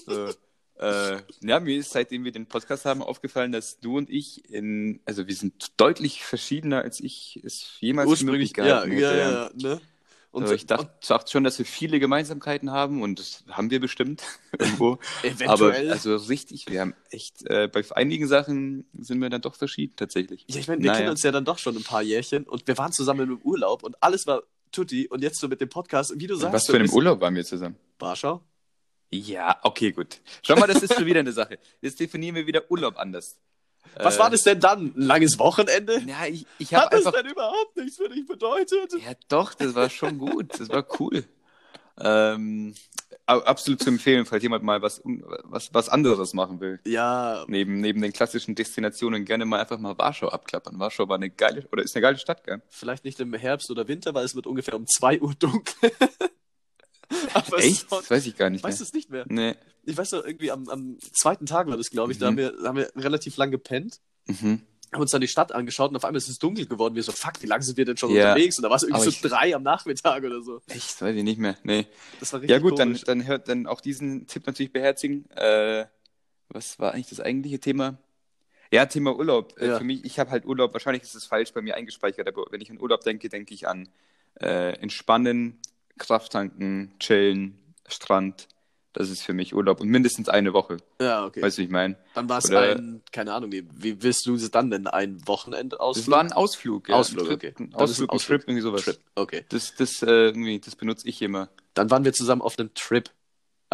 So. 0.08 0.30
Äh, 0.78 1.22
ja, 1.42 1.60
mir 1.60 1.78
ist, 1.78 1.92
seitdem 1.92 2.26
wir 2.26 2.32
den 2.32 2.46
Podcast 2.46 2.86
haben, 2.86 3.02
aufgefallen, 3.02 3.52
dass 3.52 3.80
du 3.80 3.98
und 3.98 4.10
ich 4.10 4.48
in, 4.52 5.00
also 5.06 5.26
wir 5.26 5.34
sind 5.34 5.72
deutlich 5.78 6.24
verschiedener, 6.24 6.82
als 6.82 7.00
ich 7.00 7.40
es 7.44 7.78
jemals 7.80 8.10
Ursprünglich, 8.10 8.56
möglich 8.56 8.58
ja, 8.58 8.86
gehalten 8.86 8.98
ja, 9.00 9.10
hätte. 9.10 9.62
ja, 9.64 9.70
ne? 9.70 9.82
Und, 10.36 10.44
also 10.44 10.54
ich 10.54 10.66
dachte, 10.66 10.90
dachte 11.08 11.32
schon, 11.32 11.46
dass 11.46 11.58
wir 11.60 11.66
viele 11.66 11.98
Gemeinsamkeiten 12.00 12.70
haben 12.72 13.02
und 13.02 13.20
das 13.20 13.46
haben 13.50 13.70
wir 13.72 13.80
bestimmt 13.80 14.22
irgendwo. 14.60 14.94
Aber 14.94 15.00
eventuell. 15.24 15.92
also 15.92 16.16
richtig, 16.18 16.66
wir 16.68 16.82
haben 16.82 16.94
echt, 17.10 17.46
äh, 17.50 17.70
bei 17.72 17.84
einigen 17.92 18.28
Sachen 18.28 18.86
sind 18.94 19.22
wir 19.22 19.30
dann 19.30 19.42
doch 19.42 19.56
verschieden 19.56 19.94
tatsächlich. 19.96 20.44
ja, 20.50 20.60
ich 20.60 20.68
meine, 20.68 20.82
wir 20.84 20.88
Naja. 20.88 21.00
kennen 21.00 21.12
uns 21.12 21.24
ja 21.24 21.32
dann 21.32 21.46
doch 21.46 21.58
schon 21.58 21.78
ein 21.78 21.84
paar 21.84 22.02
Jährchen 22.02 22.44
und 22.44 22.68
wir 22.68 22.78
waren 22.78 22.92
zusammen 22.92 23.30
im 23.32 23.38
Urlaub 23.44 23.84
und 23.84 23.96
alles 24.04 24.28
war 24.28 24.44
tutti 24.74 25.08
und 25.08 25.24
jetzt 25.24 25.40
so 25.40 25.48
mit 25.48 25.62
dem 25.62 25.70
Podcast, 25.70 26.12
wie 26.18 26.28
du 26.28 26.36
sagst, 26.36 26.54
Was 26.54 26.66
so 26.66 26.74
für 26.74 26.80
ein 26.80 26.84
einem 26.84 26.94
Urlaub 26.94 27.22
waren 27.22 27.34
wir 27.34 27.46
zusammen? 27.46 27.78
Warschau? 27.98 28.44
Ja, 29.12 29.58
okay, 29.64 29.94
gut. 29.94 30.20
Schau 30.42 30.58
mal, 30.58 30.68
das 30.68 30.84
ist 30.84 30.96
schon 30.96 31.06
wieder 31.06 31.22
eine 31.22 31.32
Sache. 31.32 31.60
Jetzt 31.80 31.98
definieren 32.00 32.36
wir 32.36 32.46
wieder 32.46 32.70
Urlaub 32.70 32.98
anders. 32.98 33.38
Was 34.02 34.16
Äh, 34.16 34.20
war 34.20 34.30
das 34.30 34.42
denn 34.44 34.60
dann? 34.60 34.94
Ein 34.96 35.02
langes 35.02 35.40
Wochenende? 35.40 36.02
Ja, 36.06 36.26
ich, 36.28 36.46
ich 36.58 36.74
habe 36.74 36.86
Hat 36.86 36.94
das 36.94 37.06
einfach. 37.06 37.22
denn 37.22 37.32
überhaupt 37.32 37.78
nichts 37.78 37.98
für 37.98 38.10
dich 38.10 38.26
bedeutet? 38.26 38.94
Ja, 38.94 39.14
doch, 39.30 39.54
das 39.54 39.76
war 39.76 39.90
schon 39.90 40.18
gut. 40.18 40.60
Das 40.60 40.70
war 40.70 40.86
cool. 41.00 41.24
Ähm, 41.98 42.74
absolut 43.26 43.82
zu 43.82 43.90
empfehlen, 43.90 44.26
falls 44.26 44.44
jemand 44.44 44.64
mal 44.64 44.82
was, 44.82 45.02
was, 45.06 45.74
was 45.74 45.88
anderes 45.90 46.34
machen 46.34 46.60
will. 46.60 46.80
Ja, 46.86 47.46
Neben, 47.48 47.80
neben 47.80 48.02
den 48.02 48.12
klassischen 48.12 48.54
Destinationen 48.54 49.24
gerne 49.26 49.46
mal 49.46 49.62
einfach 49.62 49.80
mal 49.80 49.98
Warschau 49.98 50.28
abklappern. 50.28 50.78
Warschau 50.78 51.08
war 51.08 51.16
eine 51.16 51.30
geile, 51.30 51.66
oder 51.72 51.84
ist 51.84 51.96
eine 51.96 52.02
geile 52.02 52.18
Stadt, 52.18 52.44
gell? 52.44 52.62
vielleicht 52.70 53.06
nicht 53.06 53.20
im 53.22 53.34
Herbst 53.34 53.72
oder 53.72 53.88
Winter, 53.88 54.14
weil 54.14 54.26
es 54.26 54.36
wird 54.36 54.46
ungefähr 54.46 54.76
um 54.76 54.86
2 54.86 55.22
Uhr 55.22 55.34
dunkel. 55.36 55.92
Aber 57.34 57.58
Echt? 57.60 57.90
sonst- 57.90 58.04
Das 58.04 58.12
weiß 58.12 58.26
ich 58.28 58.36
gar 58.36 58.50
nicht 58.50 58.64
Weißt 58.64 58.80
du 58.80 58.84
es 58.84 58.94
nicht 58.94 59.10
mehr? 59.10 59.26
Nee. 59.28 59.56
Ich 59.84 59.98
weiß 59.98 60.12
noch, 60.14 60.24
irgendwie 60.26 60.52
am, 60.52 60.68
am 60.70 60.98
zweiten 61.14 61.46
Tag 61.46 61.68
war 61.68 61.78
das, 61.78 61.90
glaube 61.92 62.12
ich, 62.12 62.18
da, 62.18 62.28
haben 62.28 62.34
Mhm. 62.36 62.38
wir, 62.38 62.54
haben 62.64 62.78
wir 62.78 62.92
relativ 62.96 63.38
lang 63.38 63.52
gepennt, 63.52 64.00
Mhm. 64.28 64.62
haben 64.92 65.02
uns 65.02 65.12
dann 65.12 65.22
die 65.22 65.28
Stadt 65.28 65.52
angeschaut 65.52 65.90
und 65.92 65.96
auf 65.98 66.06
einmal 66.06 66.18
ist 66.18 66.30
es 66.30 66.40
dunkel 66.40 66.66
geworden. 66.66 66.96
Wir 66.96 67.04
so, 67.04 67.12
fuck, 67.12 67.34
wie 67.42 67.48
lange 67.48 67.64
sind 67.64 67.78
wir 67.78 67.86
denn 67.86 67.98
schon 67.98 68.10
Ja. 68.12 68.32
unterwegs? 68.34 68.58
Und 68.58 68.64
da 68.64 68.70
war 68.70 68.78
es 68.78 68.84
irgendwie 68.84 68.96
Aber 69.02 69.04
so 69.04 69.10
ich- 69.12 69.22
drei 69.22 69.56
am 69.56 69.64
Nachmittag 69.64 70.24
oder 70.24 70.42
so. 70.42 70.62
Echt? 70.70 71.02
Weiß 71.02 71.16
ich 71.16 71.24
nicht 71.24 71.40
mehr. 71.40 71.56
Nee. 71.64 71.86
Das 72.20 72.34
war 72.34 72.42
richtig 72.42 72.52
Ja 72.56 72.60
gut, 72.60 72.80
dann, 72.80 72.90
komisch. 72.90 73.04
dann 73.04 73.28
hört 73.28 73.48
dann 73.50 73.68
auch 73.68 73.82
diesen 73.82 74.26
Tipp 74.28 74.48
natürlich 74.48 74.72
beherzigen. 74.74 75.30
Äh, 75.32 75.86
was 76.50 76.80
war 76.80 76.94
eigentlich 76.94 77.10
das 77.10 77.20
eigentliche 77.20 77.60
Thema? 77.60 77.98
Ja, 78.72 78.86
Thema 78.88 79.16
Urlaub. 79.16 79.54
Äh, 79.60 79.68
Ja. 79.68 79.78
Für 79.78 79.84
mich, 79.84 80.04
ich 80.06 80.18
habe 80.18 80.32
halt 80.32 80.46
Urlaub, 80.46 80.74
wahrscheinlich 80.74 81.04
ist 81.04 81.14
es 81.16 81.26
falsch 81.26 81.54
bei 81.54 81.62
mir 81.62 81.76
eingespeichert, 81.76 82.28
aber 82.28 82.46
wenn 82.50 82.62
ich 82.62 82.72
an 82.72 82.80
Urlaub 82.80 83.02
denke, 83.02 83.30
denke 83.30 83.54
ich 83.54 83.68
an 83.68 83.88
äh, 84.42 84.74
Entspannen, 84.80 85.60
Kraft 85.98 86.32
tanken, 86.32 86.94
chillen, 87.00 87.58
Strand. 87.88 88.48
Das 88.96 89.10
ist 89.10 89.24
für 89.24 89.34
mich 89.34 89.54
Urlaub 89.54 89.82
und 89.82 89.90
mindestens 89.90 90.30
eine 90.30 90.54
Woche. 90.54 90.78
Ja, 91.02 91.26
okay. 91.26 91.42
Weißt 91.42 91.58
du, 91.58 91.62
wie 91.62 91.66
ich 91.66 91.72
meine? 91.72 91.98
dann 92.14 92.30
war 92.30 92.38
es 92.38 92.50
ein, 92.50 93.02
keine 93.12 93.34
Ahnung, 93.34 93.52
wie, 93.52 93.68
wie 93.74 94.02
willst 94.02 94.26
du 94.26 94.36
es 94.36 94.50
dann 94.52 94.70
nennen? 94.70 94.88
Ein 94.88 95.20
Wochenendausflug? 95.28 96.06
Das 96.06 96.10
war 96.12 96.22
ein 96.22 96.32
Ausflug. 96.32 96.88
Ja. 96.88 96.96
Ausflug, 96.96 97.24
ein 97.24 97.40
Trip, 97.40 97.54
okay. 97.54 97.54
Ein 97.60 97.74
Ausflug, 97.76 98.14
ein. 98.14 98.20
Trip, 98.20 98.44
irgendwie 98.44 98.62
sowas. 98.62 98.84
Trip. 98.84 98.98
Okay. 99.16 99.44
Das, 99.50 99.76
das, 99.76 100.02
äh, 100.02 100.28
irgendwie, 100.28 100.60
das 100.60 100.78
benutze 100.78 101.10
ich 101.10 101.22
immer. 101.22 101.50
Dann 101.74 101.92
waren 101.92 102.06
wir 102.06 102.14
zusammen 102.14 102.42
auf 102.42 102.58
einem 102.58 102.74
Trip. 102.74 103.10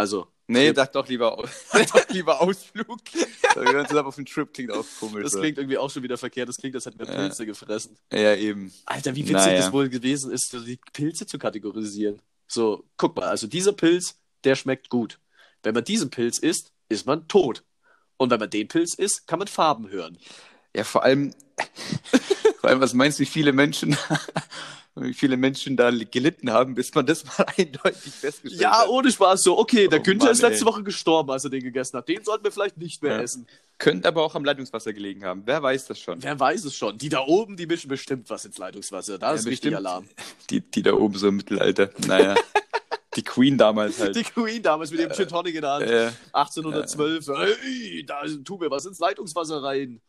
Also, 0.01 0.27
Nee, 0.47 0.65
Trip. 0.67 0.75
sag 0.77 0.91
doch 0.93 1.07
lieber, 1.07 1.47
sag 1.71 1.91
doch 1.93 2.09
lieber 2.09 2.41
Ausflug. 2.41 2.99
wir 3.55 3.73
waren 3.73 3.87
zusammen 3.87 4.07
auf 4.07 4.15
dem 4.15 4.25
Trip, 4.25 4.51
klingt 4.51 4.71
auch 4.71 4.83
komisch. 4.99 5.23
das 5.23 5.33
klingt 5.39 5.59
irgendwie 5.59 5.77
auch 5.77 5.91
schon 5.91 6.01
wieder 6.01 6.17
verkehrt. 6.17 6.49
Das 6.49 6.57
klingt, 6.57 6.73
als 6.75 6.87
hätten 6.87 6.97
wir 6.99 7.05
Ja. 7.05 7.13
Pilze 7.13 7.45
gefressen. 7.45 7.95
Ja, 8.11 8.33
eben. 8.35 8.73
Alter, 8.87 9.11
wie 9.15 9.21
witzig 9.21 9.33
Naja. 9.33 9.57
das 9.59 9.71
wohl 9.71 9.89
gewesen 9.89 10.31
ist, 10.31 10.51
die 10.53 10.79
Pilze 10.91 11.27
zu 11.27 11.37
kategorisieren. 11.37 12.19
So, 12.47 12.83
guck 12.97 13.15
mal, 13.15 13.27
also 13.27 13.45
dieser 13.47 13.73
Pilz, 13.73 14.15
der 14.43 14.55
schmeckt 14.55 14.89
gut. 14.89 15.19
Wenn 15.61 15.75
man 15.75 15.83
diesen 15.83 16.09
Pilz 16.09 16.39
isst, 16.39 16.73
ist 16.89 17.05
man 17.05 17.27
tot. 17.27 17.63
Und 18.17 18.31
wenn 18.31 18.39
man 18.39 18.49
den 18.49 18.67
Pilz 18.67 18.95
isst, 18.95 19.27
kann 19.27 19.37
man 19.39 19.47
Farben 19.47 19.87
hören. 19.89 20.17
Ja, 20.75 20.83
vor 20.83 21.03
allem, 21.03 21.33
vor 22.59 22.69
allem, 22.71 22.81
was 22.81 22.95
meinst 22.95 23.19
du, 23.19 23.21
wie 23.21 23.27
viele 23.27 23.53
Menschen, 23.53 23.95
wie 25.03 25.13
viele 25.13 25.37
Menschen 25.37 25.75
da 25.77 25.89
gelitten 25.91 26.51
haben, 26.51 26.75
bis 26.75 26.93
man 26.93 27.05
das 27.05 27.23
mal 27.37 27.45
eindeutig 27.57 28.13
festgestellt 28.13 28.61
Ja, 28.61 28.81
hat? 28.81 28.87
ohne 28.89 29.11
Spaß. 29.11 29.43
So, 29.43 29.57
okay, 29.57 29.87
der 29.87 29.99
Oh 29.99 30.03
Günther 30.03 30.25
Mann, 30.25 30.33
ist 30.33 30.41
letzte 30.41 30.65
ey. 30.65 30.65
Woche 30.65 30.83
gestorben, 30.83 31.29
als 31.31 31.43
er 31.43 31.49
den 31.49 31.63
gegessen 31.63 31.97
hat. 31.97 32.07
Den 32.07 32.23
sollten 32.23 32.43
wir 32.43 32.51
vielleicht 32.51 32.77
nicht 32.77 33.01
mehr 33.03 33.17
Ja. 33.17 33.21
essen. 33.21 33.47
Könnte 33.77 34.07
aber 34.07 34.23
auch 34.23 34.35
am 34.35 34.45
Leitungswasser 34.45 34.93
gelegen 34.93 35.25
haben. 35.25 35.41
Wer 35.45 35.63
weiß 35.63 35.87
das 35.87 35.99
schon? 35.99 36.21
Wer 36.21 36.39
weiß 36.39 36.65
es 36.65 36.75
schon. 36.75 36.97
Die 36.97 37.09
da 37.09 37.21
oben, 37.25 37.57
die 37.57 37.65
mischen 37.65 37.87
bestimmt 37.89 38.29
was 38.29 38.45
ins 38.45 38.57
Leitungswasser. 38.57 39.17
Da 39.17 39.33
ist 39.33 39.45
Ja, 39.45 39.49
richtig 39.49 39.71
bestimmt. 39.71 39.75
Alarm. 39.87 40.07
Die, 40.49 40.61
die 40.61 40.83
da 40.83 40.93
oben 40.93 41.15
so 41.15 41.27
im 41.29 41.37
Mittelalter. 41.37 41.89
Naja. 42.05 42.35
die 43.15 43.23
Queen 43.23 43.57
damals 43.57 43.99
halt. 43.99 44.15
Die 44.15 44.23
Queen 44.23 44.61
damals 44.61 44.91
mit 44.91 44.99
dem 44.99 45.11
Gin 45.11 45.27
Tonic 45.27 45.55
in 45.55 45.61
der 45.61 45.71
Hand. 45.71 45.85
Äh, 45.85 46.11
1812. 46.33 47.27
Hey, 47.27 48.03
da 48.05 48.21
tu 48.45 48.57
mir 48.57 48.69
was 48.69 48.85
ins 48.85 48.99
Leitungswasser 48.99 49.63
rein. 49.63 49.99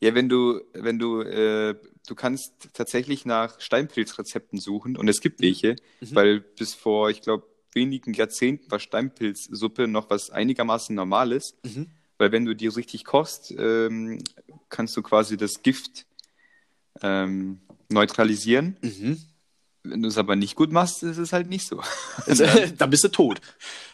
Ja, 0.00 0.14
wenn 0.14 0.28
du, 0.28 0.60
wenn 0.72 0.98
du, 0.98 1.20
äh, 1.22 1.74
du 2.06 2.14
kannst 2.14 2.70
tatsächlich 2.72 3.24
nach 3.26 3.60
Steinpilzrezepten 3.60 4.58
suchen 4.58 4.96
und 4.96 5.08
es 5.08 5.20
gibt 5.20 5.40
welche, 5.40 5.76
Mhm. 6.00 6.14
weil 6.14 6.40
bis 6.40 6.74
vor, 6.74 7.10
ich 7.10 7.20
glaube, 7.22 7.46
wenigen 7.72 8.14
Jahrzehnten 8.14 8.70
war 8.70 8.80
Steinpilzsuppe 8.80 9.86
noch 9.86 10.10
was 10.10 10.30
einigermaßen 10.30 10.94
Normales. 10.94 11.54
Mhm. 11.62 11.86
Weil 12.18 12.32
wenn 12.32 12.44
du 12.44 12.54
die 12.54 12.66
richtig 12.66 13.04
kochst, 13.04 13.54
ähm, 13.56 14.18
kannst 14.68 14.96
du 14.96 15.02
quasi 15.02 15.36
das 15.36 15.62
Gift 15.62 16.04
ähm, 17.02 17.60
neutralisieren. 17.88 18.76
Mhm. 18.82 19.18
Wenn 19.82 20.02
du 20.02 20.08
es 20.08 20.18
aber 20.18 20.36
nicht 20.36 20.56
gut 20.56 20.72
machst, 20.72 21.02
ist 21.02 21.16
es 21.16 21.32
halt 21.32 21.48
nicht 21.48 21.66
so. 21.66 21.80
dann 22.78 22.90
bist 22.90 23.04
du 23.04 23.08
tot. 23.08 23.40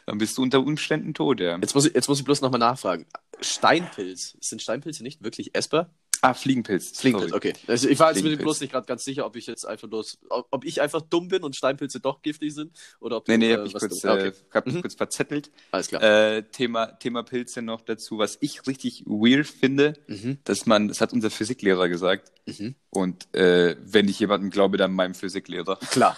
Dann 0.05 0.19
bist 0.19 0.37
du 0.37 0.43
unter 0.43 0.61
Umständen 0.61 1.15
tot, 1.15 1.41
ja. 1.41 1.57
Jetzt 1.59 1.75
muss 1.75 1.87
ich, 1.87 1.95
jetzt 1.95 2.09
muss 2.09 2.19
ich 2.19 2.25
bloß 2.25 2.41
nochmal 2.41 2.59
nachfragen. 2.59 3.07
Steinpilz, 3.41 4.37
sind 4.41 4.63
Steinpilze 4.63 5.03
nicht 5.03 5.23
wirklich 5.23 5.55
essbar? 5.55 5.91
Ah, 6.23 6.35
Fliegenpilz. 6.35 6.99
Fliegenpilz, 6.99 7.31
sorry. 7.31 7.51
okay. 7.51 7.61
Also 7.67 7.89
ich 7.89 7.99
war 7.99 8.09
jetzt 8.09 8.17
mir 8.17 8.23
Fliegenpilz. 8.23 8.45
bloß 8.45 8.61
nicht 8.61 8.71
gerade 8.73 8.87
ganz 8.87 9.05
sicher, 9.05 9.27
ob 9.27 9.37
ich 9.37 9.47
jetzt 9.47 9.65
einfach 9.67 9.89
bloß, 9.89 10.19
ob 10.29 10.65
ich 10.65 10.81
einfach 10.81 11.01
dumm 11.03 11.29
bin 11.29 11.43
und 11.43 11.55
Steinpilze 11.57 12.01
doch 12.01 12.23
giftig 12.23 12.55
sind 12.55 12.73
oder 13.01 13.19
ob 13.19 13.29
Nee, 13.29 13.35
du, 13.35 13.39
nee, 13.41 13.53
äh, 13.53 13.57
hab 13.57 13.65
mich 13.65 13.75
was 13.75 13.81
kurz, 13.83 14.01
du- 14.01 14.09
ah, 14.09 14.17
äh, 14.19 14.29
okay. 14.29 14.39
hab 14.53 14.67
mich 14.67 14.75
Mhm. 14.77 14.81
kurz 14.83 14.95
verzettelt. 14.95 15.51
Alles 15.71 15.89
klar. 15.89 16.03
Äh, 16.03 16.43
Thema, 16.45 16.87
Thema 16.99 17.23
Pilze 17.23 17.63
noch 17.63 17.81
dazu, 17.83 18.19
was 18.19 18.39
ich 18.41 18.67
richtig 18.67 19.05
weird 19.07 19.47
finde, 19.47 19.95
Mhm. 20.07 20.39
dass 20.45 20.67
man, 20.67 20.89
das 20.89 21.01
hat 21.01 21.13
unser 21.13 21.31
Physiklehrer 21.31 21.89
gesagt, 21.89 22.33
Mhm. 22.47 22.75
und 22.91 23.35
äh, 23.35 23.77
wenn 23.81 24.09
ich 24.09 24.19
jemandem 24.21 24.51
glaube, 24.51 24.77
dann 24.77 24.93
meinem 24.93 25.15
Physiklehrer. 25.15 25.77
Klar. 25.91 26.17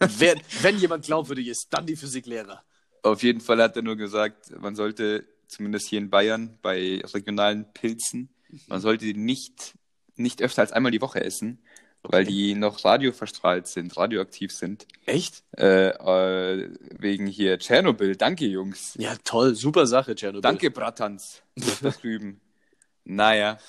Wer, 0.18 0.36
wenn 0.62 0.78
jemand 0.78 1.04
glaubwürdig 1.06 1.48
ist, 1.48 1.68
dann 1.70 1.86
die 1.86 1.96
Physiklehrer. 1.96 2.62
Auf 3.02 3.22
jeden 3.22 3.40
Fall 3.40 3.62
hat 3.62 3.76
er 3.76 3.82
nur 3.82 3.96
gesagt, 3.96 4.50
man 4.60 4.74
sollte, 4.76 5.26
zumindest 5.48 5.88
hier 5.88 5.98
in 6.00 6.10
Bayern, 6.10 6.58
bei 6.60 7.00
regionalen 7.14 7.72
Pilzen. 7.72 8.28
Man 8.68 8.80
sollte 8.80 9.04
die 9.04 9.14
nicht, 9.14 9.74
nicht 10.16 10.42
öfter 10.42 10.62
als 10.62 10.72
einmal 10.72 10.92
die 10.92 11.00
Woche 11.00 11.22
essen, 11.22 11.58
weil 12.02 12.24
die 12.24 12.54
noch 12.54 12.84
radioverstrahlt 12.84 13.66
sind, 13.66 13.96
radioaktiv 13.96 14.52
sind. 14.52 14.86
Echt? 15.06 15.42
Äh, 15.56 15.88
äh, 15.88 16.70
wegen 16.98 17.26
hier 17.26 17.58
Tschernobyl. 17.58 18.16
Danke, 18.16 18.46
Jungs. 18.46 18.94
Ja, 18.98 19.14
toll, 19.24 19.54
super 19.54 19.86
Sache, 19.86 20.14
Tschernobyl. 20.14 20.42
Danke, 20.42 20.70
Bratans. 20.70 21.42
da 21.82 21.90
drüben. 21.90 22.40
Naja. 23.08 23.60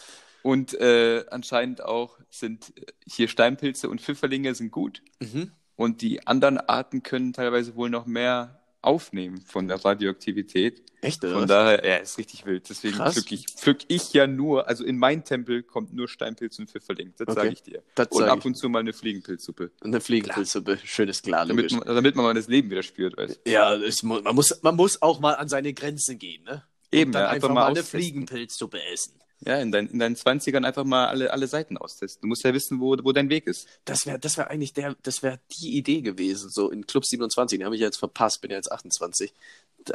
Und 0.42 0.74
äh, 0.74 1.24
anscheinend 1.30 1.84
auch 1.84 2.18
sind 2.32 2.74
hier 3.06 3.28
Steinpilze 3.28 3.88
und 3.88 4.02
Pfifferlinge 4.02 4.56
sind 4.56 4.72
gut. 4.72 5.04
Mhm. 5.20 5.52
Und 5.76 6.02
die 6.02 6.26
anderen 6.26 6.58
Arten 6.58 7.04
können 7.04 7.34
teilweise 7.34 7.76
wohl 7.76 7.92
noch 7.92 8.08
mehr 8.08 8.60
aufnehmen 8.88 9.40
von 9.42 9.68
der 9.68 9.84
Radioaktivität. 9.86 10.82
Echt, 11.02 11.24
oder? 11.24 11.34
Von 11.34 11.42
was? 11.44 11.48
daher, 11.50 11.86
ja, 11.88 11.96
ist 11.98 12.18
richtig 12.18 12.46
wild. 12.46 12.68
Deswegen 12.70 12.96
pflück 12.98 13.32
ich, 13.32 13.46
pflück 13.56 13.80
ich 13.88 14.14
ja 14.14 14.26
nur, 14.26 14.68
also 14.68 14.84
in 14.84 14.98
mein 14.98 15.24
Tempel 15.24 15.62
kommt 15.62 15.94
nur 15.94 16.08
Steinpilz 16.08 16.58
und 16.60 16.70
Pfifferling. 16.72 17.14
Das 17.18 17.28
Okay. 17.28 17.36
sage 17.36 17.50
ich 17.54 17.62
dir. 17.62 17.84
Das 17.96 18.08
und 18.08 18.24
ab 18.24 18.40
ich. 18.40 18.46
und 18.46 18.56
zu 18.56 18.68
mal 18.70 18.80
eine 18.80 18.94
Fliegenpilzsuppe. 18.94 19.72
Eine 19.82 20.02
Fliegenpilzsuppe, 20.02 20.80
schönes 20.84 21.22
klar, 21.22 21.46
Damit, 21.46 21.72
man- 21.72 21.84
damit 21.86 22.16
man 22.16 22.26
mal 22.26 22.34
das 22.34 22.48
Leben 22.48 22.70
wieder 22.72 22.84
spürt, 22.84 23.16
weißt 23.18 23.42
du. 23.46 23.52
Ja, 23.52 23.76
es, 23.76 24.02
man, 24.02 24.24
muss, 24.34 24.58
man 24.64 24.76
muss 24.76 25.02
auch 25.02 25.20
mal 25.20 25.34
an 25.36 25.48
seine 25.50 25.74
Grenzen 25.74 26.18
gehen, 26.18 26.44
ne? 26.44 26.64
Eben, 26.92 27.10
Und 27.10 27.14
dann 27.14 27.22
ja, 27.24 27.28
einfach, 27.30 27.36
einfach 27.50 27.50
mal 27.50 27.62
mal 27.66 27.68
eine. 27.72 27.84
Fliegenpilzsuppe 27.84 28.82
essen. 28.92 29.14
Ja, 29.46 29.60
in, 29.60 29.72
dein, 29.72 29.88
in 29.88 30.00
deinen 30.00 30.16
20ern 30.16 30.66
einfach 30.66 30.84
mal 30.84 31.08
alle, 31.08 31.32
alle 31.32 31.48
Seiten 31.48 31.78
austesten. 31.78 32.22
Du 32.22 32.28
musst 32.28 32.44
ja 32.44 32.54
wissen, 32.54 32.80
wo, 32.80 32.98
wo 33.04 33.12
dein 33.12 33.30
Weg 33.30 33.46
ist. 33.46 33.68
Das 33.86 34.08
wäre 34.08 34.18
das 34.18 34.38
wär 34.38 34.50
eigentlich 34.50 34.74
der, 34.74 34.96
das 35.04 35.22
wäre 35.22 35.40
die 35.60 35.78
Idee 35.78 36.02
gewesen, 36.02 36.50
so 36.50 36.72
in 36.72 36.88
Club 36.88 37.06
27, 37.06 37.60
den 37.60 37.66
habe 37.66 37.76
ich 37.76 37.82
jetzt 37.82 37.98
verpasst, 37.98 38.42
bin 38.42 38.50
ja 38.50 38.58
jetzt 38.58 38.72
28. 38.72 39.32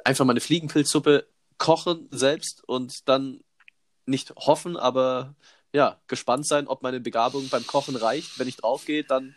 Einfach 0.04 0.24
mal 0.24 0.32
eine 0.32 0.40
Fliegenpilzsuppe 0.40 1.26
kochen 1.58 2.08
selbst 2.12 2.62
und 2.66 3.08
dann 3.08 3.40
nicht 4.06 4.34
hoffen, 4.36 4.76
aber 4.76 5.34
ja, 5.72 6.00
gespannt 6.06 6.46
sein, 6.46 6.68
ob 6.68 6.82
meine 6.82 7.00
Begabung 7.00 7.48
beim 7.48 7.66
Kochen 7.66 7.96
reicht. 7.96 8.38
Wenn 8.38 8.48
ich 8.48 8.56
draufgehe, 8.56 9.04
dann. 9.04 9.34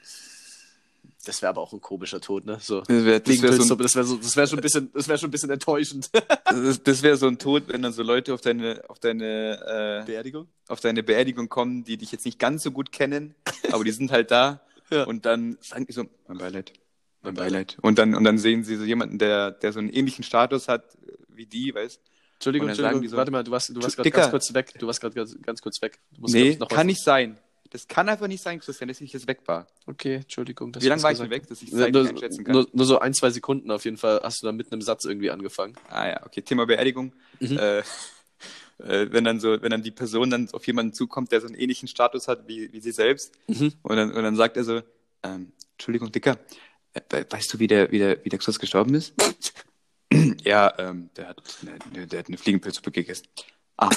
Das 1.26 1.42
wäre 1.42 1.50
aber 1.50 1.62
auch 1.62 1.74
ein 1.74 1.82
komischer 1.82 2.22
Tod, 2.22 2.46
ne? 2.46 2.58
So. 2.62 2.82
Das 2.82 2.90
wäre 2.90 3.06
wär 3.06 3.18
so, 3.18 3.24
Fliegenpilzsuppe, 3.26 3.82
ein- 3.82 3.84
das 3.84 3.96
wäre 3.96 4.06
so, 4.06 4.16
das 4.18 4.36
wär 4.38 4.48
schon, 4.48 4.60
ein 4.60 4.62
bisschen- 4.62 4.92
das 4.94 5.08
wär 5.08 5.18
schon 5.18 5.28
ein 5.30 5.32
bisschen 5.32 5.50
enttäuschend. 5.50 6.10
das, 6.46 6.84
das 6.84 7.02
wär 7.04 7.18
so 7.18 7.28
ein 7.28 7.38
Tod, 7.40 7.64
wenn 7.68 7.82
dann 7.82 7.94
so 7.94 8.04
Leute 8.04 8.34
auf 8.34 8.42
deine, 8.42 8.84
auf, 8.88 9.00
deine, 9.00 10.02
äh, 10.04 10.06
Beerdigung? 10.06 10.48
auf 10.68 10.80
deine 10.80 11.02
Beerdigung 11.04 11.50
kommen, 11.50 11.84
die 11.84 11.98
dich 11.98 12.12
jetzt 12.12 12.26
nicht 12.26 12.38
ganz 12.40 12.64
so 12.64 12.72
gut 12.72 12.92
kennen, 12.92 13.34
aber 13.72 13.84
die 13.84 13.92
sind 13.92 14.12
halt 14.12 14.32
da. 14.32 14.62
Ja. 14.92 15.06
Und 15.06 15.26
dann 15.26 15.58
sagen 15.62 15.88
die 15.88 15.94
so, 15.94 16.06
mein 16.28 16.38
Beileid, 16.38 16.72
mein 17.24 17.34
Beileid. 17.34 17.76
Und 17.82 17.98
dann, 17.98 18.14
und 18.14 18.24
dann 18.24 18.38
sehen 18.38 18.64
sie 18.64 18.76
so 18.76 18.84
jemanden, 18.84 19.18
der, 19.18 19.50
der 19.50 19.74
so 19.74 19.80
einen 19.80 19.90
ähnlichen 19.90 20.24
Status 20.24 20.68
hat 20.68 20.94
äh, 21.08 21.14
wie 21.30 21.48
die, 21.48 21.74
weißt 21.74 22.00
Entschuldigung, 22.36 22.70
Entschuldigung, 22.70 23.08
so, 23.08 23.18
warte 23.18 23.32
mal, 23.32 23.44
du 23.44 23.50
warst, 23.50 23.70
du 23.76 23.82
warst 23.82 23.96
gerade 23.96 24.12
ganz 24.12 24.30
kurz 24.30 24.54
weg. 24.54 24.74
Du 24.78 24.86
warst 24.86 25.02
gerade 25.02 25.16
ganz, 25.16 25.36
ganz 25.42 25.60
kurz 25.60 25.82
weg. 25.82 25.98
Du 26.14 26.22
musst, 26.22 26.36
Nee, 26.36 26.50
ich, 26.50 26.60
noch 26.60 26.68
kann 26.68 26.80
was- 26.80 26.86
nicht 26.86 27.04
sein. 27.04 27.40
Das 27.72 27.88
kann 27.88 28.08
einfach 28.10 28.28
nicht 28.28 28.42
sein, 28.44 28.60
Christian, 28.60 28.88
dass 28.88 29.02
ich 29.02 29.12
jetzt 29.14 29.28
weg 29.28 29.40
war. 29.48 29.68
Okay, 29.88 30.16
Entschuldigung. 30.18 30.74
Wie 30.80 30.88
lange 30.88 31.02
war 31.04 31.10
das 31.12 31.20
ich 31.20 31.24
denn 31.24 31.32
weg, 31.32 31.48
dass 31.48 31.62
ich. 31.62 31.72
Zeit 31.72 31.92
Nur, 31.94 32.04
nicht 32.04 32.12
einschätzen 32.14 32.44
kann? 32.44 32.54
nur, 32.54 32.68
nur 32.72 32.86
so 32.86 33.00
ein, 33.00 33.14
zwei 33.14 33.30
Sekunden 33.32 33.72
auf 33.72 33.86
jeden 33.86 33.98
Fall 33.98 34.20
hast 34.24 34.42
du 34.42 34.46
dann 34.48 34.56
mit 34.56 34.72
einem 34.72 34.82
Satz 34.82 35.06
irgendwie 35.06 35.32
angefangen. 35.32 35.76
Ah 35.90 36.08
ja, 36.08 36.26
okay, 36.26 36.42
Thema 36.42 36.66
Beerdigung. 36.66 37.14
Mhm. 37.40 37.58
Äh, 37.58 37.80
äh, 38.80 39.12
wenn 39.12 39.24
dann 39.24 39.40
so, 39.40 39.62
wenn 39.62 39.72
dann 39.72 39.84
die 39.84 39.92
Person 39.92 40.30
dann 40.30 40.50
auf 40.52 40.66
jemanden 40.68 40.94
zukommt, 40.94 41.32
der 41.32 41.42
so 41.42 41.48
einen 41.48 41.56
ähnlichen 41.56 41.88
Status 41.88 42.28
hat 42.28 42.48
wie, 42.48 42.72
wie 42.72 42.80
sie 42.82 42.92
selbst, 42.92 43.34
Mhm. 43.48 43.74
und 43.82 43.96
dann, 43.96 44.12
und 44.12 44.24
dann 44.24 44.36
sagt 44.36 44.58
er 44.58 44.64
so, 44.64 44.82
ähm, 45.24 45.52
Entschuldigung, 45.74 46.12
Dicker, 46.12 46.38
äh, 46.94 47.02
we- 47.10 47.26
weißt 47.30 47.54
du, 47.54 47.60
wie 47.60 47.68
der, 47.68 47.92
wie 47.92 47.98
der, 48.00 48.24
wie 48.24 48.30
der 48.30 48.40
Chris 48.40 48.60
gestorben 48.60 48.94
ist? 48.94 49.14
ja, 50.44 50.74
ähm, 50.78 51.10
der 51.18 51.30
hat, 51.30 51.42
ne, 51.94 52.06
der 52.08 52.20
hat 52.20 52.28
eine 52.28 52.38
Fliegenpilzsuppe 52.38 52.92
gegessen. 52.92 53.26
Ah, 53.78 53.90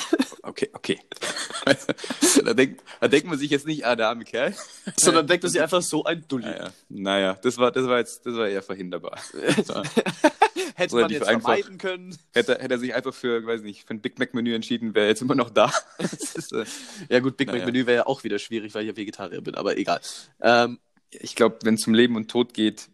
okay, 0.42 0.70
okay. 0.72 0.98
da, 2.44 2.52
denkt, 2.54 2.82
da 3.00 3.06
denkt 3.06 3.28
man 3.28 3.38
sich 3.38 3.50
jetzt 3.50 3.66
nicht, 3.66 3.86
ah, 3.86 3.94
der 3.94 4.08
arme 4.08 4.24
Kerl. 4.24 4.52
Sondern 4.96 5.26
denkt 5.26 5.44
man 5.44 5.52
sich 5.52 5.60
einfach 5.60 5.82
so 5.82 6.04
ein 6.04 6.24
Dulli. 6.26 6.46
Naja, 6.46 6.70
naja, 6.88 7.38
das 7.42 7.58
war, 7.58 7.70
das 7.70 7.86
war 7.86 7.98
jetzt, 7.98 8.26
das 8.26 8.34
war 8.34 8.48
eher 8.48 8.62
verhinderbar. 8.62 9.20
Hätte 10.74 10.96
man 10.96 11.10
jetzt 11.10 11.26
einfach. 11.26 11.54
vermeiden 11.54 11.78
können. 11.78 12.16
Hätte, 12.32 12.58
hätte 12.58 12.74
er 12.74 12.78
sich 12.78 12.94
einfach 12.94 13.14
für, 13.14 13.46
weiß 13.46 13.62
nicht, 13.62 13.86
für 13.86 13.94
ein 13.94 14.00
Big 14.00 14.18
Mac 14.18 14.34
Menü 14.34 14.54
entschieden, 14.54 14.94
wäre 14.94 15.06
er 15.06 15.10
jetzt 15.10 15.22
immer 15.22 15.34
noch 15.34 15.50
da. 15.50 15.72
Ist, 15.98 16.52
äh, 16.52 16.64
Ja 17.08 17.20
gut, 17.20 17.36
Big 17.36 17.48
Mac 17.48 17.56
Naja. 17.56 17.66
Menü 17.66 17.86
wäre 17.86 17.96
ja 17.98 18.06
auch 18.06 18.24
wieder 18.24 18.38
schwierig, 18.38 18.74
weil 18.74 18.82
ich 18.82 18.88
ja 18.88 18.96
Vegetarier 18.96 19.40
bin, 19.40 19.54
aber 19.54 19.76
egal. 19.76 20.00
Ähm, 20.40 20.78
ich 21.10 21.34
glaube, 21.34 21.58
wenn 21.62 21.74
es 21.74 21.86
um 21.86 21.94
Leben 21.94 22.16
und 22.16 22.30
Tod 22.30 22.52
geht. 22.54 22.88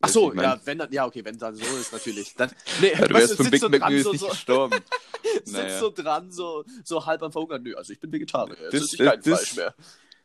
Ach 0.00 0.08
so, 0.08 0.30
ich 0.30 0.34
mein, 0.36 0.44
ja, 0.44 0.60
wenn 0.64 0.78
dann, 0.78 0.92
ja 0.92 1.06
okay, 1.06 1.24
wenn 1.24 1.38
dann 1.38 1.54
so 1.54 1.64
ist 1.76 1.92
natürlich. 1.92 2.34
Dann, 2.34 2.50
nee, 2.80 2.92
Ja, 2.92 2.98
du 3.06 3.14
weißt 3.14 3.28
wärst 3.30 3.34
vom 3.36 3.44
sitzt 3.46 3.50
Big 3.52 3.60
so 3.60 3.68
Mac 3.68 3.80
dran, 3.80 4.02
so, 4.02 4.12
nicht 4.12 4.30
gestorben. 4.30 4.78
sitzt 5.34 5.52
Naja. 5.52 5.78
so 5.78 5.90
dran, 5.90 6.30
so, 6.30 6.64
so 6.84 7.06
halb 7.06 7.22
am 7.22 7.32
Verhungern. 7.32 7.62
Nö, 7.62 7.74
also 7.74 7.92
ich 7.92 8.00
bin 8.00 8.12
Vegetarier. 8.12 8.56
Jetzt 8.60 8.74
Das- 8.74 8.82
esse 8.82 8.94
ich 8.96 9.10
kein 9.10 9.20
das- 9.22 9.40
Fleisch 9.40 9.56
mehr. 9.56 9.74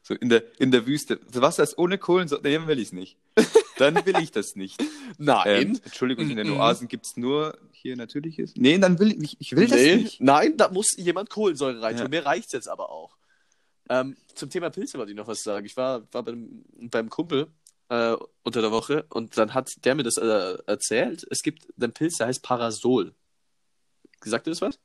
So 0.06 0.14
in 0.16 0.28
der, 0.28 0.44
in 0.60 0.72
der 0.72 0.86
Wüste. 0.86 1.18
Das 1.32 1.42
Wasser 1.42 1.64
ist 1.64 1.78
ohne 1.78 1.98
Kohlensäure. 1.98 2.42
Nee, 2.44 2.56
dann 2.58 2.68
will 2.68 2.78
ich 2.78 2.88
es 2.88 2.92
nicht. 2.92 3.18
Dann 3.78 4.06
will 4.06 4.18
ich 4.20 4.32
das 4.32 4.58
nicht. 4.58 4.84
Nein. 5.18 5.68
Ähm, 5.70 5.80
Entschuldigung, 5.86 6.30
in 6.30 6.36
den. 6.36 6.52
Oasen 6.52 6.90
gibt 6.90 7.06
es 7.06 7.16
nur 7.16 7.58
hier 7.72 7.96
natürliches. 7.96 8.54
Nee, 8.58 8.78
dann 8.80 9.00
will 9.00 9.24
ich, 9.24 9.38
ich 9.40 9.56
will 9.56 9.66
das 9.66 9.78
nee, 9.80 9.96
nicht. 9.96 10.20
Nein, 10.20 10.58
da 10.58 10.70
muss 10.70 10.92
jemand 10.98 11.30
Kohlensäure 11.30 11.82
rein. 11.82 11.96
Ja. 11.96 12.02
tun. 12.02 12.10
Mir 12.12 12.26
reicht's 12.26 12.52
jetzt 12.52 12.68
aber 12.68 12.90
auch. 12.92 13.16
Ähm, 13.90 14.18
zum 14.36 14.50
Thema 14.50 14.70
Pilze 14.70 14.98
wollte 14.98 15.12
ich 15.12 15.18
noch 15.18 15.28
was 15.28 15.42
sagen. 15.42 15.66
Ich 15.66 15.78
war, 15.78 16.04
war 16.12 16.24
beim, 16.24 16.66
beim 16.92 17.10
Kumpel 17.10 17.48
äh, 17.94 18.18
unter 18.44 18.62
der 18.62 18.72
Woche 18.72 19.06
und 19.10 19.38
dann 19.38 19.54
hat 19.54 19.72
der 19.86 19.96
mir 19.96 20.04
das 20.04 20.18
äh, 20.18 20.58
erzählt. 20.66 21.26
Es 21.30 21.44
gibt 21.44 21.68
einen 21.80 21.94
Pilz, 21.94 22.18
der 22.18 22.28
heißt 22.28 22.42
Parasol. 22.42 23.14
Sagt 24.24 24.48
dir 24.48 24.52
das 24.52 24.62
was? 24.62 24.80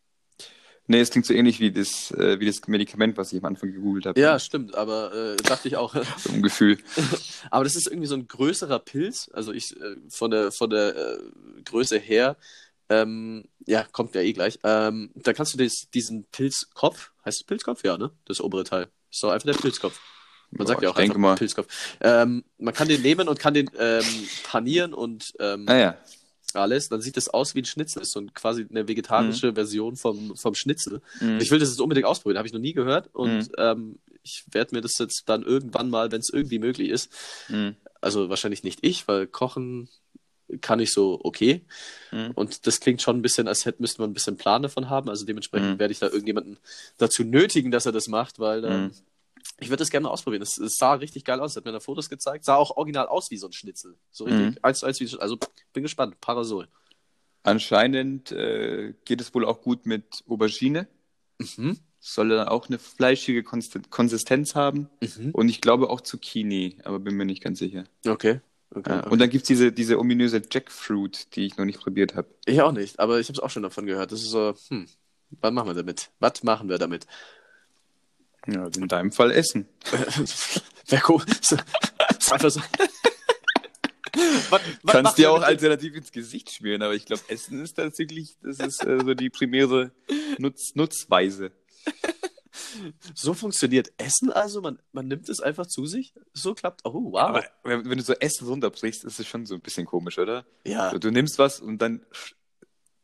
Nee, 0.90 1.01
es 1.01 1.11
klingt 1.11 1.27
so 1.27 1.35
ähnlich 1.35 1.61
wie 1.61 1.71
das, 1.71 2.11
äh, 2.12 2.40
wie 2.40 2.47
das 2.47 2.66
Medikament, 2.66 3.16
was 3.16 3.33
ich 3.33 3.38
am 3.38 3.44
Anfang 3.44 3.73
gegoogelt 3.73 4.07
habe. 4.07 4.21
Ja, 4.21 4.38
stimmt, 4.38 4.75
aber 4.75 5.12
äh, 5.14 5.37
dachte 5.37 5.68
ich 5.68 5.77
auch. 5.77 5.94
So 6.18 6.33
ein 6.33 6.42
Gefühl. 6.42 6.79
aber 7.51 7.64
das 7.64 7.77
ist 7.77 7.87
irgendwie 7.87 8.07
so 8.09 8.14
ein 8.14 8.27
größerer 8.27 8.79
Pilz. 8.79 9.31
Also 9.33 9.53
ich 9.53 9.77
äh, 9.81 9.97
von 10.11 10.31
der 10.31 10.53
von 10.53 10.71
der 10.71 10.97
äh, 10.97 11.18
Größe 11.64 11.99
her, 11.99 12.37
ähm, 12.88 13.44
ja, 13.66 13.85
kommt 13.85 14.14
ja 14.14 14.23
eh 14.23 14.33
gleich. 14.33 14.59
Ähm, 14.64 15.11
da 15.14 15.33
kannst 15.33 15.55
du 15.55 15.59
des, 15.59 15.88
diesen 15.92 16.25
Pilzkopf, 16.25 17.12
heißt 17.25 17.40
es 17.40 17.47
Pilzkopf? 17.47 17.85
Ja, 17.85 17.99
ne? 17.99 18.11
Das 18.25 18.40
obere 18.40 18.64
Teil. 18.64 18.88
Ist 19.11 19.23
doch 19.23 19.31
einfach 19.31 19.47
der 19.47 19.59
Pilzkopf. 19.59 20.01
Man 20.51 20.67
sagt 20.67 20.83
ja 20.83 20.89
ich 20.89 20.95
auch 20.95 20.99
denke 20.99 21.19
mal. 21.19 21.35
Pilzkopf. 21.37 21.67
Ähm, 22.01 22.45
man 22.59 22.73
kann 22.75 22.89
den 22.89 23.03
nehmen 23.03 23.29
und 23.29 23.39
kann 23.39 23.55
den 23.55 23.71
ähm, 23.79 24.05
panieren 24.45 24.95
und 24.95 25.33
ähm, 25.41 25.65
Naja. 25.65 25.97
alles. 26.55 26.89
Dann 26.89 27.01
sieht 27.03 27.17
das 27.17 27.29
aus 27.29 27.55
wie 27.55 27.61
ein 27.61 27.65
Schnitzel. 27.67 28.01
Das 28.01 28.09
ist 28.09 28.15
so 28.15 28.21
ein, 28.21 28.33
quasi 28.33 28.67
eine 28.69 28.89
vegetarische 28.89 29.53
Version 29.55 29.97
vom, 29.97 30.35
vom 30.37 30.55
Schnitzel. 30.55 31.03
Mhm. 31.21 31.39
Ich 31.41 31.51
will 31.51 31.59
das 31.59 31.69
jetzt 31.69 31.81
unbedingt 31.81 32.07
ausprobieren, 32.07 32.39
habe 32.39 32.49
ich 32.49 32.55
noch 32.55 32.61
nie 32.61 32.73
gehört. 32.73 33.11
Und 33.15 33.39
Mhm. 33.49 33.49
ähm, 33.59 33.99
ich 34.23 34.45
werde 34.51 34.75
mir 34.75 34.81
das 34.81 34.97
jetzt 34.99 35.25
dann 35.27 35.43
irgendwann 35.43 35.91
mal, 35.91 36.11
wenn 36.13 36.21
es 36.21 36.31
irgendwie 36.33 36.59
möglich 36.59 36.89
ist, 36.91 37.13
Mhm. 37.49 37.77
also 38.01 38.29
wahrscheinlich 38.31 38.63
nicht 38.65 38.79
ich, 38.83 39.07
weil 39.09 39.27
kochen 39.27 39.89
kann 40.63 40.81
ich 40.81 40.93
so 40.95 41.21
okay. 41.25 41.61
Mhm. 42.11 42.31
Und 42.35 42.67
das 42.67 42.81
klingt 42.81 43.03
schon 43.03 43.19
ein 43.19 43.23
bisschen, 43.23 43.49
als 43.49 43.67
hätte, 43.67 43.83
müsste 43.83 44.01
man 44.01 44.11
ein 44.11 44.15
bisschen 44.15 44.39
Plan 44.39 44.63
davon 44.63 44.89
haben. 44.89 45.11
Also 45.11 45.27
dementsprechend 45.27 45.75
Mhm. 45.75 45.79
werde 45.79 45.93
ich 45.93 45.99
da 45.99 46.07
irgendjemanden 46.07 46.57
dazu 46.97 47.23
nötigen, 47.23 47.71
dass 47.71 47.85
er 47.85 47.93
das 47.93 48.09
macht, 48.09 48.39
weil 48.39 48.65
ähm, 48.65 48.85
Mhm. 48.85 48.91
Ich 49.59 49.69
würde 49.69 49.79
das 49.79 49.91
gerne 49.91 50.11
ausprobieren. 50.11 50.43
Es, 50.43 50.57
sah 50.57 50.95
richtig 50.95 51.25
geil 51.25 51.41
aus. 51.41 51.57
Hat 51.57 51.64
mir 51.64 51.72
da 51.72 51.81
Fotos 51.81 52.09
gezeigt. 52.09 52.45
Sah 52.45 52.57
auch 52.57 52.77
original 52.77 53.07
aus 53.07 53.31
wie 53.31 53.37
so 53.37 53.47
ein 53.47 53.53
Schnitzel. 53.53 53.97
So 54.11 54.25
richtig 54.25 54.62
Mhm. 54.62 54.75
zu 54.75 54.87
eins 54.87 55.01
wie 55.01 55.18
Also 55.18 55.39
bin 55.72 55.83
gespannt. 55.83 56.20
Parasol. 56.20 56.68
Anscheinend 57.43 58.31
äh, 58.33 58.95
geht 59.05 59.20
es 59.20 59.35
wohl 59.35 59.45
auch 59.45 59.62
gut 59.62 59.87
mit 59.87 60.22
Aubergine. 60.29 60.87
Mhm. 61.39 61.79
Soll 62.01 62.29
dann 62.29 62.49
auch 62.49 62.68
eine 62.68 62.79
fleischige 62.79 63.43
Konsistenz 63.43 64.55
haben. 64.55 64.89
Mhm. 65.01 65.31
Und 65.33 65.49
ich 65.49 65.61
glaube 65.61 65.91
auch 65.91 66.01
Zucchini, 66.01 66.79
aber 66.85 66.99
bin 67.01 67.16
mir 67.16 67.25
nicht 67.25 67.43
ganz 67.43 67.59
sicher. 67.59 67.85
Okay. 68.07 68.41
okay. 68.70 68.91
Ja, 68.91 69.07
und 69.09 69.18
dann 69.18 69.31
gibt 69.31 69.43
es 69.43 69.49
diese, 69.49 69.72
diese 69.72 69.99
ominöse 69.99 70.43
Jackfruit, 70.51 71.35
die 71.35 71.47
ich 71.47 71.57
noch 71.57 71.64
nicht 71.64 71.81
probiert 71.81 72.14
habe. 72.14 72.29
Ich 72.45 72.61
auch 72.61 72.72
nicht, 72.72 73.01
aber 73.01 73.18
ich 73.18 73.29
habe 73.29 73.37
es 73.39 73.41
auch 73.43 73.51
schon 73.51 73.62
davon 73.64 73.87
gehört. 73.87 74.12
Das 74.12 74.20
ist 74.22 74.31
so, 74.31 74.55
hm, 74.68 74.87
was 75.41 75.53
machen 75.53 75.68
wir 75.68 75.75
damit? 75.75 76.11
Was 76.20 76.43
machen 76.45 76.68
wir 76.68 76.79
damit? 76.79 77.07
Ja, 78.51 78.66
in 78.66 78.88
deinem 78.88 79.12
Fall 79.12 79.30
Essen. 79.30 79.68
Wäre 80.88 81.03
cool. 81.09 81.22
So, 81.42 81.57
ist 82.18 82.32
einfach 82.32 82.51
so. 82.51 82.61
was, 84.51 84.62
was 84.82 84.92
Kannst 84.92 85.18
dir 85.18 85.30
auch 85.30 85.42
alternativ 85.42 85.94
ins 85.94 86.11
Gesicht 86.11 86.51
schmieren, 86.51 86.82
aber 86.82 86.94
ich 86.94 87.05
glaube, 87.05 87.22
Essen 87.28 87.62
ist 87.62 87.74
tatsächlich, 87.74 88.36
das 88.42 88.59
ist 88.59 88.84
äh, 88.84 89.01
so 89.05 89.12
die 89.12 89.28
primäre 89.28 89.92
Nutz 90.38 90.74
Nutzweise. 90.74 91.53
So 93.14 93.34
funktioniert 93.34 93.92
Essen 93.99 94.32
also? 94.32 94.61
Man, 94.61 94.78
man 94.92 95.09
nimmt 95.09 95.28
es 95.28 95.40
einfach 95.40 95.66
zu 95.66 95.86
sich? 95.86 96.14
So 96.32 96.55
klappt. 96.55 96.80
Oh, 96.84 97.12
wow. 97.12 97.20
Aber 97.20 97.44
wenn, 97.64 97.88
wenn 97.88 97.99
du 97.99 98.05
so 98.05 98.14
Essen 98.14 98.49
runterbrichst, 98.49 99.05
ist 99.05 99.20
es 99.20 99.26
schon 99.26 99.46
so 99.46 99.55
ein 99.55 99.61
bisschen 99.61 99.86
komisch, 99.86 100.18
oder? 100.18 100.44
ja. 100.64 100.90
Du, 100.90 100.99
du 100.99 101.11
nimmst 101.11 101.38
was 101.38 101.61
und 101.61 101.78
dann 101.78 102.05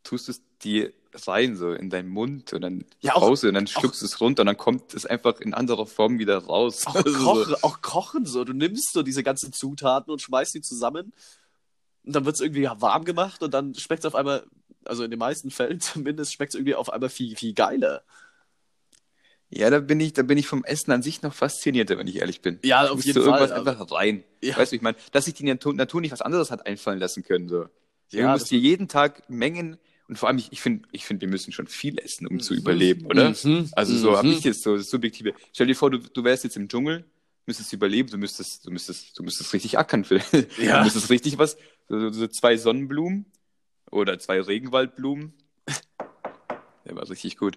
tust 0.03 0.29
es 0.29 0.43
dir 0.63 0.93
rein, 1.27 1.57
so 1.57 1.73
in 1.73 1.91
deinen 1.91 2.09
Mund 2.09 2.53
und 2.53 2.61
dann 2.63 2.85
Ja, 3.01 3.15
auch- 3.15 3.23
raus 3.23 3.45
und 3.45 3.55
dann 3.55 3.67
schluckst 3.67 4.03
du 4.03 4.07
es 4.07 4.21
runter 4.21 4.43
und 4.43 4.47
dann 4.47 4.57
kommt 4.57 4.95
es 4.95 5.07
einfach 5.07 5.41
in 5.41 5.55
anderer 5.55 5.87
Form 5.87 6.19
wieder 6.19 6.39
raus. 6.39 6.87
Auch, 6.87 6.95
Also 6.97 7.11
so- 7.19 7.25
kochen, 7.25 7.55
auch 7.63 7.81
kochen 7.83 8.27
so. 8.27 8.45
Du 8.45 8.53
nimmst 8.53 8.93
so 8.93 9.03
diese 9.03 9.23
ganzen 9.23 9.53
Zutaten 9.53 10.11
und 10.13 10.21
schmeißt 10.23 10.55
die 10.55 10.61
zusammen. 10.61 11.13
Und 12.05 12.15
dann 12.15 12.25
wird 12.27 12.35
es 12.35 12.41
irgendwie 12.41 12.65
warm 12.65 13.05
gemacht 13.05 13.43
und 13.43 13.55
dann 13.55 13.75
schmeckt 13.75 14.01
es 14.01 14.07
auf 14.07 14.15
einmal, 14.15 14.45
also 14.85 15.05
in 15.05 15.11
den 15.11 15.19
meisten 15.19 15.51
Fällen 15.51 15.81
zumindest, 15.81 16.35
schmeckt 16.35 16.53
es 16.55 16.59
irgendwie 16.59 16.75
auf 16.75 16.93
einmal 16.93 17.09
viel, 17.09 17.37
viel 17.37 17.55
geiler. 17.55 18.03
Ja, 19.51 19.71
da 19.71 19.79
bin 19.79 20.01
ich, 20.01 20.13
da 20.15 20.23
bin 20.23 20.37
ich 20.37 20.47
vom 20.49 20.65
Essen 20.65 20.91
an 20.91 21.03
sich 21.03 21.23
noch 21.23 21.33
faszinierter, 21.33 21.97
wenn 21.97 22.09
ich 22.09 22.17
ehrlich 22.17 22.41
bin. 22.41 22.59
Ja, 22.65 22.85
Ich 22.87 22.91
auf 22.91 23.05
jeden 23.05 23.15
so 23.15 23.21
irgendwas 23.21 23.51
Fall, 23.51 23.61
aber- 23.61 23.71
einfach 23.79 23.91
rein. 23.93 24.25
Ja. 24.43 24.57
Weißt 24.57 24.73
du, 24.73 24.77
ich 24.77 24.83
meine, 24.83 24.97
dass 25.13 25.27
sich 25.27 25.35
die 25.35 25.45
Natur, 25.45 25.73
Natur 25.75 26.01
nicht 26.01 26.11
was 26.13 26.23
anderes 26.23 26.51
hat 26.51 26.67
einfallen 26.67 26.99
lassen 26.99 27.23
können. 27.23 27.49
So. 27.49 27.67
Ja, 28.11 28.27
du 28.27 28.29
musst 28.33 28.51
dir 28.51 28.59
jeden 28.59 28.89
Tag 28.89 29.29
Mengen 29.31 29.79
und 30.09 30.19
vor 30.19 30.29
allem, 30.29 30.39
ich, 30.39 30.53
ich 30.53 30.61
finde, 30.61 30.87
ich 30.93 31.05
find, 31.07 31.21
wir 31.21 31.29
müssen 31.29 31.53
schon 31.53 31.67
viel 31.67 31.99
essen, 31.99 32.27
um 32.27 32.41
zu 32.41 32.55
überleben, 32.55 33.07
oder? 33.07 33.31
Mhm. 33.45 33.69
Also 33.73 33.97
so 33.97 34.17
habe 34.17 34.29
Mhm. 34.29 34.35
ich 34.35 34.45
jetzt 34.45 34.63
so 34.63 34.77
das 34.77 34.91
subjektive. 34.91 35.33
Stell 35.53 35.67
dir 35.67 35.75
vor, 35.77 35.91
du, 35.91 35.99
du 35.99 36.25
wärst 36.25 36.45
jetzt 36.45 36.57
im 36.57 36.69
Dschungel, 36.69 37.05
müsstest 37.47 37.73
überleben, 37.73 38.11
du 38.11 38.19
müsstest, 38.19 38.67
du 38.67 38.71
müsstest, 38.71 39.19
du 39.19 39.23
müsstest 39.23 39.53
richtig 39.53 39.79
ackern 39.79 40.05
für. 40.05 40.21
Ja. 40.59 40.79
Du 40.79 40.85
müsstest 40.85 41.11
richtig 41.11 41.39
was. 41.39 41.57
So, 41.89 41.99
so, 42.01 42.11
so 42.13 42.27
zwei 42.29 42.57
Sonnenblumen 42.57 43.27
oder 43.91 44.19
zwei 44.19 44.41
Regenwaldblumen. 44.41 45.33
Der 46.87 46.97
war 46.97 47.09
richtig 47.09 47.37
gut. 47.39 47.57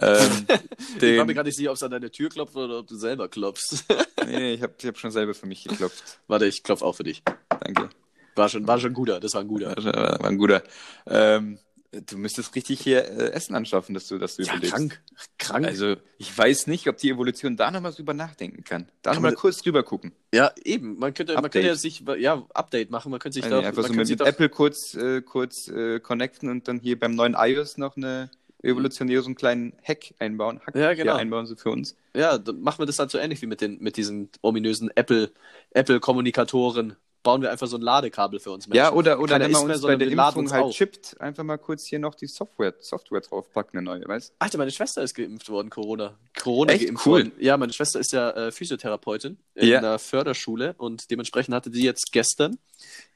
Ähm, 0.00 0.46
Ich 0.48 1.18
war 1.18 1.24
mir 1.24 1.26
den, 1.26 1.34
gerade 1.34 1.48
nicht 1.48 1.56
sicher, 1.56 1.70
ob 1.70 1.76
es 1.76 1.82
an 1.82 1.90
deine 1.90 2.10
Tür 2.10 2.28
klopft 2.30 2.56
oder 2.56 2.78
ob 2.80 2.86
du 2.86 2.96
selber 2.96 3.28
klopfst. 3.28 3.84
nee, 4.26 4.54
ich 4.54 4.62
habe 4.62 4.74
ich 4.78 4.86
hab 4.86 4.98
schon 4.98 5.10
selber 5.10 5.34
für 5.34 5.46
mich 5.46 5.64
geklopft. 5.64 6.20
Warte, 6.26 6.46
ich 6.46 6.62
klopfe 6.62 6.84
auch 6.84 6.94
für 6.94 7.02
dich. 7.04 7.22
Danke. 7.48 7.90
War 8.34 8.48
schon, 8.48 8.66
war 8.66 8.78
schon 8.80 8.92
ein 8.92 8.94
guter, 8.94 9.20
das 9.20 9.34
war 9.34 9.42
ein 9.42 9.48
guter. 9.48 9.74
War, 9.76 10.20
war 10.20 10.26
ein 10.26 10.38
guter. 10.38 10.62
Ähm, 11.06 11.58
du 11.92 12.16
müsstest 12.16 12.54
richtig 12.54 12.80
hier 12.80 13.04
äh, 13.04 13.32
Essen 13.32 13.54
anschaffen, 13.54 13.94
dass 13.94 14.08
du, 14.08 14.18
dass 14.18 14.36
du 14.36 14.42
Ja, 14.42 14.52
überlebst. 14.54 14.72
krank. 14.72 15.02
Krank. 15.38 15.66
Also, 15.66 15.96
ich 16.18 16.36
weiß 16.36 16.66
nicht, 16.66 16.88
ob 16.88 16.96
die 16.96 17.10
Evolution 17.10 17.56
da 17.56 17.70
nochmal 17.70 17.92
drüber 17.92 18.14
nachdenken 18.14 18.64
kann. 18.64 18.88
Da 19.02 19.10
Kann 19.10 19.16
nochmal 19.18 19.34
kurz 19.34 19.58
drüber 19.62 19.82
gucken. 19.82 20.12
ja, 20.34 20.52
eben. 20.64 20.98
Man 20.98 21.12
könnte, 21.14 21.34
man 21.34 21.42
könnte 21.50 21.68
ja 21.68 21.74
sich, 21.74 22.02
ja, 22.18 22.46
Update 22.54 22.90
machen. 22.90 23.10
Man 23.10 23.20
könnte 23.20 23.34
sich 23.34 23.44
Also 23.44 23.60
da, 23.60 23.68
einfach 23.68 23.86
so 23.86 23.92
mit, 23.92 24.08
mit 24.08 24.20
Apple 24.20 24.48
kurz, 24.48 24.94
äh, 24.94 25.20
kurz 25.22 25.68
äh, 25.68 26.00
connecten 26.00 26.48
und 26.48 26.66
dann 26.68 26.80
hier 26.80 26.98
beim 26.98 27.14
neuen 27.14 27.34
iOS 27.38 27.76
noch 27.76 27.96
eine 27.96 28.30
evolutionäre 28.62 29.22
so 29.22 29.26
einen 29.26 29.34
kleinen 29.34 29.72
Hack 29.82 30.14
einbauen. 30.18 30.60
Hack 30.66 30.76
Ja, 30.76 30.94
genau. 30.94 31.16
einbauen 31.16 31.46
so 31.46 31.56
für 31.56 31.70
uns. 31.70 31.96
Ja, 32.14 32.38
dann 32.38 32.60
machen 32.62 32.78
wir 32.80 32.86
das 32.86 32.96
dann 32.96 33.08
so 33.08 33.18
ähnlich 33.18 33.42
wie 33.42 33.46
mit, 33.46 33.60
den, 33.60 33.80
mit 33.82 33.96
diesen 33.96 34.30
ominösen 34.40 34.90
Apple, 34.94 35.32
Apple-Kommunikatoren. 35.72 36.96
Bauen 37.22 37.40
wir 37.40 37.50
einfach 37.52 37.68
so 37.68 37.76
ein 37.76 37.82
Ladekabel 37.82 38.40
für 38.40 38.50
uns 38.50 38.66
Menschen. 38.66 38.78
Ja, 38.84 38.92
oder, 38.92 39.20
oder 39.20 39.34
Keiner 39.34 39.44
wenn 39.44 39.52
man 39.52 39.60
isst 39.60 39.66
mehr, 39.68 39.76
uns 39.76 39.82
bei 39.86 39.96
der 39.96 40.08
Impfung 40.08 40.42
uns 40.42 40.52
halt 40.52 40.64
auf. 40.64 40.74
chippt, 40.74 41.20
einfach 41.20 41.44
mal 41.44 41.56
kurz 41.56 41.86
hier 41.86 41.98
noch 42.00 42.14
die 42.16 42.26
Software, 42.26 42.74
Software 42.80 43.20
draufpacken, 43.20 43.78
eine 43.78 43.84
neue, 43.84 44.08
weißt 44.08 44.34
Alter, 44.40 44.58
meine 44.58 44.72
Schwester 44.72 45.02
ist 45.02 45.14
geimpft 45.14 45.48
worden, 45.48 45.70
Corona. 45.70 46.18
Corona 46.36 46.72
Echt? 46.72 46.86
geimpft 46.86 47.06
Cool. 47.06 47.12
worden. 47.26 47.32
Ja, 47.38 47.56
meine 47.56 47.72
Schwester 47.72 48.00
ist 48.00 48.12
ja 48.12 48.30
äh, 48.30 48.50
Physiotherapeutin 48.50 49.38
in 49.54 49.68
Ja. 49.68 49.78
einer 49.78 49.98
Förderschule 50.00 50.74
und 50.78 51.10
dementsprechend 51.12 51.54
hatte 51.54 51.70
sie 51.70 51.84
jetzt 51.84 52.10
gestern 52.12 52.58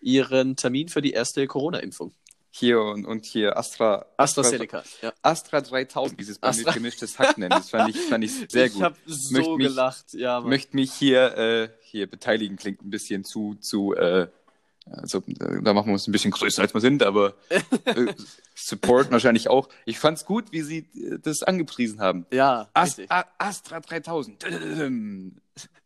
ihren 0.01 0.55
Termin 0.57 0.89
für 0.89 1.03
die 1.03 1.11
erste 1.13 1.47
Corona-Impfung. 1.47 2.13
Hier 2.59 2.81
und, 2.81 3.05
und 3.05 3.27
hier 3.27 3.57
Astra, 3.59 4.07
AstraZeneca. 4.17 4.83
Ja. 5.03 5.13
Astra 5.21 5.61
3000, 5.61 6.19
dieses 6.19 6.43
Astra- 6.43 6.73
gemischtes 6.73 7.19
Hack 7.19 7.37
nennen. 7.37 7.51
Das 7.51 7.69
fand 7.69 7.91
ich, 7.95 8.01
fand 8.03 8.25
ich 8.25 8.33
sehr 8.49 8.67
ich 8.67 8.73
gut. 8.75 8.83
habe 8.83 8.97
so 9.07 9.57
mich- 9.59 9.67
gelacht. 9.69 10.15
Ja, 10.15 10.41
Mann. 10.41 10.49
möchte 10.49 10.75
mich 10.75 10.93
hier, 10.93 11.37
äh, 11.37 11.69
hier 11.83 12.09
beteiligen, 12.09 12.57
klingt 12.57 12.83
ein 12.83 12.89
bisschen 12.89 13.25
zu, 13.25 13.57
zu, 13.61 13.95
äh, 13.95 14.29
also 14.87 15.19
äh, 15.27 15.61
da 15.63 15.75
machen 15.75 15.89
wir 15.89 15.93
uns 15.95 16.07
ein 16.07 16.13
bisschen 16.13 16.31
größer 16.31 16.63
als 16.63 16.73
wir 16.73 16.81
sind, 16.81 17.03
aber 17.03 17.35
äh, 17.51 17.61
Support 18.55 19.11
wahrscheinlich 19.11 19.49
auch. 19.49 19.69
Ich 19.85 19.99
fand's 19.99 20.25
gut, 20.25 20.51
wie 20.53 20.63
sie 20.63 20.79
äh, 20.95 21.19
das 21.21 21.43
angepriesen 21.43 22.01
haben. 22.01 22.25
ja, 22.31 22.71
Ast 22.73 23.03
Astra 23.39 23.81
3000. 23.81 24.45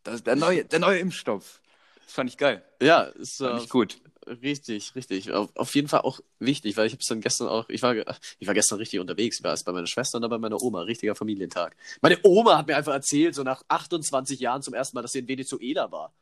Das 0.03 0.23
der 0.23 0.35
neue, 0.35 0.65
der 0.65 0.79
neue 0.79 0.99
Impfstoff. 0.99 1.59
Das 2.05 2.13
fand 2.13 2.29
ich 2.29 2.37
geil. 2.37 2.63
Ja, 2.81 3.01
ist 3.03 3.37
Fand 3.37 3.59
äh, 3.59 3.63
ich 3.63 3.69
gut. 3.69 3.99
Richtig, 4.27 4.93
richtig. 4.95 5.31
Auf, 5.31 5.49
auf 5.55 5.73
jeden 5.73 5.87
Fall 5.87 6.01
auch 6.01 6.19
wichtig, 6.39 6.77
weil 6.77 6.85
ich 6.85 6.93
habe 6.93 7.01
es 7.01 7.07
dann 7.07 7.21
gestern 7.21 7.47
auch, 7.47 7.67
ich 7.69 7.81
war, 7.81 7.95
ich 7.95 8.47
war 8.47 8.53
gestern 8.53 8.77
richtig 8.77 8.99
unterwegs. 8.99 9.39
Ich 9.39 9.43
war 9.43 9.51
erst 9.51 9.65
bei 9.65 9.71
meiner 9.71 9.87
Schwester 9.87 10.17
und 10.17 10.21
dann 10.21 10.29
bei 10.29 10.37
meiner 10.37 10.61
Oma. 10.61 10.81
Richtiger 10.81 11.15
Familientag. 11.15 11.75
Meine 12.01 12.19
Oma 12.23 12.57
hat 12.57 12.67
mir 12.67 12.77
einfach 12.77 12.93
erzählt, 12.93 13.33
so 13.33 13.43
nach 13.43 13.63
28 13.67 14.39
Jahren 14.39 14.61
zum 14.61 14.73
ersten 14.73 14.95
Mal, 14.95 15.01
dass 15.01 15.13
sie 15.13 15.19
in 15.19 15.27
Venezuela 15.27 15.91
war. 15.91 16.13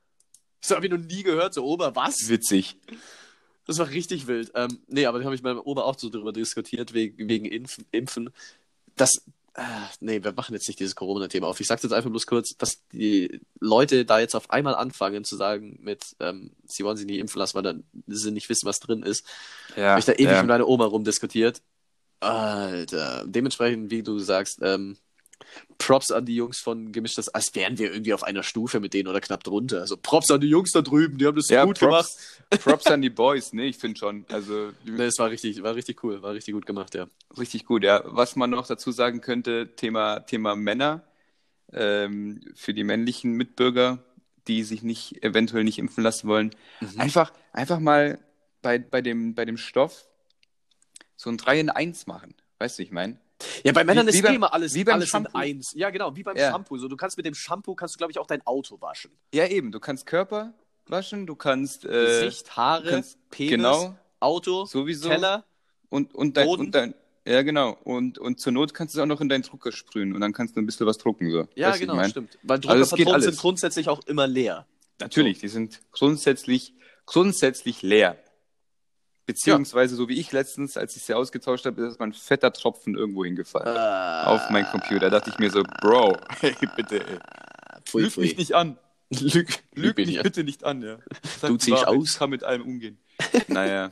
Das 0.62 0.72
habe 0.72 0.86
ich 0.86 0.92
noch 0.92 1.00
nie 1.00 1.24
gehört. 1.24 1.54
So, 1.54 1.66
Oma, 1.66 1.94
was? 1.96 2.30
Witzig. 2.30 2.78
Das 3.66 3.78
war 3.78 3.90
richtig 3.90 4.28
wild. 4.28 4.52
Ähm, 4.56 4.80
nee, 4.88 5.06
aber 5.06 5.20
da 5.20 5.26
habe 5.26 5.36
ich 5.36 5.44
mit 5.44 5.54
meiner 5.54 5.68
Oma 5.68 5.82
auch 5.82 5.98
so 5.98 6.10
drüber 6.10 6.32
diskutiert, 6.32 6.94
wegen, 6.94 7.30
wegen 7.30 7.46
Impfen, 7.46 7.86
Impfen. 7.92 8.30
Das, 8.96 9.18
äh, 9.18 9.32
nee, 10.00 10.24
wir 10.24 10.34
machen 10.34 10.54
jetzt 10.54 10.68
nicht 10.68 10.80
dieses 10.80 10.96
Corona-Thema 10.96 11.48
auf. 11.48 11.60
Ich 11.60 11.68
sage 11.68 11.82
jetzt 11.84 11.94
einfach 11.94 12.10
bloß 12.10 12.28
kurz, 12.28 12.56
dass 12.58 12.82
die 12.92 13.42
Leute 13.60 14.06
da 14.06 14.20
jetzt 14.20 14.36
auf 14.36 14.50
einmal 14.50 14.76
anfangen 14.76 15.24
zu 15.24 15.36
sagen 15.36 15.80
mit, 15.82 16.16
ähm, 16.20 16.52
sie 16.66 16.84
wollen 16.84 16.98
sich 16.98 17.06
nicht 17.06 17.20
impfen 17.20 17.40
lassen, 17.40 17.56
weil 17.56 17.64
dann 17.64 17.84
sie 18.08 18.32
nicht 18.32 18.50
wissen, 18.50 18.68
was 18.68 18.80
drin 18.80 19.04
ist. 19.04 19.26
Ja, 19.76 19.92
Habe 19.92 20.00
ich 20.00 20.06
da 20.06 20.14
ewig 20.14 20.32
ja. 20.32 20.42
mit 20.42 20.48
meiner 20.48 20.68
Oma 20.68 20.86
rumdiskutiert. 20.86 21.62
Alter, 22.20 23.26
dementsprechend, 23.26 23.92
wie 23.92 24.04
du 24.04 24.20
sagst, 24.20 24.60
ähm, 24.62 24.98
Props 25.78 26.12
an 26.12 26.26
die 26.26 26.36
Jungs 26.36 26.60
von 26.60 26.92
Gemischtes, 26.92 27.30
als 27.30 27.56
wären 27.56 27.78
wir 27.78 27.92
irgendwie 27.92 28.14
auf 28.14 28.24
einer 28.24 28.44
Stufe 28.44 28.80
mit 28.80 28.94
denen 28.94 29.08
oder 29.08 29.22
knapp 29.22 29.44
drunter. 29.44 29.80
Also 29.82 29.98
Props 29.98 30.30
an 30.32 30.42
die 30.42 30.48
Jungs 30.50 30.72
da 30.72 30.82
drüben, 30.82 31.18
die 31.18 31.26
haben 31.26 31.36
das 31.36 31.50
ja, 31.50 31.66
gut 31.66 31.80
gemacht. 31.80 32.10
Props, 32.50 32.64
Props 32.64 32.88
an 32.88 33.02
die 33.02 33.10
Boys, 33.10 33.54
ne? 33.54 33.66
Ich 33.66 33.78
finde 33.78 33.98
schon. 33.98 34.26
Also 34.30 34.72
Nee, 34.86 35.06
es 35.06 35.18
war 35.20 35.30
richtig, 35.30 35.62
war 35.64 35.76
richtig 35.76 36.04
cool, 36.04 36.22
war 36.22 36.34
richtig 36.34 36.54
gut 36.54 36.66
gemacht, 36.66 36.96
ja. 36.96 37.08
Richtig 37.38 37.66
gut, 37.66 37.84
ja. 37.84 38.02
Was 38.06 38.36
man 38.36 38.50
noch 38.50 38.68
dazu 38.68 38.92
sagen 38.92 39.22
könnte, 39.22 39.76
Thema, 39.76 40.20
Thema 40.22 40.56
Männer, 40.56 41.04
ähm, 41.72 42.42
für 42.56 42.74
die 42.74 42.84
männlichen 42.84 43.34
Mitbürger, 43.34 44.04
die 44.48 44.64
sich 44.64 44.84
nicht, 44.84 45.24
eventuell 45.24 45.64
nicht 45.64 45.78
impfen 45.80 46.04
lassen 46.04 46.28
wollen, 46.28 46.56
Mhm. 46.82 47.00
einfach, 47.00 47.32
einfach 47.54 47.80
mal 47.80 48.20
bei, 48.62 48.80
bei, 48.80 49.02
dem, 49.02 49.36
bei 49.36 49.46
dem 49.46 49.58
Stoff 49.58 50.08
so 51.16 51.30
ein 51.30 51.38
3 51.38 51.60
in 51.60 51.70
1 51.70 52.08
machen. 52.08 52.34
Weißt 52.58 52.80
du, 52.80 52.84
ich 52.84 52.92
meine? 52.92 53.18
Ja, 53.64 53.72
bei 53.72 53.84
Männern 53.84 54.06
Wie- 54.08 54.12
ist 54.12 54.24
wie 54.28 54.36
immer 54.36 54.54
alles, 54.54 54.74
wie 54.74 54.84
beim 54.84 54.96
alles 54.96 55.06
in 55.06 55.12
Shampoo. 55.12 55.38
eins. 55.38 55.72
Ja, 55.76 55.90
genau, 55.90 56.16
wie 56.16 56.24
beim 56.24 56.36
Ja. 56.36 56.52
Shampoo. 56.52 56.78
So, 56.78 56.88
du 56.88 56.98
kannst 56.98 57.16
mit 57.18 57.26
dem 57.26 57.34
Shampoo, 57.34 57.74
kannst 57.76 57.96
du, 57.96 57.98
glaube 57.98 58.12
ich, 58.12 58.20
auch 58.20 58.28
dein 58.28 58.46
Auto 58.46 58.80
waschen. 58.82 59.12
Ja, 59.34 59.48
eben. 59.48 59.72
Du 59.72 59.80
kannst 59.80 60.06
Körper 60.06 60.54
waschen, 60.88 61.26
du 61.28 61.36
kannst, 61.36 61.86
äh, 61.86 61.90
Gesicht, 62.24 62.58
Haare, 62.58 62.90
kannst 62.90 63.18
Penis, 63.30 63.52
genau, 63.52 63.96
Auto, 64.20 64.66
sowieso. 64.66 65.08
Teller. 65.10 65.46
und, 65.90 66.14
und 66.16 66.36
dein, 66.36 66.46
Boden. 66.48 66.62
und 66.66 66.76
dein, 66.76 66.94
ja, 67.26 67.42
genau. 67.44 67.78
Und, 67.84 68.18
und 68.20 68.40
zur 68.40 68.52
Not 68.52 68.74
kannst 68.74 68.94
du 68.96 69.00
es 69.00 69.04
auch 69.04 69.08
noch 69.08 69.22
in 69.22 69.30
deinen 69.30 69.44
Drucker 69.44 69.72
sprühen 69.72 70.14
und 70.14 70.22
dann 70.22 70.34
kannst 70.34 70.56
du 70.56 70.62
ein 70.62 70.66
bisschen 70.66 70.86
was 70.88 70.98
drucken, 70.98 71.32
so. 71.32 71.48
Ja, 71.56 71.70
Weißt 71.70 71.80
genau, 71.80 71.94
ich 71.94 71.98
mein? 72.00 72.10
stimmt. 72.10 72.38
Weil 72.44 72.58
Also 72.58 72.68
Druckerpatronen 72.68 73.14
alles. 73.14 73.26
sind 73.26 73.38
grundsätzlich 73.38 73.88
auch 73.90 74.02
immer 74.08 74.28
leer. 74.28 74.66
Natürlich, 75.00 75.40
die 75.40 75.48
sind 75.48 75.80
grundsätzlich, 75.92 76.74
grundsätzlich 77.06 77.82
leer. 77.84 78.18
Beziehungsweise, 79.34 79.96
so 79.96 80.10
wie 80.10 80.20
ich 80.20 80.32
letztens, 80.32 80.76
als 80.76 80.96
ich 80.96 81.04
sie 81.04 81.14
ausgetauscht 81.14 81.66
habe, 81.66 81.86
ist 81.86 82.00
mein 82.00 82.14
fetter 82.14 82.52
Tropfen 82.52 82.96
irgendwo 82.96 83.24
hingefallen. 83.24 83.78
Auf 84.28 84.50
meinen 84.50 84.66
Computer. 84.68 85.10
Da 85.10 85.20
dachte 85.20 85.30
ich 85.30 85.38
mir 85.38 85.52
so, 85.52 85.62
Bro, 85.82 86.18
hey, 86.40 86.56
bitte, 86.76 87.06
ey. 87.08 87.20
Pfui, 87.86 88.02
Lüg 88.04 88.12
pfui. 88.12 88.24
mich 88.24 88.38
nicht 88.38 88.54
an. 88.56 88.78
Lüg, 89.12 89.60
Lüg 89.76 89.98
mich 89.98 90.18
an. 90.18 90.24
bitte 90.24 90.44
nicht 90.44 90.64
an, 90.64 90.82
ja. 90.82 90.98
Sag 91.40 91.50
Du 91.50 91.58
ziehst 91.58 91.86
aus. 91.88 92.10
Ich 92.14 92.18
kann 92.20 92.30
mit 92.32 92.44
allem 92.44 92.64
umgehen. 92.64 92.98
Naja. 93.48 93.92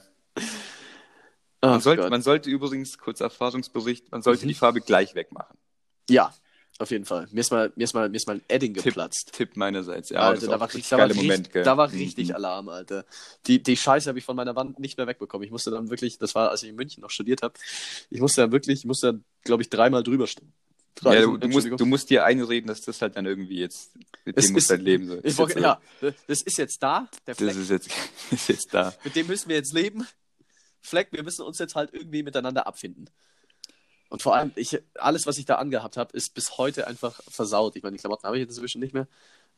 Man 1.61 1.81
sollte, 1.81 2.09
man 2.09 2.21
sollte 2.21 2.49
übrigens, 2.49 2.97
kurzer 2.97 3.25
Erfahrungsbericht, 3.25 4.11
man 4.11 4.21
sollte 4.21 4.45
Mhm. 4.45 4.49
die 4.49 4.53
Farbe 4.53 4.81
gleich 4.81 5.15
wegmachen. 5.15 5.57
Ja, 6.09 6.33
auf 6.79 6.91
jeden 6.91 7.05
Fall. 7.05 7.27
Mir 7.31 7.41
ist 7.41 7.51
mal, 7.51 7.71
mir 7.75 7.83
ist 7.83 7.93
mal, 7.93 8.09
mir 8.09 8.17
ist 8.17 8.27
mal 8.27 8.35
ein 8.35 8.41
Edding 8.47 8.73
Tipp, 8.73 8.83
geplatzt. 8.83 9.31
Tipp 9.33 9.55
meinerseits. 9.55 10.09
Ja, 10.09 10.21
Alter, 10.21 10.47
da 10.47 10.59
war, 10.59 10.67
richtig, 10.67 10.89
da, 10.89 10.97
war 10.97 11.05
richtig, 11.09 11.23
Moment, 11.23 11.49
da 11.53 11.77
war 11.77 11.91
richtig 11.91 12.29
Mhm. 12.29 12.35
Alarm, 12.35 12.69
Alter. 12.69 13.05
Die, 13.47 13.61
die 13.61 13.77
Scheiße 13.77 14.09
habe 14.09 14.19
ich 14.19 14.25
von 14.25 14.35
meiner 14.35 14.55
Wand 14.55 14.79
nicht 14.79 14.97
mehr 14.97 15.07
wegbekommen. 15.07 15.45
Ich 15.45 15.51
musste 15.51 15.71
dann 15.71 15.89
wirklich, 15.89 16.17
das 16.17 16.35
war, 16.35 16.51
als 16.51 16.63
ich 16.63 16.69
in 16.69 16.75
München 16.75 17.01
noch 17.01 17.09
studiert 17.09 17.41
habe, 17.41 17.53
ich 18.09 18.19
musste 18.19 18.41
dann 18.41 18.51
wirklich, 18.51 18.79
ich 18.79 18.85
musste 18.85 19.07
dann, 19.07 19.23
glaube 19.43 19.63
ich, 19.63 19.69
dreimal 19.69 20.03
drüber 20.03 20.27
stehen. 20.27 20.53
Ja, 21.03 21.21
du, 21.21 21.37
du, 21.37 21.47
musst, 21.47 21.67
du 21.69 21.85
musst 21.85 22.09
dir 22.09 22.25
einreden, 22.25 22.67
dass 22.67 22.81
das 22.81 23.01
halt 23.01 23.15
dann 23.17 23.25
irgendwie 23.25 23.59
jetzt, 23.59 23.91
mit 24.25 24.37
Es 24.37 24.47
dem 24.47 24.53
musst 24.53 24.69
du 24.69 24.73
halt 24.73 24.81
leben. 24.83 25.07
So. 25.07 25.19
ich 25.21 25.37
wollte, 25.37 25.59
ja, 25.59 25.79
das 26.27 26.41
ist 26.41 26.57
jetzt 26.57 26.81
da, 26.81 27.07
der 27.27 27.35
Fleck. 27.35 27.49
Das 27.49 27.57
ist 27.57 27.69
jetzt, 27.69 27.89
ist 28.31 28.49
jetzt 28.49 28.73
da. 28.73 28.93
Mit 29.03 29.15
dem 29.15 29.27
müssen 29.27 29.49
wir 29.49 29.57
jetzt 29.57 29.73
leben. 29.73 30.07
Fleck, 30.81 31.09
wir 31.11 31.23
müssen 31.23 31.43
uns 31.43 31.59
jetzt 31.59 31.75
halt 31.75 31.93
irgendwie 31.93 32.23
miteinander 32.23 32.65
abfinden. 32.65 33.09
Und 34.09 34.21
vor 34.21 34.35
allem, 34.35 34.51
ich, 34.55 34.79
alles, 34.95 35.25
was 35.25 35.37
ich 35.37 35.45
da 35.45 35.55
angehabt 35.55 35.97
habe, 35.97 36.15
ist 36.15 36.33
bis 36.33 36.57
heute 36.57 36.87
einfach 36.87 37.19
versaut. 37.27 37.75
Ich 37.75 37.83
meine, 37.83 37.95
die 37.95 37.99
Klamotten 37.99 38.25
habe 38.25 38.37
ich 38.37 38.41
jetzt 38.41 38.51
inzwischen 38.51 38.79
nicht 38.79 38.93
mehr. 38.93 39.07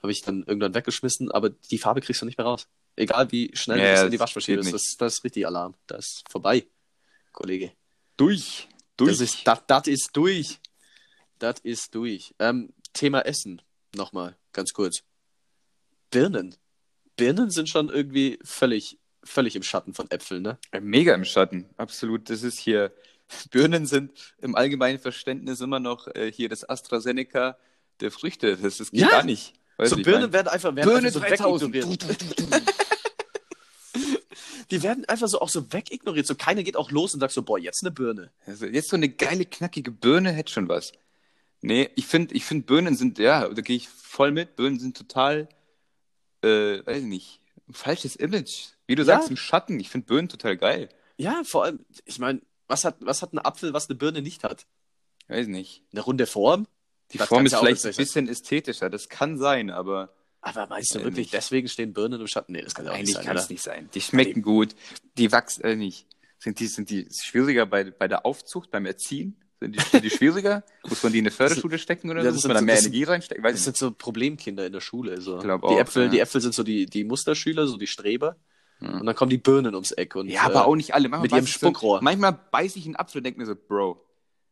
Habe 0.02 0.12
ich 0.12 0.22
dann 0.22 0.44
irgendwann 0.44 0.74
weggeschmissen, 0.74 1.32
aber 1.32 1.50
die 1.50 1.78
Farbe 1.78 2.02
kriegst 2.02 2.22
du 2.22 2.26
nicht 2.26 2.38
mehr 2.38 2.48
raus. 2.48 2.68
Egal 2.96 3.32
wie 3.32 3.52
schnell 3.54 3.80
Ja, 3.80 4.00
du 4.00 4.06
in 4.06 4.12
die 4.12 4.20
Waschmaschine 4.20 4.60
ist, 4.60 4.74
das, 4.74 4.96
das 4.98 5.14
ist 5.16 5.24
richtig 5.24 5.46
Alarm. 5.46 5.76
Das 5.88 6.06
ist 6.06 6.24
vorbei, 6.30 6.66
Kollege. 7.32 7.74
Durch. 8.18 8.68
Durch. 8.98 9.12
Das 9.12 9.22
ist, 9.22 9.46
das, 9.46 9.60
das 9.68 9.88
ist 9.88 10.10
durch. 10.14 10.60
Das 11.38 11.60
ist 11.64 11.94
durch. 11.96 12.34
Ähm, 12.40 12.74
Thema 12.94 13.22
Essen 13.22 13.62
nochmal, 13.96 14.38
ganz 14.52 14.74
kurz. 14.74 15.04
Birnen. 16.12 16.56
Birnen 17.16 17.50
sind 17.50 17.70
schon 17.70 17.90
irgendwie 17.90 18.40
völlig, 18.44 18.98
völlig 19.24 19.56
im 19.56 19.64
Schatten 19.64 19.94
von 19.94 20.10
Äpfeln, 20.12 20.42
ne? 20.42 20.58
Mega 20.82 21.14
im 21.14 21.26
Schatten, 21.26 21.70
absolut. 21.78 22.30
Das 22.30 22.44
ist 22.44 22.58
hier, 22.58 22.94
Birnen 23.52 23.86
sind 23.86 24.12
im 24.40 24.56
allgemeinen 24.56 25.00
Verständnis 25.00 25.62
immer 25.62 25.80
noch 25.80 26.08
äh, 26.08 26.32
hier 26.32 26.50
das 26.50 26.68
AstraZeneca 26.68 27.58
der 28.00 28.12
Früchte. 28.12 28.58
Das, 28.58 28.78
geht 28.78 28.94
Ja. 28.94 29.10
gar 29.10 29.24
nicht. 29.24 29.54
Weißt 29.78 29.92
so 29.92 29.96
Birnen 29.98 30.24
mein, 30.24 30.34
werden 30.34 30.48
einfach, 30.50 30.76
werden 30.76 30.90
Birne 30.90 31.08
einfach 31.08 31.22
so 31.22 31.28
3000. 31.68 31.74
wegignoriert. 31.74 32.26
Die 34.72 34.84
werden 34.84 35.04
einfach 35.06 35.28
so 35.28 35.40
auch 35.42 35.50
so 35.50 35.72
wegignoriert. 35.74 36.28
So 36.28 36.36
keiner 36.36 36.62
geht 36.64 36.76
auch 36.76 36.92
los 36.92 37.14
und 37.16 37.22
sagt 37.22 37.34
so, 37.34 37.42
boah, 37.42 37.58
jetzt 37.58 37.82
eine 37.84 37.92
Birne. 37.92 38.32
Also 38.46 38.68
jetzt 38.68 38.90
so 38.90 38.96
eine 38.98 39.10
geile, 39.10 39.46
knackige 39.46 39.90
Birne 39.92 40.32
hätte 40.32 40.52
schon 40.54 40.70
was. 40.70 40.92
Nee, 41.62 41.90
ich 41.96 42.06
finde, 42.06 42.36
ich 42.36 42.46
find 42.46 42.68
Birnen 42.68 42.96
sind, 42.96 43.18
ja, 43.20 43.48
da 43.50 43.62
gehe 43.62 43.76
ich 43.76 43.90
voll 43.90 44.32
mit. 44.32 44.56
Birnen 44.56 44.80
sind 44.80 44.96
total, 44.96 45.50
äh, 46.44 46.86
weiß 46.86 47.00
ich 47.00 47.04
nicht, 47.06 47.42
ein 47.68 47.74
falsches 47.74 48.16
Image. 48.16 48.68
Wie 48.86 48.96
du 48.96 49.02
Ja. 49.02 49.06
sagst, 49.08 49.30
im 49.30 49.38
Schatten. 49.38 49.80
Ich 49.80 49.90
finde 49.90 50.06
Birnen 50.08 50.30
total 50.30 50.56
geil. 50.56 50.90
Ja, 51.18 51.42
vor 51.44 51.64
allem, 51.66 51.80
ich 52.06 52.20
meine, 52.20 52.42
was 52.70 52.86
hat, 52.86 52.96
was 53.02 53.22
hat 53.22 53.34
ein 53.34 53.40
Apfel, 53.40 53.74
was 53.74 53.90
eine 53.90 53.98
Birne 53.98 54.22
nicht 54.22 54.44
hat? 54.46 54.66
Weiß 55.28 55.48
nicht. 55.48 55.84
Eine 55.92 56.02
runde 56.02 56.26
Form? 56.26 56.68
Die 57.12 57.18
Das 57.18 57.28
Form 57.28 57.46
ist 57.46 57.52
ja 57.52 57.60
vielleicht 57.60 57.84
ein 57.84 57.90
nicht 57.90 57.96
sein. 57.98 58.04
bisschen 58.06 58.28
ästhetischer. 58.30 58.90
Das 58.90 59.10
kann 59.10 59.38
sein, 59.38 59.70
aber 59.70 60.14
Aber 60.42 60.68
meinst 60.68 60.94
du 60.96 61.00
wirklich, 61.00 61.18
nicht. 61.28 61.34
deswegen 61.34 61.68
stehen 61.68 61.94
Birnen 61.94 62.22
im 62.22 62.28
Schatten? 62.28 62.54
Nee, 62.54 62.62
das 62.62 62.74
kann 62.74 62.86
ja 62.86 62.92
auch 62.92 62.98
nicht 62.98 63.04
eigentlich 63.08 63.16
sein, 63.18 63.26
kann 63.26 63.38
es 63.38 63.50
nicht 63.50 63.64
sein. 63.64 63.90
Die 63.94 64.02
schmecken 64.02 64.42
gut. 64.42 64.76
Die 65.18 65.32
wachsen 65.32 65.64
äh, 65.64 65.76
nicht. 65.76 66.08
Sind 66.38 66.60
die, 66.60 66.68
sind 66.68 66.90
die 66.90 67.08
schwieriger 67.12 67.66
bei, 67.66 67.92
bei 67.92 68.08
der 68.08 68.26
Aufzucht, 68.26 68.72
beim 68.72 68.86
Erziehen? 68.86 69.36
Sind 69.60 69.76
die, 69.76 69.82
sind 69.82 70.04
die 70.06 70.10
schwieriger? 70.10 70.64
Muss 70.88 71.04
man 71.04 71.12
die 71.12 71.20
in 71.20 71.24
eine 71.26 71.32
Förderschule 71.32 71.78
stecken 71.80 72.10
oder 72.10 72.20
Ja, 72.24 72.30
so? 72.32 72.36
das 72.36 72.36
Muss 72.36 72.48
man 72.48 72.54
da 72.54 72.60
so- 72.60 72.66
mehr 72.66 72.76
das 72.76 72.86
Energie 72.86 73.04
reinstecken? 73.04 73.44
Weiß 73.44 73.52
Das 73.54 73.60
ich 73.60 73.66
sind 73.66 73.78
so 73.78 73.92
Problemkinder 73.92 74.66
in 74.66 74.72
der 74.72 74.80
Schule. 74.80 75.20
So. 75.20 75.40
glaub 75.40 75.62
die, 75.64 75.68
auch, 75.68 75.80
Äpfel, 75.80 76.04
ja. 76.04 76.10
die 76.10 76.20
Äpfel 76.20 76.40
sind 76.40 76.54
so 76.54 76.64
die, 76.64 76.86
die 76.86 77.04
Musterschüler, 77.04 77.68
so 77.68 77.76
die 77.76 77.88
Streber. 77.88 78.38
Und 78.82 79.06
dann 79.06 79.16
kommen 79.16 79.30
die 79.30 79.38
Birnen 79.38 79.76
ums 79.76 79.92
Eck. 79.92 80.16
Und, 80.16 80.30
Ja, 80.30 80.44
aber 80.44 80.56
äh, 80.62 80.64
auch 80.64 80.76
nicht 80.76 80.94
alle. 80.94 81.10
Manchmal 81.10 81.22
mit 81.24 81.32
ihrem 81.32 81.40
beiß 81.42 81.50
ich 81.50 81.54
so- 81.60 81.68
Spuckrohr. 81.68 82.02
manchmal 82.02 82.34
beiße 82.52 82.80
ich 82.80 82.86
einen 82.86 82.96
Apfel 82.96 83.20
und 83.20 83.24
denke 83.26 83.40
mir 83.40 83.46
so, 83.46 83.56
Bro, 83.56 84.04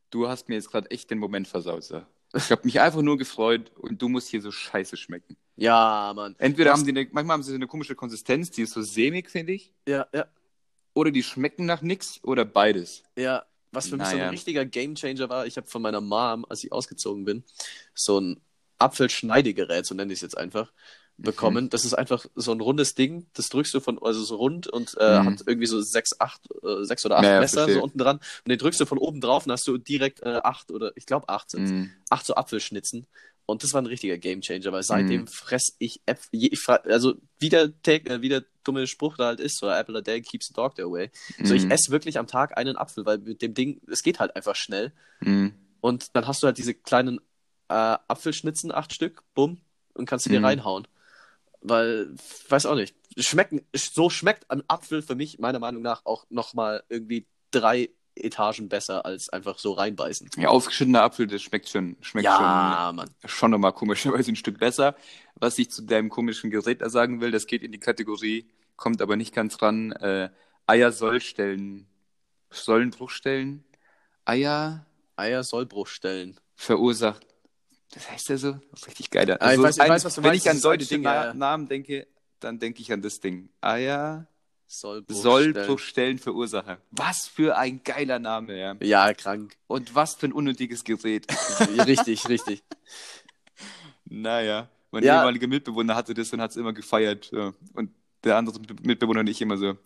du 0.09 0.27
hast 0.27 0.49
mir 0.49 0.55
jetzt 0.55 0.69
gerade 0.71 0.89
echt 0.91 1.09
den 1.11 1.17
Moment 1.19 1.47
versaut. 1.47 1.83
So. 1.83 2.01
Ich 2.33 2.51
habe 2.51 2.61
mich 2.65 2.79
einfach 2.81 3.01
nur 3.01 3.17
gefreut 3.17 3.71
und 3.77 4.01
du 4.01 4.09
musst 4.09 4.27
hier 4.27 4.41
so 4.41 4.51
scheiße 4.51 4.97
schmecken. 4.97 5.37
Ja, 5.55 6.11
Mann. 6.15 6.35
Entweder 6.39 6.71
Was- 6.71 6.79
haben 6.79 6.85
die 6.85 6.91
eine, 6.91 7.07
manchmal 7.11 7.35
haben 7.35 7.43
sie 7.43 7.51
so 7.51 7.55
eine 7.55 7.67
komische 7.67 7.95
Konsistenz, 7.95 8.51
die 8.51 8.63
ist 8.63 8.73
so 8.73 8.81
sämig, 8.81 9.29
finde 9.29 9.53
ich. 9.53 9.73
Ja, 9.87 10.05
ja, 10.13 10.25
Oder 10.93 11.11
die 11.11 11.23
schmecken 11.23 11.65
nach 11.65 11.81
nix 11.81 12.19
oder 12.23 12.43
beides. 12.45 13.03
ja. 13.15 13.43
Was 13.73 13.89
für 13.89 13.97
mich 13.97 14.07
so 14.07 14.15
ein 14.15 14.29
richtiger 14.29 14.65
Gamechanger 14.65 15.27
war, 15.29 15.45
ich 15.45 15.57
habe 15.57 15.67
von 15.67 15.81
meiner 15.81 15.99
Mom, 15.99 16.45
als 16.49 16.63
ich 16.63 16.71
ausgezogen 16.71 17.25
bin, 17.25 17.43
so 17.93 18.17
ein 18.19 18.39
Apfelschneidegerät, 18.79 19.85
so 19.85 19.93
nenne 19.93 20.11
ich 20.13 20.17
es 20.17 20.21
jetzt 20.21 20.37
einfach, 20.37 20.71
Mhm. 21.17 21.23
bekommen. 21.23 21.69
Das 21.69 21.83
ist 21.85 21.93
einfach 21.93 22.25
so 22.35 22.51
ein 22.51 22.61
rundes 22.61 22.93
Ding, 22.93 23.27
das 23.33 23.49
drückst 23.49 23.73
du 23.73 23.79
von, 23.79 23.97
also 24.01 24.23
so 24.23 24.35
rund 24.35 24.67
und 24.67 24.95
äh, 24.99 25.19
Mhm. 25.21 25.25
hat 25.25 25.43
irgendwie 25.47 25.65
so 25.67 25.81
sechs, 25.81 26.19
acht, 26.19 26.41
äh, 26.63 26.83
sechs 26.83 27.05
oder 27.05 27.17
acht 27.17 27.25
Ja, 27.25 27.33
ja, 27.35 27.39
Messer 27.39 27.55
verstehe. 27.61 27.75
so 27.75 27.83
unten 27.83 27.97
dran. 27.97 28.17
Und 28.17 28.49
den 28.49 28.57
drückst 28.59 28.79
du 28.79 28.85
von 28.85 28.97
oben 28.99 29.19
drauf 29.21 29.45
und 29.45 29.51
hast 29.51 29.67
du 29.67 29.77
direkt 29.77 30.21
äh, 30.21 30.39
acht 30.43 30.71
oder 30.71 30.91
ich 30.95 31.05
glaube 31.05 31.27
acht 31.29 31.49
sind 31.49 31.69
Mhm. 31.69 31.91
acht 32.09 32.25
so 32.25 32.35
Apfelschnitzen. 32.35 33.07
Und 33.47 33.63
das 33.63 33.73
war 33.73 33.81
ein 33.81 33.85
richtiger 33.85 34.17
Gamechanger, 34.17 34.71
weil 34.73 34.83
seitdem 34.83 35.21
Mhm. 35.21 35.27
fress 35.27 35.75
ich 35.79 36.01
Äpfel. 36.05 36.29
Ich 36.43 36.67
also 36.67 37.15
wie 37.39 37.49
der, 37.49 37.71
äh, 37.87 38.21
wie 38.21 38.29
der 38.29 38.43
dumme 38.65 38.85
Spruch 38.87 39.15
da 39.17 39.27
halt 39.27 39.39
ist, 39.39 39.57
so 39.59 39.69
Apple 39.69 39.97
a 39.97 40.01
day 40.01 40.21
keeps 40.21 40.47
the 40.47 40.53
doctor 40.53 40.83
away. 40.85 41.09
So 41.43 41.53
ich 41.53 41.63
Mhm. 41.63 41.71
esse 41.71 41.91
wirklich 41.91 42.19
am 42.19 42.27
Tag 42.27 42.57
einen 42.57 42.75
Apfel, 42.75 43.05
weil 43.05 43.19
mit 43.19 43.41
dem 43.41 43.53
Ding, 43.53 43.79
es 43.89 44.03
geht 44.03 44.19
halt 44.19 44.35
einfach 44.35 44.55
schnell. 44.55 44.91
Mhm. 45.21 45.53
Und 45.79 46.15
dann 46.15 46.27
hast 46.27 46.43
du 46.43 46.47
halt 46.47 46.57
diese 46.57 46.73
kleinen 46.73 47.19
äh, 47.69 47.73
Apfelschnitzen, 48.07 48.71
acht 48.71 48.93
Stück, 48.93 49.23
bumm, 49.33 49.59
und 49.93 50.05
kannst 50.05 50.23
sie 50.25 50.29
dir 50.29 50.39
Mhm. 50.39 50.45
reinhauen. 50.45 50.87
Weil, 51.61 52.13
weiß 52.49 52.65
auch 52.67 52.75
nicht, 52.75 52.95
schmecken, 53.17 53.61
so 53.75 54.09
schmeckt 54.09 54.49
ein 54.51 54.63
Apfel 54.67 55.01
für 55.01 55.15
mich 55.15 55.39
meiner 55.39 55.59
Meinung 55.59 55.81
nach 55.81 56.05
auch 56.05 56.25
nochmal 56.29 56.83
irgendwie 56.89 57.25
drei 57.51 57.89
Etagen 58.15 58.67
besser 58.69 59.05
als 59.05 59.29
einfach 59.29 59.59
so 59.59 59.73
reinbeißen. 59.73 60.29
Ja, 60.37 60.49
aufgeschnittener 60.49 61.03
Apfel, 61.03 61.27
das 61.27 61.41
schmeckt 61.41 61.69
schon, 61.69 61.97
schmeckt 62.01 62.25
Ja, 62.25 62.91
Mann. 62.91 63.09
schon, 63.21 63.29
schon 63.29 63.51
nochmal 63.51 63.73
komischerweise 63.73 64.31
ein 64.31 64.35
Stück 64.35 64.59
besser. 64.59 64.95
Was 65.35 65.57
ich 65.59 65.69
zu 65.69 65.83
deinem 65.83 66.09
komischen 66.09 66.49
Gerät 66.49 66.81
da 66.81 66.89
sagen 66.89 67.21
will, 67.21 67.31
das 67.31 67.45
geht 67.47 67.63
in 67.63 67.71
die 67.71 67.79
Kategorie, 67.79 68.47
kommt 68.75 69.01
aber 69.01 69.15
nicht 69.15 69.33
ganz 69.35 69.61
ran, 69.61 69.91
äh, 69.93 70.29
Eier 70.65 70.91
Sollstellen, 70.91 71.87
Sollenbruchstellen, 72.49 73.63
Eier 74.25 74.85
Eier 75.15 75.43
Sollbruchstellen. 75.43 76.39
verursacht. 76.55 77.26
Das 77.91 78.09
heißt 78.11 78.29
ja 78.29 78.37
so? 78.37 78.59
Richtig 78.85 79.09
geil. 79.09 79.31
Ah, 79.39 79.53
ich 79.53 79.59
weiß- 79.59 79.81
ich 79.83 79.89
weiß, 79.89 80.05
was 80.05 80.15
du 80.15 80.23
wenn 80.23 80.31
meinst, 80.31 80.45
ich 80.45 80.49
an 80.49 80.55
dieses 80.57 80.65
alte 80.65 80.79
deutsche 80.83 80.95
Ding, 80.95 81.03
Na 81.03 81.25
ja. 81.27 81.33
Namen 81.33 81.67
denke, 81.67 82.07
dann 82.39 82.59
denke 82.59 82.81
ich 82.81 82.91
an 82.91 83.01
das 83.01 83.19
Ding. 83.19 83.49
Eier 83.61 84.27
Sollbruchstellen. 84.67 86.19
Verursacher. 86.19 86.79
Was 86.91 87.27
für 87.27 87.57
ein 87.57 87.81
geiler 87.83 88.19
Name, 88.19 88.57
ja. 88.59 88.75
Ja, 88.81 89.13
krank. 89.13 89.55
Und 89.67 89.95
was 89.95 90.15
für 90.15 90.27
ein 90.27 90.33
unnötiges 90.33 90.83
Gerät. 90.83 91.25
richtig, 91.87 92.27
richtig. 92.27 92.63
Naja, 94.05 94.69
mein 94.91 95.03
Ja. 95.03 95.19
ehemaliger 95.19 95.47
Mitbewohner 95.47 95.95
hatte 95.95 96.13
das 96.13 96.31
und 96.33 96.41
hat 96.41 96.51
es 96.51 96.57
immer 96.57 96.73
gefeiert. 96.73 97.31
Und 97.73 97.91
der 98.23 98.35
andere 98.37 98.59
Mitbewohner 98.83 99.23
nicht 99.23 99.39
immer 99.41 99.57
so. 99.57 99.77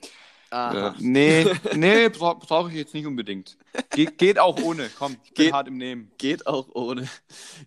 Aha. 0.51 0.89
Äh, 0.89 0.93
nee, 0.99 1.45
nee, 1.75 2.09
bra 2.09 2.33
brauche 2.33 2.69
ich 2.69 2.75
jetzt 2.75 2.93
nicht 2.93 3.05
unbedingt. 3.07 3.57
Ge 3.91 4.05
geht 4.17 4.37
auch 4.37 4.61
ohne, 4.61 4.89
komm, 4.99 5.13
ich 5.23 5.33
bin 5.33 5.45
Geht- 5.45 5.53
hart 5.53 5.67
im 5.67 5.77
Nehmen. 5.77 6.11
Geht 6.17 6.45
auch 6.45 6.67
ohne. 6.75 7.09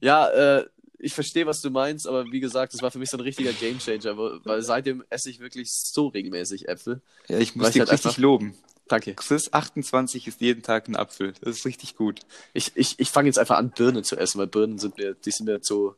Ja, 0.01 0.28
äh, 0.28 0.66
ich 0.99 1.14
verstehe, 1.14 1.47
was 1.47 1.61
du 1.61 1.70
meinst, 1.70 2.07
aber 2.07 2.24
wie 2.30 2.41
gesagt, 2.41 2.72
das 2.74 2.82
war 2.82 2.91
für 2.91 2.99
mich 2.99 3.11
so 3.11 3.16
ein 3.16 3.20
richtiger 3.20 3.53
Gamechanger, 3.53 4.16
weil 4.45 4.62
seitdem 4.62 5.03
esse 5.11 5.28
ich 5.30 5.41
wirklich 5.41 5.70
so 5.72 6.09
regelmäßig 6.09 6.68
Äpfel. 6.68 7.01
Ja, 7.28 7.39
ich 7.39 7.57
muss 7.57 7.68
ich 7.68 7.72
dich 7.74 7.80
halt 7.80 7.93
richtig 7.93 8.07
einfach- 8.11 8.18
loben. 8.18 8.55
Danke. 8.87 9.14
Chris 9.14 9.51
28 9.51 10.26
ist 10.26 10.43
jeden 10.43 10.62
Tag 10.62 10.89
ein 10.89 10.95
Apfel. 10.97 11.32
Das 11.41 11.57
ist 11.57 11.64
richtig 11.64 11.97
gut. 11.97 12.20
Ich, 12.53 12.72
ich, 12.74 12.99
ich 12.99 13.11
fange 13.11 13.28
jetzt 13.28 13.39
einfach 13.39 13.57
an, 13.57 13.70
Birnen 13.70 14.05
zu 14.05 14.16
essen, 14.16 14.39
weil 14.39 14.47
Birnen 14.47 14.78
sind 14.78 14.99
mir, 14.99 15.14
die 15.14 15.30
sind 15.30 15.47
mir 15.47 15.62
zu, 15.62 15.95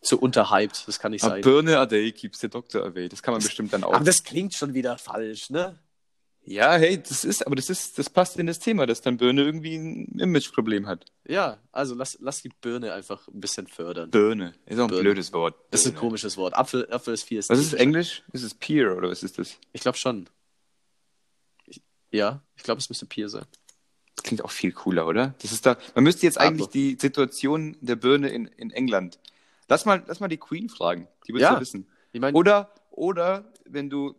zu 0.00 0.20
unterhyped. 0.20 0.84
Das 0.86 1.00
kann 1.00 1.10
nicht 1.10 1.24
A 1.24 1.30
sein. 1.30 1.40
Birne 1.40 1.78
a 1.80 1.86
day 1.86 2.12
keeps 2.12 2.38
the 2.38 2.48
doctor 2.48 2.84
away. 2.84 3.08
Das 3.08 3.24
kann 3.24 3.32
man 3.34 3.42
bestimmt 3.42 3.72
dann 3.72 3.82
auch. 3.82 3.92
Aber 3.94 4.04
das 4.04 4.22
klingt 4.22 4.54
schon 4.54 4.72
wieder 4.72 4.98
falsch, 4.98 5.50
ne? 5.50 5.80
Ja, 6.44 6.72
hey, 6.74 7.00
das 7.02 7.24
ist, 7.24 7.46
aber 7.46 7.54
das 7.56 7.70
ist, 7.70 7.98
das 7.98 8.10
passt 8.10 8.36
in 8.38 8.46
das 8.46 8.58
Thema, 8.58 8.86
dass 8.86 9.00
dann 9.00 9.16
Birne 9.16 9.42
irgendwie 9.42 9.76
ein 9.76 10.18
Imageproblem 10.18 10.86
hat. 10.86 11.04
Ja, 11.26 11.58
also 11.70 11.94
lass, 11.94 12.18
lass 12.20 12.42
die 12.42 12.48
Birne 12.60 12.92
einfach 12.92 13.28
ein 13.28 13.40
bisschen 13.40 13.66
fördern. 13.68 14.10
Birne. 14.10 14.54
Ist 14.66 14.78
auch 14.78 14.84
ein 14.84 14.88
Birne. 14.88 15.02
blödes 15.02 15.32
Wort. 15.32 15.54
Das 15.70 15.80
ist 15.82 15.86
ein 15.86 15.92
Birne. 15.92 16.00
komisches 16.00 16.36
Wort. 16.36 16.54
Apfel, 16.54 16.90
Apfel 16.92 17.14
ist 17.14 17.24
viel. 17.24 17.38
Was 17.38 17.58
ist 17.58 17.74
Englisch? 17.74 18.22
Ist 18.32 18.42
es 18.42 18.54
Peer 18.54 18.96
oder 18.96 19.08
was 19.08 19.22
ist 19.22 19.38
das? 19.38 19.56
Ich 19.72 19.80
glaube 19.82 19.98
schon. 19.98 20.28
Ich, 21.66 21.80
ja, 22.10 22.42
ich 22.56 22.62
glaube, 22.62 22.80
es 22.80 22.88
müsste 22.88 23.06
Peer 23.06 23.28
sein. 23.28 23.44
Das 24.16 24.24
klingt 24.24 24.44
auch 24.44 24.50
viel 24.50 24.72
cooler, 24.72 25.06
oder? 25.06 25.34
Das 25.42 25.52
ist 25.52 25.64
da. 25.64 25.76
Man 25.94 26.04
müsste 26.04 26.26
jetzt 26.26 26.38
eigentlich 26.38 26.66
Apple. 26.68 26.72
die 26.72 26.98
Situation 27.00 27.76
der 27.80 27.96
Birne 27.96 28.28
in, 28.28 28.46
in 28.46 28.70
England. 28.70 29.18
Lass 29.68 29.84
mal, 29.84 30.02
lass 30.06 30.20
mal 30.20 30.28
die 30.28 30.36
Queen 30.38 30.68
fragen. 30.68 31.08
Die 31.26 31.32
wird 31.32 31.42
Ja. 31.42 31.54
ja 31.54 31.60
wissen. 31.60 31.86
Ich 32.12 32.20
meine, 32.20 32.36
Oder, 32.36 32.70
oder 32.90 33.50
wenn 33.64 33.88
du, 33.88 34.14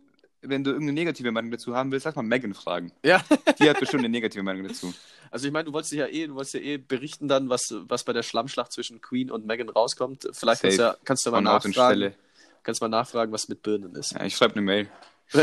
wenn 0.46 0.64
du 0.64 0.70
irgendeine 0.70 0.94
negative 0.94 1.30
Meinung 1.32 1.50
dazu 1.50 1.74
haben 1.74 1.90
willst, 1.92 2.06
lass 2.06 2.14
mal 2.14 2.22
Megan 2.22 2.54
fragen. 2.54 2.92
ja. 3.02 3.22
Die 3.58 3.68
hat 3.68 3.80
bestimmt 3.80 4.00
eine 4.00 4.08
negative 4.08 4.42
Meinung 4.42 4.66
dazu. 4.66 4.92
Also 5.30 5.46
ich 5.46 5.52
meine, 5.52 5.64
du 5.64 5.72
wolltest 5.72 5.92
ja 5.92 6.06
eh, 6.06 6.26
du 6.26 6.34
wolltest 6.34 6.54
ja 6.54 6.60
eh 6.60 6.78
berichten 6.78 7.28
dann, 7.28 7.48
was, 7.48 7.74
was 7.88 8.04
bei 8.04 8.12
der 8.12 8.22
Schlammschlacht 8.22 8.72
zwischen 8.72 9.00
Queen 9.00 9.30
und 9.30 9.46
Megan 9.46 9.68
rauskommt. 9.68 10.28
Vielleicht 10.32 10.62
kannst 10.62 10.78
du, 10.78 10.82
ja, 10.82 10.96
kannst 11.04 11.26
du 11.26 11.30
mal 11.30 11.38
Von 11.38 11.44
nachfragen, 11.44 12.14
kannst 12.62 12.80
mal 12.80 12.88
nachfragen, 12.88 13.32
was 13.32 13.48
mit 13.48 13.62
Birnen 13.62 13.94
ist. 13.94 14.12
Ja, 14.12 14.24
ich 14.24 14.36
schreibe 14.36 14.54
eine 14.54 14.62
Mail. 14.62 14.88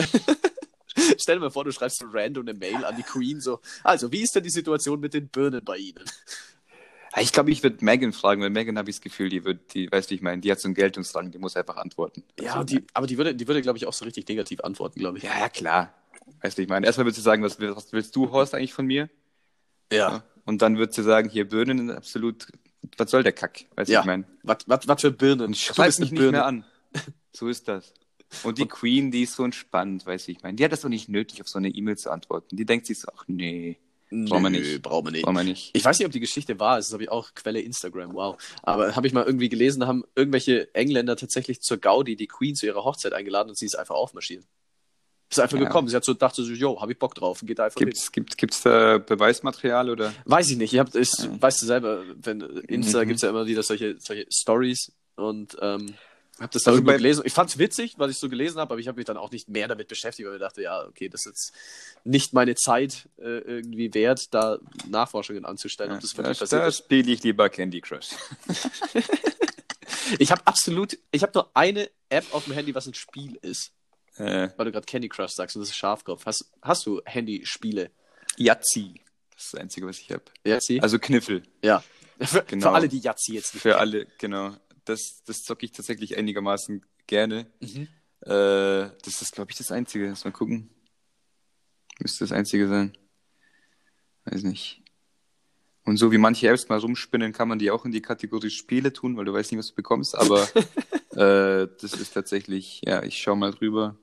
Stell 1.18 1.36
dir 1.36 1.42
mal 1.42 1.52
vor, 1.52 1.64
du 1.64 1.72
schreibst 1.72 2.00
so 2.00 2.06
random 2.12 2.48
eine 2.48 2.58
Mail 2.58 2.84
an 2.84 2.96
die 2.96 3.04
Queen 3.04 3.40
so, 3.40 3.60
also 3.84 4.12
wie 4.12 4.22
ist 4.22 4.36
denn 4.36 4.44
die 4.44 4.50
Situation 4.50 5.00
mit 5.00 5.14
den 5.14 5.30
Birnen 5.30 5.64
bei 5.64 5.78
Ihnen? 5.78 6.04
Ja, 7.16 7.22
Ich 7.22 7.32
glaube, 7.34 7.52
ich 7.52 7.62
würde 7.64 7.84
Megan 7.84 8.14
fragen, 8.14 8.42
weil 8.42 8.50
Megan 8.50 8.78
habe 8.78 8.90
ich 8.90 8.98
das 8.98 9.02
Gefühl, 9.02 9.30
die 9.30 9.44
wird, 9.44 9.74
die, 9.74 9.92
weißt 9.92 10.10
du, 10.12 10.16
ich 10.16 10.22
meine, 10.22 10.42
die 10.42 10.52
hat 10.52 10.60
so 10.60 10.68
einen 10.68 10.76
Geltungsdrang, 10.76 11.32
die 11.32 11.38
muss 11.38 11.56
einfach 11.58 11.78
antworten. 11.78 12.24
Ja, 12.40 12.54
Also, 12.54 12.64
die, 12.64 12.86
aber 12.94 13.08
die 13.08 13.18
würde, 13.18 13.36
die 13.36 13.48
würde, 13.48 13.62
glaube 13.62 13.78
ich, 13.78 13.86
auch 13.86 13.94
so 13.94 14.06
richtig 14.06 14.28
negativ 14.28 14.62
antworten, 14.62 15.00
glaube 15.00 15.18
ich. 15.18 15.24
ja, 15.24 15.38
ja, 15.40 15.50
klar. 15.50 15.94
Weißt 16.42 16.58
du, 16.58 16.62
ich 16.62 16.70
meine, 16.70 16.86
erstmal 16.86 17.06
wird 17.06 17.16
sie 17.16 17.22
sagen, 17.22 17.44
was, 17.44 17.60
was 17.60 17.92
willst 17.94 18.16
du, 18.16 18.32
Horst, 18.32 18.56
eigentlich 18.56 18.74
von 18.74 18.86
mir? 18.86 19.10
Ja. 19.92 20.24
Und 20.46 20.62
dann 20.62 20.78
wird 20.78 20.94
sie 20.94 21.04
sagen, 21.04 21.30
hier 21.30 21.48
Birnen 21.48 21.92
absolut, 21.92 22.48
was 22.98 23.12
soll 23.12 23.24
der 23.24 23.34
Kack? 23.34 23.66
Weißt 23.76 23.90
du, 23.90 23.94
Ja. 23.94 24.00
ich 24.02 24.06
meine. 24.06 24.24
Was, 24.44 24.60
was, 24.68 24.88
was 24.88 25.02
für 25.02 25.12
Birnen? 25.12 25.54
Schreib 25.54 25.88
mich 25.88 25.98
eine 25.98 26.06
nicht 26.06 26.16
Birne. 26.16 26.32
mehr 26.32 26.46
an. 26.46 26.66
So 27.34 27.48
ist 27.48 27.68
das. 27.68 27.94
Und 28.44 28.58
die 28.58 28.66
Queen, 28.66 29.12
die 29.12 29.24
ist 29.24 29.36
so 29.36 29.44
entspannt, 29.44 30.06
weißt 30.06 30.28
du, 30.28 30.32
ich 30.32 30.42
meine. 30.42 30.56
Die 30.56 30.64
hat 30.64 30.72
das 30.72 30.82
doch 30.82 30.90
nicht 30.90 31.10
nötig, 31.10 31.42
auf 31.42 31.50
so 31.50 31.60
eine 31.60 31.70
E-Mail 31.70 31.98
zu 31.98 32.10
antworten. 32.12 32.56
Die 32.56 32.66
denkt 32.66 32.86
sich 32.88 33.00
so, 33.00 33.10
ach 33.16 33.26
nee, 33.28 33.78
Brauchen 34.12 34.44
wir 34.44 34.50
nicht. 34.50 34.82
Brauchen 34.82 35.06
wir 35.08 35.12
nicht. 35.12 35.24
Brauchen 35.24 35.38
wir 35.38 35.44
nicht. 35.46 35.72
Ich 35.74 35.86
weiß 35.86 35.98
nicht, 35.98 36.06
ob 36.06 36.12
die 36.12 36.20
Geschichte 36.20 36.60
wahr 36.60 36.78
ist, 36.78 36.88
das 36.90 36.94
habe 36.94 37.04
ich 37.04 37.10
auch 37.10 37.34
Quelle 37.34 37.62
Instagram, 37.62 38.14
wow. 38.14 38.36
Aber 38.62 38.96
habe 38.96 39.08
ich 39.08 39.14
mal 39.14 39.24
irgendwie 39.26 39.48
gelesen, 39.50 39.80
da 39.80 39.88
haben 39.88 40.04
irgendwelche 40.16 40.74
Engländer 40.76 41.16
tatsächlich 41.16 41.62
zur 41.62 41.78
Gaudi 41.78 42.16
die 42.18 42.28
Queen 42.28 42.56
zu 42.56 42.66
ihrer 42.66 42.84
Hochzeit 42.84 43.14
eingeladen 43.14 43.50
und 43.50 43.58
sie 43.58 43.66
ist 43.66 43.76
einfach 43.76 43.96
aufmarschieren. 43.96 44.46
Ist 45.30 45.40
einfach 45.40 45.58
Ja. 45.58 45.64
gekommen. 45.64 45.88
Sie 45.88 45.96
hat 45.96 46.04
so 46.04 46.14
dachte 46.14 46.44
so, 46.44 46.52
jo, 46.52 46.82
habe 46.82 46.92
ich 46.92 47.00
Bock 47.00 47.16
drauf, 47.16 47.42
und 47.42 47.48
geht 47.48 47.58
da 47.60 47.64
einfach 47.64 47.80
hin. 47.80 47.88
Gibt's, 47.88 48.12
gibt, 48.12 48.38
gibt's 48.38 48.62
da 48.64 48.98
Beweismaterial 48.98 49.90
oder? 49.90 50.14
Weiß 50.26 50.50
ich 50.50 50.58
nicht. 50.58 50.74
Ich 50.74 50.80
hab, 50.80 50.94
ist, 50.94 51.24
Ja. 51.24 51.42
Weißt 51.42 51.62
du 51.62 51.66
selber, 51.66 52.04
wenn 52.22 52.42
Insta 52.68 53.04
Mhm. 53.04 53.08
gibt's 53.08 53.22
ja 53.22 53.30
immer 53.30 53.46
wieder 53.46 53.64
solche, 53.64 53.96
solche 53.98 54.26
Stories 54.30 54.92
und 55.16 55.56
ähm, 55.62 55.94
habe 56.42 56.52
das 56.54 56.64
da 56.64 56.72
Also 56.72 56.78
irgendwo 56.80 56.92
bei- 56.92 56.98
gelesen. 56.98 57.24
Ich 57.26 57.34
fand's 57.34 57.58
witzig, 57.58 57.96
was 57.98 58.12
ich 58.12 58.18
so 58.18 58.30
gelesen 58.30 58.60
habe, 58.60 58.74
aber 58.74 58.80
ich 58.80 58.88
habe 58.88 58.98
mich 58.98 59.06
dann 59.06 59.18
auch 59.18 59.32
nicht 59.32 59.48
mehr 59.50 59.68
damit 59.68 59.88
beschäftigt, 59.88 60.28
weil 60.28 60.36
ich 60.36 60.42
dachte, 60.42 60.62
ja, 60.62 60.86
okay, 60.86 61.08
das 61.10 61.22
ist 61.22 61.28
jetzt 61.28 61.54
nicht 62.04 62.34
meine 62.34 62.56
Zeit 62.56 63.08
äh, 63.20 63.40
irgendwie 63.40 63.94
wert, 63.94 64.22
da 64.32 64.58
Nachforschungen 64.88 65.46
anzustellen, 65.46 65.92
ob 65.94 66.02
das 66.02 66.12
da, 66.12 66.18
wirklich 66.18 66.38
da 66.40 66.44
passiert 66.46 66.68
ist. 66.68 66.78
spiele 66.80 67.12
ich 67.12 67.24
lieber 67.24 67.50
Candy 67.50 67.82
Crush. 67.82 68.10
Ich 70.20 70.32
habe 70.32 70.42
absolut, 70.46 70.98
ich 71.12 71.22
habe 71.24 71.32
nur 71.34 71.50
eine 71.54 71.90
App 72.10 72.26
auf 72.34 72.46
dem 72.46 72.54
Handy, 72.54 72.74
was 72.76 72.88
ein 72.88 72.94
Spiel 72.94 73.38
ist, 73.42 73.72
Äh, 74.18 74.50
weil 74.58 74.66
du 74.66 74.72
gerade 74.72 74.86
Candy 74.86 75.08
Crush 75.08 75.32
sagst 75.32 75.56
und 75.56 75.62
das 75.62 75.70
ist 75.70 75.76
Schafkopf. 75.78 76.26
Hast, 76.26 76.52
hast 76.62 76.86
du 76.86 77.02
Handyspiele? 77.06 77.92
Yazzi. 78.38 79.02
Das 79.36 79.46
ist 79.46 79.54
das 79.54 79.62
Einzige, 79.62 79.88
was 79.88 80.00
ich 80.00 80.12
habe. 80.12 80.24
Ja? 80.46 80.60
Also 80.82 81.00
Kniffel. 81.00 81.44
ja. 81.64 81.84
Für, 82.22 82.44
Genau. 82.44 82.68
für 82.68 82.76
alle, 82.76 82.88
die 82.90 83.00
Yazzi 83.00 83.34
jetzt 83.34 83.54
nicht 83.56 83.64
Für 83.64 83.78
alle, 83.80 84.06
genau. 84.20 84.56
Das, 84.86 85.24
das 85.24 85.44
zocke 85.44 85.66
ich 85.66 85.72
tatsächlich 85.72 86.18
einigermaßen 86.18 86.86
gerne. 87.08 87.52
Mhm. 87.60 87.88
Äh, 88.22 88.92
das 89.04 89.22
ist, 89.22 89.34
glaube 89.34 89.52
ich, 89.52 89.58
das 89.58 89.72
Einzige. 89.72 90.08
Lass 90.08 90.26
mal 90.26 90.32
gucken. 90.32 90.70
Müsste 92.00 92.24
das 92.24 92.32
Einzige 92.32 92.68
sein. 92.68 92.98
Weiß 94.26 94.44
nicht. 94.44 94.82
Und 95.84 95.98
so 95.98 96.12
wie 96.12 96.18
manche 96.18 96.48
Apps 96.48 96.70
mal 96.70 96.80
rumspinnen, 96.80 97.34
kann 97.34 97.48
man 97.48 97.58
die 97.60 97.72
auch 97.72 97.86
in 97.86 97.92
die 97.92 98.02
Kategorie 98.02 98.52
Spiele 98.52 98.94
tun, 98.94 99.18
weil 99.18 99.26
du 99.26 99.34
weißt 99.34 99.52
nicht, 99.52 99.60
was 99.60 99.70
du 99.70 99.76
bekommst. 99.76 100.16
Aber 100.16 100.44
äh, 101.12 101.68
das 101.82 101.94
ist 101.94 102.14
tatsächlich, 102.14 102.82
ja, 102.86 103.04
ich 103.04 103.18
schau 103.18 103.36
mal 103.36 103.52
drüber. 103.52 103.98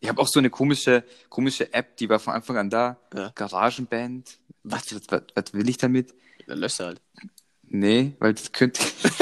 Ich 0.00 0.08
habe 0.08 0.20
auch 0.20 0.28
so 0.28 0.40
eine 0.40 0.50
komische, 0.50 1.04
komische 1.28 1.72
App, 1.72 1.96
die 1.96 2.08
war 2.08 2.18
von 2.18 2.34
Anfang 2.34 2.58
an 2.58 2.70
da. 2.70 3.00
Ja. 3.14 3.32
Garagenband. 3.34 4.38
Was, 4.64 4.94
was, 4.94 5.02
was, 5.08 5.22
was 5.34 5.54
will 5.54 5.68
ich 5.68 5.78
damit? 5.78 6.14
Dann 6.46 6.58
löscht 6.58 6.80
er 6.80 6.86
halt. 6.86 7.02
Nee, 7.74 8.12
weil 8.20 8.34
das 8.34 8.52
könnte, 8.52 8.80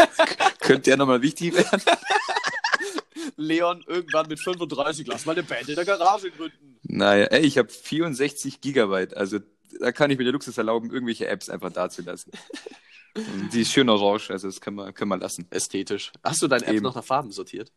könnte 0.61 0.91
ja 0.91 0.99
nochmal 0.99 1.23
wichtig 1.23 1.55
werden. 1.55 1.81
Leon 3.37 3.83
irgendwann 3.87 4.29
mit 4.29 4.41
35, 4.41 5.07
lass 5.07 5.25
mal 5.25 5.33
eine 5.33 5.43
Band 5.43 5.71
in 5.71 5.75
der 5.75 5.87
Garage 5.87 6.31
gründen. 6.31 6.79
Naja, 6.83 7.25
ey, 7.29 7.47
ich 7.47 7.57
habe 7.57 7.71
64 7.71 8.61
Gigabyte, 8.61 9.17
also 9.17 9.39
da 9.81 9.91
kann 9.91 10.11
ich 10.11 10.19
mir 10.19 10.25
den 10.25 10.35
Luxus 10.35 10.59
erlauben, 10.59 10.91
irgendwelche 10.91 11.29
Apps 11.29 11.49
einfach 11.49 11.73
dazulassen. 11.73 12.31
Die 13.55 13.63
ist 13.63 13.73
schön 13.73 13.89
orange, 13.89 14.31
also 14.31 14.49
das 14.49 14.61
können 14.61 14.77
wir, 14.77 14.93
können 14.93 15.09
wir 15.09 15.17
lassen. 15.17 15.47
Ästhetisch. 15.49 16.13
Hast 16.23 16.43
du 16.43 16.49
deine 16.49 16.67
App 16.67 16.75
Eben. 16.75 16.83
noch 16.83 16.95
nach 16.95 17.05
Farben 17.05 17.31
sortiert? 17.31 17.73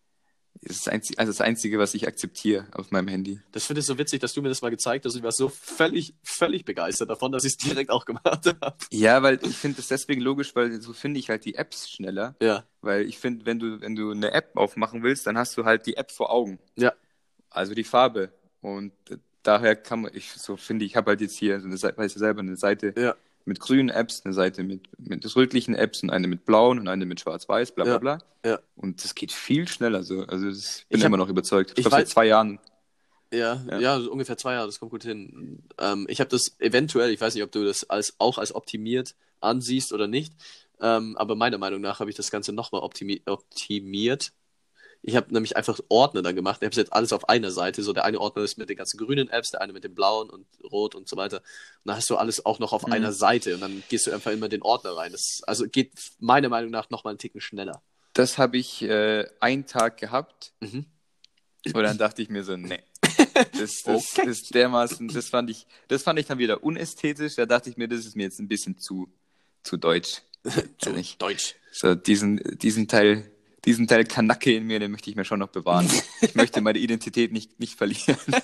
Das 0.61 0.77
ist 0.77 0.87
das 0.87 0.93
Einzige, 0.93 1.19
also 1.19 1.31
das 1.31 1.41
Einzige, 1.41 1.79
was 1.79 1.93
ich 1.93 2.07
akzeptiere 2.07 2.65
auf 2.71 2.91
meinem 2.91 3.07
Handy. 3.07 3.39
Das 3.51 3.65
finde 3.65 3.81
ich 3.81 3.85
so 3.85 3.97
witzig, 3.97 4.19
dass 4.21 4.33
du 4.33 4.41
mir 4.41 4.49
das 4.49 4.61
mal 4.61 4.69
gezeigt 4.69 5.05
hast. 5.05 5.15
Ich 5.15 5.23
war 5.23 5.31
so 5.31 5.49
völlig, 5.49 6.15
völlig 6.23 6.65
begeistert 6.65 7.09
davon, 7.09 7.31
dass 7.31 7.43
ich 7.43 7.53
es 7.53 7.57
direkt 7.57 7.91
auch 7.91 8.05
gemacht 8.05 8.45
habe. 8.45 8.75
Ja, 8.91 9.21
weil 9.21 9.39
ich 9.43 9.55
finde 9.57 9.77
das 9.77 9.87
deswegen 9.89 10.21
logisch, 10.21 10.55
weil 10.55 10.81
so 10.81 10.93
finde 10.93 11.19
ich 11.19 11.29
halt 11.29 11.45
die 11.45 11.55
Apps 11.55 11.89
schneller. 11.89 12.35
Ja. 12.41 12.63
Weil 12.81 13.05
ich 13.05 13.19
finde, 13.19 13.45
wenn 13.45 13.59
du, 13.59 13.81
wenn 13.81 13.95
du 13.95 14.11
eine 14.11 14.31
App 14.31 14.51
aufmachen 14.55 15.03
willst, 15.03 15.27
dann 15.27 15.37
hast 15.37 15.57
du 15.57 15.65
halt 15.65 15.85
die 15.85 15.97
App 15.97 16.11
vor 16.11 16.31
Augen. 16.31 16.59
Ja. 16.75 16.93
Also 17.49 17.73
die 17.73 17.83
Farbe. 17.83 18.31
Und 18.61 18.93
äh, 19.09 19.17
daher 19.43 19.75
kann 19.75 20.01
man, 20.01 20.11
ich 20.13 20.31
so 20.31 20.57
finde, 20.57 20.85
ich 20.85 20.95
habe 20.95 21.11
halt 21.11 21.21
jetzt 21.21 21.35
hier 21.37 21.59
so 21.59 21.67
eine 21.67 21.77
Seite, 21.77 21.97
weiß 21.97 22.13
ja 22.15 22.19
selber, 22.19 22.41
eine 22.41 22.57
Seite 22.57 22.93
Ja. 22.97 23.15
Mit 23.45 23.59
grünen 23.59 23.89
Apps, 23.89 24.21
eine 24.25 24.33
Seite 24.33 24.63
mit, 24.63 24.87
mit 24.97 25.35
rötlichen 25.35 25.75
Apps 25.75 26.01
und 26.03 26.09
eine 26.09 26.27
mit 26.27 26.45
blauen 26.45 26.79
und 26.79 26.87
eine 26.87 27.05
mit 27.05 27.19
schwarz-weiß, 27.19 27.73
bla 27.73 27.83
bla 27.83 27.93
Ja. 27.93 27.99
bla. 27.99 28.17
Ja. 28.43 28.59
Und 28.75 29.03
das 29.03 29.13
geht 29.15 29.31
viel 29.31 29.67
schneller 29.67 30.03
so. 30.03 30.21
Also 30.25 30.47
das, 30.49 30.79
ich 30.79 30.87
bin 30.89 30.97
Ich 30.97 31.03
hab- 31.03 31.07
immer 31.09 31.17
noch 31.17 31.29
überzeugt. 31.29 31.71
Ich 31.71 31.77
ich 31.79 31.83
glaube, 31.83 31.97
seit 31.97 32.09
zwei 32.09 32.25
Jahren. 32.25 32.59
Ja, 33.31 33.63
ja, 33.69 33.79
Ja. 33.79 33.99
so 33.99 34.11
ungefähr 34.11 34.37
zwei 34.37 34.53
Jahre, 34.53 34.67
das 34.67 34.79
kommt 34.79 34.91
gut 34.91 35.03
hin. 35.03 35.63
Ähm, 35.79 36.05
ich 36.09 36.19
habe 36.19 36.29
das 36.29 36.55
eventuell, 36.59 37.09
ich 37.11 37.19
weiß 37.21 37.33
nicht, 37.35 37.43
ob 37.43 37.51
du 37.51 37.63
das 37.65 37.89
als, 37.89 38.15
auch 38.19 38.37
als 38.37 38.53
optimiert 38.55 39.15
ansiehst 39.41 39.93
oder 39.93 40.07
nicht, 40.07 40.33
ähm, 40.81 41.15
aber 41.17 41.35
meiner 41.35 41.57
Meinung 41.57 41.81
nach 41.81 41.99
habe 41.99 42.09
ich 42.09 42.15
das 42.15 42.31
Ganze 42.31 42.51
nochmal 42.53 42.81
optimi 42.81 43.21
optimiert. 43.25 44.31
Ich 45.07 45.15
habe 45.15 45.31
nämlich 45.31 45.55
einfach 45.55 45.79
Ordner 45.87 46.23
dann 46.23 46.35
gemacht. 46.35 46.61
Ich 46.61 46.65
habe 46.65 46.75
jetzt 46.75 46.91
alles 46.91 47.13
auf 47.13 47.29
einer 47.29 47.51
Seite. 47.51 47.83
So 47.83 47.93
der 47.93 48.05
eine 48.05 48.19
Ordner 48.19 48.41
ist 48.43 48.57
mit 48.57 48.69
den 48.69 48.75
ganzen 48.77 48.97
grünen 48.97 49.29
Apps, 49.29 49.51
der 49.51 49.61
eine 49.61 49.71
mit 49.71 49.83
den 49.83 49.93
blauen 49.93 50.31
und 50.31 50.47
rot 50.71 50.95
und 50.95 51.07
so 51.07 51.15
weiter. 51.15 51.37
Und 51.37 51.43
dann 51.89 51.97
hast 51.97 52.09
du 52.09 52.15
alles 52.17 52.43
auch 52.45 52.57
noch 52.57 52.73
auf 52.73 52.87
Mhm. 52.87 52.93
einer 52.93 53.11
Seite 53.13 53.53
und 53.53 53.61
dann 53.61 53.83
gehst 53.87 54.07
du 54.07 54.11
einfach 54.11 54.31
immer 54.31 54.45
in 54.45 54.49
den 54.49 54.63
Ordner 54.63 54.97
rein. 54.97 55.11
Das 55.11 55.41
also 55.45 55.67
geht 55.67 55.91
meiner 56.19 56.49
Meinung 56.49 56.71
nach 56.71 56.89
nochmal 56.89 57.11
einen 57.11 57.19
Ticken 57.19 57.39
schneller. 57.39 57.83
Das 58.13 58.39
habe 58.39 58.57
ich 58.57 58.81
äh, 58.81 59.27
einen 59.39 59.67
Tag 59.67 59.97
gehabt 59.97 60.53
Mhm. 60.59 60.85
und 61.67 61.75
dann 61.83 61.99
dachte 61.99 62.23
ich 62.23 62.29
mir 62.29 62.43
so, 62.43 62.57
nee. 62.57 62.79
Das, 63.59 63.83
das 63.83 64.17
Okay. 64.17 64.27
ist 64.29 64.55
dermaßen, 64.55 65.09
das 65.09 65.29
fand 65.29 65.49
ich, 65.51 65.67
das 65.87 66.01
fand 66.03 66.17
ich 66.19 66.25
dann 66.25 66.39
wieder 66.39 66.63
unästhetisch. 66.63 67.35
Da 67.35 67.45
dachte 67.45 67.69
ich 67.69 67.77
mir, 67.77 67.87
das 67.87 67.99
ist 68.05 68.15
mir 68.15 68.23
jetzt 68.23 68.39
ein 68.39 68.47
bisschen 68.47 68.77
zu, 68.79 69.07
zu 69.63 69.77
deutsch. 69.77 70.21
So 70.81 70.89
Ehrlich. 70.89 71.17
Deutsch. 71.17 71.55
So, 71.71 71.93
diesen, 71.95 72.39
diesen 72.59 72.87
Teil, 72.87 73.29
diesen 73.65 73.87
Teil 73.87 74.05
Kanacke 74.05 74.53
in 74.55 74.65
mir, 74.65 74.79
den 74.79 74.91
möchte 74.91 75.09
ich 75.09 75.15
mir 75.15 75.25
schon 75.25 75.39
noch 75.39 75.49
bewahren. 75.49 75.89
Ich 76.21 76.35
möchte 76.35 76.61
meine 76.61 76.79
Identität 76.79 77.31
nicht, 77.31 77.59
nicht 77.59 77.77
verlieren. 77.77 78.17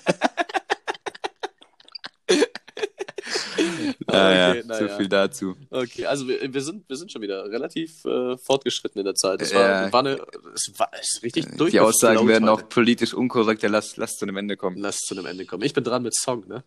ah, 4.06 4.32
ja, 4.32 4.50
Okay, 4.50 4.62
na 4.66 4.74
so 4.78 4.84
ja. 4.86 4.96
viel 4.96 5.08
dazu. 5.08 5.56
Okay, 5.70 6.06
also 6.06 6.28
wir, 6.28 6.52
wir, 6.52 6.60
sind, 6.60 6.88
wir 6.88 6.96
sind 6.96 7.10
schon 7.12 7.22
wieder 7.22 7.44
relativ 7.44 8.04
äh, 8.04 8.36
fortgeschritten 8.38 8.98
in 8.98 9.04
der 9.04 9.14
Zeit. 9.14 9.40
Das 9.40 9.54
war, 9.54 9.84
Ja. 9.86 9.92
war 9.92 10.00
eine, 10.00 10.20
es 10.54 10.72
war 10.76 10.90
ist 11.00 11.22
richtig 11.22 11.46
durch. 11.56 11.70
Die 11.72 11.80
Aussagen 11.80 12.26
werden 12.28 12.48
auch 12.48 12.68
politisch 12.68 13.14
unkorrekt. 13.14 13.62
Ja, 13.62 13.68
lass, 13.68 13.96
lass 13.96 14.16
zu 14.16 14.24
einem 14.24 14.36
Ende 14.36 14.56
kommen. 14.56 14.76
Lass 14.78 14.98
zu 14.98 15.14
einem 15.14 15.26
Ende 15.26 15.46
kommen. 15.46 15.62
Ich 15.62 15.72
bin 15.72 15.84
dran 15.84 16.02
mit 16.02 16.14
Song, 16.14 16.46
ne? 16.48 16.64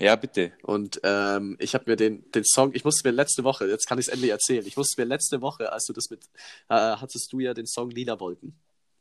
Ja, 0.00 0.14
bitte. 0.16 0.52
Und 0.62 1.00
ähm, 1.04 1.56
ich 1.58 1.74
habe 1.74 1.90
mir 1.90 1.96
den, 1.96 2.30
den 2.32 2.44
Song, 2.44 2.72
ich 2.74 2.84
musste 2.84 3.08
mir 3.08 3.14
letzte 3.14 3.44
Woche, 3.44 3.66
jetzt 3.66 3.86
kann 3.86 3.98
ich 3.98 4.08
es 4.08 4.12
endlich 4.12 4.30
erzählen, 4.30 4.66
ich 4.66 4.76
musste 4.76 5.00
mir 5.00 5.06
letzte 5.06 5.40
Woche, 5.40 5.72
als 5.72 5.86
du 5.86 5.94
das 5.94 6.10
mit, 6.10 6.24
äh, 6.68 6.74
hattest 6.74 7.32
du 7.32 7.40
ja 7.40 7.54
den 7.54 7.66
Song 7.66 7.90
Lila 7.90 8.20
Wolken. 8.20 8.58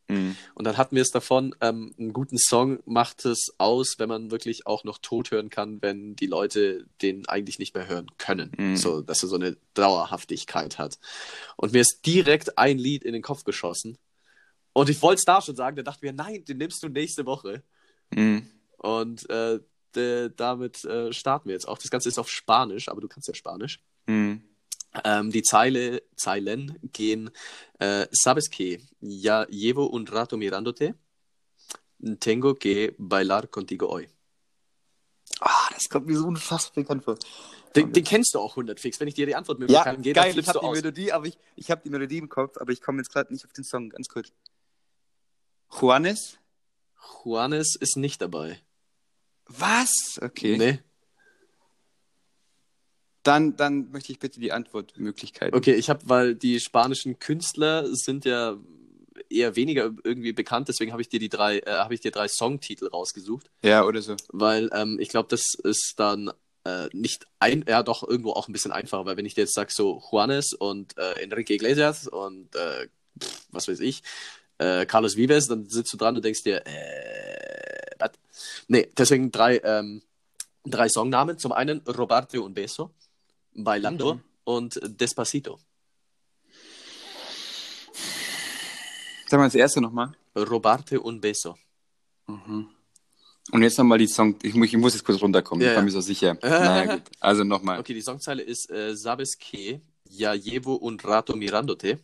Mhm. 0.08 0.36
Und 0.54 0.66
dann 0.66 0.78
hatten 0.78 0.96
wir 0.96 1.02
es 1.02 1.10
davon, 1.10 1.56
ähm, 1.62 1.94
einen 1.98 2.14
guten 2.14 2.38
Song 2.38 2.80
macht 2.86 3.26
es 3.26 3.56
aus, 3.58 3.96
wenn 3.98 4.08
man 4.08 4.32
wirklich 4.32 4.68
auch 4.68 4.84
noch 4.84 5.00
tot 5.00 5.32
hören 5.32 5.50
kann, 5.50 5.82
wenn 5.82 6.16
die 6.16 6.28
Leute 6.28 6.86
den 7.02 7.28
eigentlich 7.28 7.60
nicht 7.60 7.76
mehr 7.76 7.88
hören 7.88 8.08
können. 8.18 8.52
Mhm. 8.58 8.78
So, 8.78 9.02
dass 9.02 9.24
er 9.24 9.30
so 9.30 9.36
eine 9.36 9.58
Dauerhaftigkeit 9.74 10.78
hat. 10.78 11.00
Und 11.58 11.74
mir 11.74 11.82
ist 11.82 12.06
direkt 12.06 12.58
ein 12.58 12.78
Lied 12.78 13.04
in 13.04 13.14
den 13.14 13.24
Kopf 13.24 13.44
geschossen. 13.44 13.98
Und 14.74 14.90
ich 14.90 15.02
wollte 15.02 15.20
es 15.20 15.26
da 15.26 15.42
schon 15.42 15.56
sagen, 15.56 15.76
da 15.78 15.84
dachte 15.84 16.06
ich 16.06 16.12
mir, 16.12 16.16
nein, 16.16 16.46
den 16.46 16.58
nimmst 16.58 16.84
du 16.84 16.90
nächste 16.90 17.26
Woche. 17.26 17.64
Mhm. 18.12 18.48
Und 18.78 19.30
äh, 19.30 19.60
de, 19.96 20.30
damit 20.36 20.84
äh, 20.86 21.12
starten 21.14 21.50
wir 21.50 21.54
jetzt 21.54 21.68
auch. 21.68 21.78
Das 21.78 21.90
Ganze 21.90 22.10
ist 22.10 22.20
auf 22.20 22.30
Spanisch, 22.30 22.90
aber 22.90 23.02
du 23.02 23.08
kannst 23.08 23.28
ja 23.28 23.34
Spanisch. 23.34 23.80
Mhm. 24.08 24.44
Ähm, 25.04 25.32
die 25.32 25.44
Zeile, 25.44 26.04
Zeilen 26.16 26.80
gehen, 26.94 27.30
äh, 27.80 28.08
sabes 28.12 28.50
que 28.50 28.82
ya 29.02 29.46
llevo 29.50 29.88
un 29.88 30.08
rato 30.08 30.38
mirándote, 30.38 30.96
tengo 32.20 32.56
que 32.56 32.96
bailar 32.98 33.48
contigo 33.48 33.90
hoy. 33.90 34.08
Ah, 35.42 35.70
das 35.74 35.90
kommt 35.90 36.08
mir 36.08 36.18
so 36.18 36.28
unfassbar 36.28 36.84
bekannt 36.84 37.04
vor. 37.04 37.18
Den, 37.76 37.92
den 37.92 38.04
kennst 38.06 38.34
du 38.34 38.40
auch 38.40 38.52
100 38.52 38.80
fix. 38.80 39.00
Wenn 39.02 39.10
ich 39.10 39.16
dir 39.16 39.26
die 39.26 39.36
Antwortmöglichkeiten 39.36 40.02
gebe, 40.02 40.14
dann 40.14 40.24
geil, 40.24 40.30
ich 40.30 40.34
flippst 40.36 40.50
habe 40.50 40.60
du 40.60 40.66
die 40.66 40.70
aus. 40.70 40.78
Melodie, 40.78 41.12
aber 41.12 41.26
ich, 41.26 41.38
ich 41.58 41.72
habe 41.72 41.82
die 41.84 41.90
Melodie 41.90 42.20
im 42.20 42.30
Kopf, 42.30 42.58
aber 42.58 42.72
ich 42.72 42.82
komme 42.82 43.00
jetzt 43.00 43.12
gerade 43.12 43.34
nicht 43.34 43.44
auf 43.44 43.52
den 43.52 43.66
Song, 43.66 43.90
ganz 43.90 44.08
kurz. 44.08 44.32
Juanes? 45.82 46.38
Juanes 47.24 47.76
ist 47.76 47.98
nicht 47.98 48.22
dabei. 48.22 48.62
Was? 49.48 50.20
Okay. 50.22 50.58
Nee. 50.58 50.80
Dann, 53.24 53.56
dann 53.56 53.90
möchte 53.92 54.12
ich 54.12 54.20
bitte 54.20 54.40
die 54.40 54.52
Antwortmöglichkeiten. 54.52 55.58
Okay, 55.58 55.74
ich 55.74 55.90
habe, 55.90 56.02
weil 56.06 56.36
die 56.36 56.60
spanischen 56.60 57.18
Künstler 57.18 57.88
sind 57.96 58.24
ja 58.24 58.58
eher 59.30 59.56
weniger 59.56 59.92
irgendwie 60.04 60.34
bekannt, 60.34 60.68
deswegen 60.68 60.92
habe 60.92 61.02
ich 61.02 61.10
dir 61.10 61.20
die 61.20 61.30
drei, 61.30 61.60
äh, 61.60 61.72
habe 61.72 61.96
ich 61.96 62.02
dir 62.02 62.12
drei 62.12 62.28
Songtitel 62.28 62.88
rausgesucht. 62.88 63.50
Ja, 63.64 63.84
oder 63.84 64.02
so. 64.02 64.16
weil 64.30 64.70
ähm, 64.74 65.00
ich 65.00 65.10
glaube, 65.10 65.28
das 65.30 65.56
ist 65.56 65.96
dann 65.98 66.32
äh, 66.66 66.88
nicht 66.94 67.26
ein, 67.40 67.66
ja 67.68 67.82
doch 67.82 68.08
irgendwo 68.08 68.32
auch 68.34 68.48
ein 68.48 68.54
bisschen 68.54 68.72
einfacher, 68.72 69.06
weil 69.06 69.18
wenn 69.18 69.26
ich 69.26 69.34
dir 69.34 69.42
jetzt 69.42 69.56
sage, 69.56 69.72
so 69.74 70.02
Juanes 70.12 70.54
und 70.54 70.98
äh, 70.98 71.22
Enrique 71.24 71.52
Iglesias 71.52 72.08
und 72.08 72.56
äh, 72.56 72.88
pff, 73.20 73.48
was 73.52 73.68
weiß 73.68 73.80
ich, 73.80 74.04
äh, 74.58 74.86
Carlos 74.86 75.16
Vives, 75.16 75.48
dann 75.48 75.68
sitzt 75.68 75.92
du 75.94 75.98
dran 75.98 76.16
und 76.16 76.24
denkst 76.24 76.44
dir, 76.44 76.66
äh, 76.66 77.85
was? 78.00 78.12
Nee, 78.68 78.90
deswegen 78.98 79.32
drei, 79.32 79.60
ähm, 79.64 80.02
drei 80.66 80.90
Songnamen. 80.90 81.38
Zum 81.38 81.52
einen 81.52 81.80
Roberto 81.88 82.44
und 82.44 82.54
Beso, 82.54 82.92
Bailando 83.54 84.16
Mhm. 84.16 84.22
und 84.46 84.80
Despacito. 84.84 85.60
Sag 89.28 89.40
mal 89.40 89.46
das 89.48 89.56
erste 89.56 89.82
nochmal. 89.82 90.12
Robarte 90.36 91.00
und 91.02 91.22
Beso. 91.22 91.58
Mhm. 92.28 92.70
Und 93.52 93.62
jetzt 93.62 93.78
nochmal 93.78 93.98
die 93.98 94.08
Song. 94.08 94.36
Ich 94.42 94.54
muss, 94.56 94.68
ich 94.68 94.78
muss 94.78 94.94
jetzt 94.94 95.04
kurz 95.06 95.22
runterkommen, 95.22 95.62
Ja, 95.64 95.70
ich 95.72 95.76
war 95.76 95.82
ja. 95.82 95.86
mir 95.86 95.92
so 95.92 96.02
sicher. 96.02 96.38
naja, 96.42 96.96
gut. 96.96 97.04
Also 97.20 97.44
nochmal. 97.44 97.80
Okay, 97.80 97.94
die 97.94 98.02
Songzeile 98.02 98.42
ist 98.44 98.70
äh, 98.72 98.96
Sabes 98.96 99.38
que 99.38 99.82
ya 100.10 100.34
llevo 100.34 100.78
un 100.78 100.98
rato 101.00 101.36
mirándote. 101.36 102.00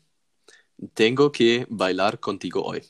Tengo 0.95 1.31
que 1.31 1.65
bailar 1.69 2.19
contigo 2.19 2.63
hoy. 2.65 2.81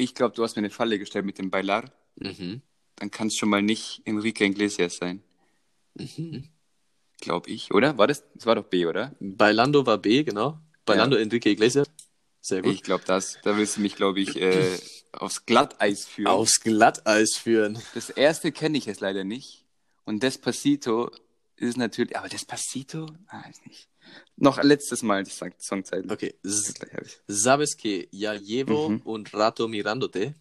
Ich 0.00 0.14
glaube, 0.14 0.34
du 0.34 0.42
hast 0.42 0.56
mir 0.56 0.60
eine 0.60 0.70
Falle 0.70 0.98
gestellt 0.98 1.26
mit 1.26 1.38
dem 1.38 1.50
Bailar. 1.50 1.92
Mhm. 2.16 2.62
Dann 2.96 3.10
kann 3.10 3.28
es 3.28 3.36
schon 3.36 3.50
mal 3.50 3.62
nicht 3.62 4.00
Enrique 4.04 4.40
Iglesias 4.44 4.96
sein. 4.96 5.22
Mhm. 5.94 6.48
Glaube 7.20 7.50
ich, 7.50 7.72
oder? 7.72 7.98
War 7.98 8.06
das? 8.06 8.24
Das 8.34 8.46
war 8.46 8.54
doch 8.54 8.64
B, 8.64 8.86
oder? 8.86 9.14
Bailando 9.20 9.84
war 9.84 9.98
B, 9.98 10.22
genau. 10.24 10.58
Bailando 10.86 11.16
Enrique 11.16 11.50
Iglesias. 11.50 11.86
Sehr 12.40 12.62
gut. 12.62 12.72
Ich 12.72 12.82
glaube, 12.82 13.04
das. 13.06 13.38
Da 13.42 13.58
willst 13.58 13.76
du 13.76 13.82
mich, 13.82 13.94
glaube 13.94 14.20
ich, 14.20 14.36
äh, 14.36 14.78
aufs 15.12 15.44
Glatteis 15.44 16.06
führen. 16.06 16.28
Aufs 16.28 16.60
Glatteis 16.60 17.36
führen. 17.36 17.78
Das 17.94 18.08
erste 18.08 18.52
kenne 18.52 18.78
ich 18.78 18.86
jetzt 18.86 19.00
leider 19.00 19.24
nicht. 19.24 19.66
Und 20.04 20.22
Despacito 20.22 21.10
ist 21.60 21.76
natürlich. 21.76 22.16
Aber 22.16 22.28
Despacito? 22.28 23.06
Ah, 23.28 23.42
weiß 23.46 23.60
nicht. 23.66 23.88
Noch 24.36 24.62
letztes 24.62 25.02
Mal 25.02 25.22
die 25.24 25.30
Song- 25.30 25.54
Songzeile. 25.58 26.10
Okay. 26.12 26.34
Sabes 27.28 27.76
que 27.76 28.08
ya 28.10 28.34
llevo 28.34 28.88
Mhm. 28.88 29.02
un 29.04 29.24
rato 29.26 29.68
mirándote. 29.68 30.34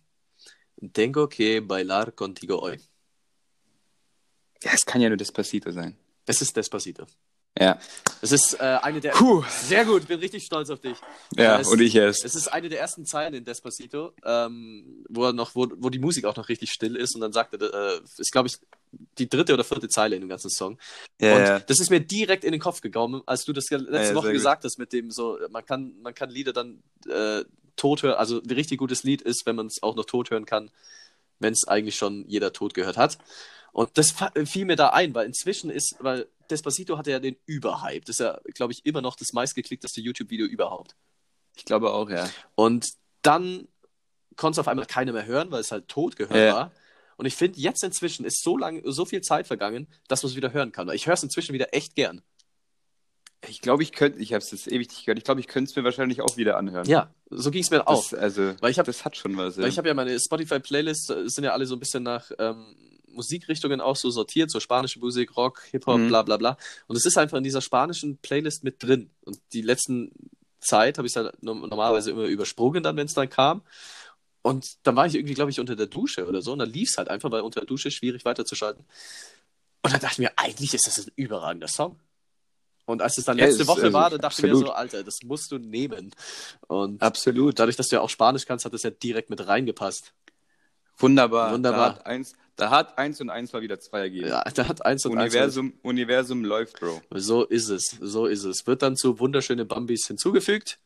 Tengo 0.93 1.27
que 1.27 1.59
bailar 1.61 2.13
contigo 2.15 2.59
hoy. 2.61 2.79
Ja, 4.63 4.71
es 4.73 4.85
kann 4.85 5.01
ja 5.01 5.09
nur 5.09 5.17
Despacito 5.17 5.71
sein. 5.71 5.97
Es 6.25 6.41
ist 6.41 6.55
Despacito. 6.55 7.05
Ja. 7.57 7.79
Es 8.21 8.31
ist 8.31 8.53
äh, 8.55 8.79
eine 8.81 9.01
der. 9.01 9.11
Puh. 9.11 9.43
Sehr 9.49 9.85
gut, 9.85 10.07
bin 10.07 10.19
richtig 10.19 10.45
stolz 10.45 10.69
auf 10.69 10.79
dich. 10.79 10.97
Ja, 11.35 11.59
es, 11.59 11.67
und 11.67 11.81
ich 11.81 11.95
erst. 11.95 12.23
Es 12.23 12.35
ist 12.35 12.47
eine 12.47 12.69
der 12.69 12.79
ersten 12.79 13.05
Zeilen 13.05 13.33
in 13.33 13.45
Despacito, 13.45 14.13
ähm, 14.23 15.05
wo 15.09 15.25
er 15.25 15.33
noch, 15.33 15.55
wo, 15.55 15.67
wo 15.77 15.89
die 15.89 15.99
Musik 15.99 16.25
auch 16.25 16.35
noch 16.35 16.49
richtig 16.49 16.71
still 16.71 16.95
ist 16.95 17.15
und 17.15 17.21
dann 17.21 17.33
sagt 17.33 17.53
er, 17.53 17.61
äh, 17.61 17.99
ist 18.17 18.31
glaube 18.31 18.47
ich 18.47 18.57
die 19.17 19.29
dritte 19.29 19.53
oder 19.53 19.63
vierte 19.63 19.87
Zeile 19.87 20.15
in 20.15 20.21
dem 20.21 20.29
ganzen 20.29 20.49
Song. 20.49 20.77
Ja, 21.19 21.35
und 21.35 21.41
ja. 21.41 21.59
das 21.59 21.79
ist 21.79 21.89
mir 21.89 21.99
direkt 21.99 22.43
in 22.43 22.51
den 22.51 22.61
Kopf 22.61 22.81
gekommen, 22.81 23.21
als 23.25 23.45
du 23.45 23.53
das 23.53 23.69
letzte 23.69 23.93
Ja, 23.93 24.15
Woche 24.15 24.31
gesagt 24.31 24.63
hast 24.63 24.77
mit 24.77 24.93
dem 24.93 25.11
so, 25.11 25.37
man 25.49 25.65
kann, 25.65 25.93
man 26.01 26.13
kann 26.13 26.29
Lieder 26.29 26.53
dann 26.53 26.81
äh, 27.07 27.43
tot 27.75 28.03
hören, 28.03 28.15
also 28.15 28.41
ein 28.41 28.51
richtig 28.51 28.79
gutes 28.79 29.03
Lied 29.03 29.21
ist, 29.21 29.45
wenn 29.45 29.55
man 29.55 29.67
es 29.67 29.81
auch 29.83 29.95
noch 29.95 30.05
tot 30.05 30.31
hören 30.31 30.45
kann, 30.45 30.71
wenn 31.39 31.53
es 31.53 31.67
eigentlich 31.67 31.95
schon 31.95 32.25
jeder 32.27 32.53
tot 32.53 32.73
gehört 32.73 32.97
hat. 32.97 33.17
Und 33.71 33.97
das 33.97 34.13
fiel 34.45 34.65
mir 34.65 34.75
da 34.75 34.89
ein, 34.89 35.13
weil 35.15 35.25
inzwischen 35.27 35.69
ist, 35.69 35.95
weil 35.99 36.27
Despacito 36.49 36.97
hatte 36.97 37.11
ja 37.11 37.19
den 37.19 37.35
Überhype. 37.45 38.01
Das 38.01 38.15
ist 38.15 38.19
ja, 38.19 38.39
glaube 38.55 38.73
ich, 38.73 38.85
immer 38.85 39.01
noch 39.01 39.15
das 39.15 39.33
meistgeklickteste 39.33 40.01
YouTube-Video 40.01 40.47
überhaupt. 40.47 40.95
Ich 41.55 41.65
glaube 41.65 41.91
auch, 41.93 42.09
ja. 42.09 42.29
Und 42.55 42.89
dann 43.21 43.67
konnte 44.35 44.55
es 44.55 44.59
auf 44.59 44.67
einmal 44.67 44.85
keiner 44.85 45.11
mehr 45.11 45.25
hören, 45.25 45.51
weil 45.51 45.61
es 45.61 45.71
halt 45.71 45.87
tot 45.87 46.15
gehört 46.15 46.35
Ja. 46.35 46.53
war. 46.55 46.71
Und 47.17 47.25
ich 47.25 47.35
finde, 47.35 47.59
jetzt 47.59 47.83
inzwischen 47.83 48.23
ist 48.25 48.41
so 48.41 48.57
lang, 48.57 48.81
so 48.85 49.03
viel 49.05 49.19
Zeit 49.21 49.45
vergangen, 49.45 49.87
dass 50.07 50.23
man 50.23 50.29
es 50.31 50.35
wieder 50.37 50.53
hören 50.53 50.71
kann. 50.71 50.87
Weil 50.87 50.95
ich 50.95 51.05
höre 51.05 51.15
es 51.15 51.23
inzwischen 51.23 51.53
wieder 51.53 51.73
echt 51.73 51.95
gern. 51.95 52.21
Ich 53.47 53.61
glaube, 53.61 53.83
ich 53.83 53.91
könnte, 53.91 54.19
ich 54.19 54.33
habe 54.33 54.43
es 54.43 54.51
jetzt 54.51 54.67
ewig 54.67 54.89
nicht 54.89 55.05
gehört, 55.05 55.17
ich 55.17 55.23
glaube, 55.23 55.39
ich 55.39 55.47
könnte 55.47 55.69
es 55.69 55.75
mir 55.75 55.83
wahrscheinlich 55.83 56.21
auch 56.21 56.35
wieder 56.37 56.57
anhören. 56.57 56.85
Ja, 56.87 57.13
so 57.29 57.51
ging 57.51 57.61
es 57.61 57.69
mir 57.71 57.87
auch. 57.87 58.09
Das, 58.09 58.19
also, 58.19 58.53
Weil 58.59 58.71
ich 58.71 58.79
hab- 58.79 58.85
das 58.85 59.05
hat 59.05 59.15
schon 59.15 59.37
was. 59.37 59.55
Ja. 59.55 59.63
Weil 59.63 59.69
ich 59.69 59.77
habe 59.77 59.87
ja 59.87 59.93
meine 59.93 60.17
Spotify-Playlists, 60.19 61.09
äh, 61.09 61.29
sind 61.29 61.43
ja 61.45 61.51
alle 61.51 61.65
so 61.65 61.75
ein 61.75 61.79
bisschen 61.79 62.03
nach 62.03 62.31
ähm, 62.37 62.75
Musikrichtungen 63.19 63.81
auch 63.81 63.97
so 63.97 64.09
sortiert, 64.11 64.49
so 64.49 64.59
spanische 64.61 64.99
Musik, 64.99 65.35
Rock, 65.35 65.61
Hip-Hop, 65.71 65.99
Mhm. 65.99 66.07
bla 66.07 66.21
bla 66.23 66.37
bla. 66.37 66.57
Und 66.87 66.95
es 66.95 67.05
ist 67.05 67.17
einfach 67.17 67.37
in 67.37 67.43
dieser 67.43 67.61
spanischen 67.61 68.17
Playlist 68.17 68.63
mit 68.63 68.81
drin. 68.81 69.09
Und 69.25 69.39
die 69.51 69.61
letzten 69.61 70.11
Zeit 70.61 70.97
habe 70.97 71.05
ich 71.07 71.11
es 71.13 71.17
halt 71.17 71.43
no- 71.43 71.53
normalerweise 71.53 72.11
immer 72.11 72.23
übersprungen 72.23 72.81
dann, 72.81 72.95
wenn 72.95 73.07
es 73.07 73.13
dann 73.13 73.29
kam. 73.29 73.61
Und 74.41 74.77
dann 74.83 74.95
war 74.95 75.05
ich 75.05 75.15
irgendwie, 75.15 75.33
glaube 75.33 75.51
ich, 75.51 75.59
unter 75.59 75.75
der 75.75 75.87
Dusche 75.87 76.25
oder 76.25 76.41
so. 76.41 76.53
Und 76.53 76.59
dann 76.59 76.69
lief 76.71 76.89
es 76.91 76.97
halt 76.97 77.09
einfach, 77.09 77.29
weil 77.29 77.41
unter 77.41 77.59
der 77.59 77.67
Dusche 77.67 77.91
schwierig 77.91 78.23
weiterzuschalten. 78.23 78.85
Und 79.83 79.93
dann 79.93 79.99
dachte 79.99 80.13
ich 80.13 80.19
mir, 80.19 80.31
eigentlich 80.37 80.73
ist 80.73 80.87
das 80.87 80.97
ein 80.99 81.11
überragender 81.17 81.67
Song. 81.67 81.99
Und 82.85 83.01
als 83.01 83.17
es 83.17 83.25
dann 83.25 83.37
Ja, 83.37 83.45
letzte 83.45 83.61
ist- 83.63 83.67
Woche 83.67 83.81
also, 83.83 83.93
war, 83.93 84.09
dann 84.09 84.19
dachte 84.21 84.39
ich 84.39 84.43
mir 84.43 84.49
absolut. 84.51 84.67
so, 84.69 84.73
Alter, 84.73 85.03
das 85.03 85.19
musst 85.23 85.51
du 85.51 85.57
nehmen. 85.59 86.11
Und 86.67 87.01
Absolut. 87.01 87.59
dadurch, 87.59 87.75
dass 87.75 87.87
du 87.89 87.97
ja 87.97 88.01
auch 88.01 88.09
Spanisch 88.09 88.45
kannst, 88.45 88.65
hat 88.65 88.73
das 88.73 88.83
ja 88.83 88.89
direkt 88.89 89.29
mit 89.29 89.45
reingepasst. 89.45 90.13
Wunderbar. 90.97 91.53
Wunderbar. 91.53 91.89
Da 91.91 91.95
hat 91.99 92.05
eins, 92.07 92.33
da 92.59 92.69
hat 92.69 92.97
eins 92.97 93.19
und 93.21 93.29
eins 93.29 93.51
mal 93.53 93.61
wieder 93.61 93.79
zwei 93.79 93.99
ergeben. 94.01 94.27
Ja, 94.27 94.43
da 94.43 94.67
hat 94.67 94.85
eins 94.85 95.05
und 95.05 95.13
Universum, 95.13 95.73
Universum 95.81 96.43
läuft, 96.43 96.79
Bro. 96.79 97.01
So 97.15 97.43
ist 97.45 97.69
es, 97.69 97.95
so 97.99 98.25
ist 98.25 98.43
es. 98.43 98.67
Wird 98.67 98.81
dann 98.81 98.95
zu 98.95 99.19
wunderschöne 99.19 99.65
Bambis 99.65 100.05
hinzugefügt. 100.07 100.79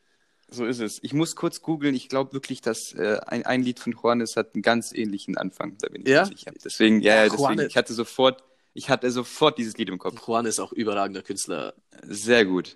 So 0.49 0.65
ist 0.65 0.79
es. 0.81 0.99
Ich 1.01 1.13
muss 1.13 1.35
kurz 1.35 1.61
googeln. 1.61 1.95
Ich 1.95 2.09
glaube 2.09 2.33
wirklich, 2.33 2.61
dass 2.61 2.93
äh, 2.93 3.19
ein, 3.25 3.45
ein 3.45 3.63
Lied 3.63 3.79
von 3.79 3.93
Juanes 3.93 4.35
hat 4.35 4.53
einen 4.53 4.61
ganz 4.61 4.93
ähnlichen 4.93 5.35
Anfang. 5.37 5.77
Da 5.81 5.89
bin 5.89 6.03
ich 6.03 6.07
Ja? 6.09 6.21
mir 6.25 6.27
sicher. 6.37 6.51
Deswegen, 6.63 7.01
ja, 7.01 7.15
Ja, 7.15 7.15
ja, 7.15 7.23
deswegen. 7.29 7.41
Juanes- 7.43 7.67
Ich 7.69 7.77
hatte 7.77 7.93
sofort, 7.93 8.43
ich 8.75 8.89
hatte 8.89 9.09
sofort 9.09 9.57
dieses 9.57 9.75
Lied 9.77 9.89
im 9.89 9.97
Kopf. 9.97 10.27
Juan 10.27 10.45
ist 10.45 10.59
auch 10.59 10.71
überragender 10.71 11.23
Künstler. 11.23 11.73
Sehr 12.03 12.45
gut. 12.45 12.75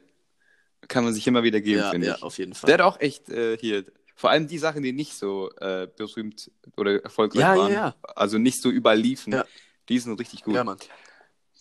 Kann 0.87 1.03
man 1.03 1.13
sich 1.13 1.27
immer 1.27 1.43
wieder 1.43 1.59
geben, 1.61 1.79
Ja, 1.79 1.91
finde 1.91 2.07
ja, 2.07 2.15
ich. 2.15 2.23
auf 2.23 2.37
jeden 2.39 2.53
Fall. 2.55 2.67
Der 2.67 2.75
hat 2.75 2.81
auch 2.81 2.99
echt 2.99 3.29
äh, 3.29 3.57
hier, 3.57 3.83
vor 4.17 4.31
allem 4.31 4.47
die 4.47 4.57
Sachen, 4.57 4.81
die 4.83 4.91
nicht 4.91 5.13
so 5.13 5.49
äh, 5.57 5.87
berühmt 5.95 6.51
oder 6.75 7.01
erfolgreich 7.03 7.39
Ja, 7.39 7.53
ja, 7.55 7.61
waren, 7.61 7.71
ja. 7.71 7.95
also 8.15 8.37
nicht 8.37 8.61
so 8.61 8.69
überall 8.69 8.99
liefen, 8.99 9.31
Ja. 9.31 9.45
die 9.87 9.99
sind 9.99 10.19
richtig 10.19 10.43
gut. 10.43 10.55
Ja, 10.55 10.75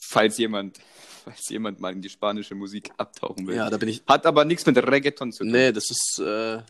falls 0.08 0.38
jemand, 0.38 0.78
falls 1.24 1.48
jemand 1.50 1.78
mal 1.80 1.92
in 1.92 2.00
die 2.02 2.08
spanische 2.08 2.54
Musik 2.54 2.90
abtauchen 2.96 3.46
will. 3.46 3.56
Ja, 3.56 3.68
da 3.70 3.76
bin 3.76 3.88
ich. 3.90 4.02
Hat 4.06 4.24
aber 4.26 4.44
nichts 4.44 4.64
mit 4.66 4.76
Reggaeton 4.78 5.32
zu 5.32 5.44
tun. 5.44 5.52
Nee, 5.52 5.70
das 5.70 5.90
ist 5.90 6.18
äh, 6.18 6.62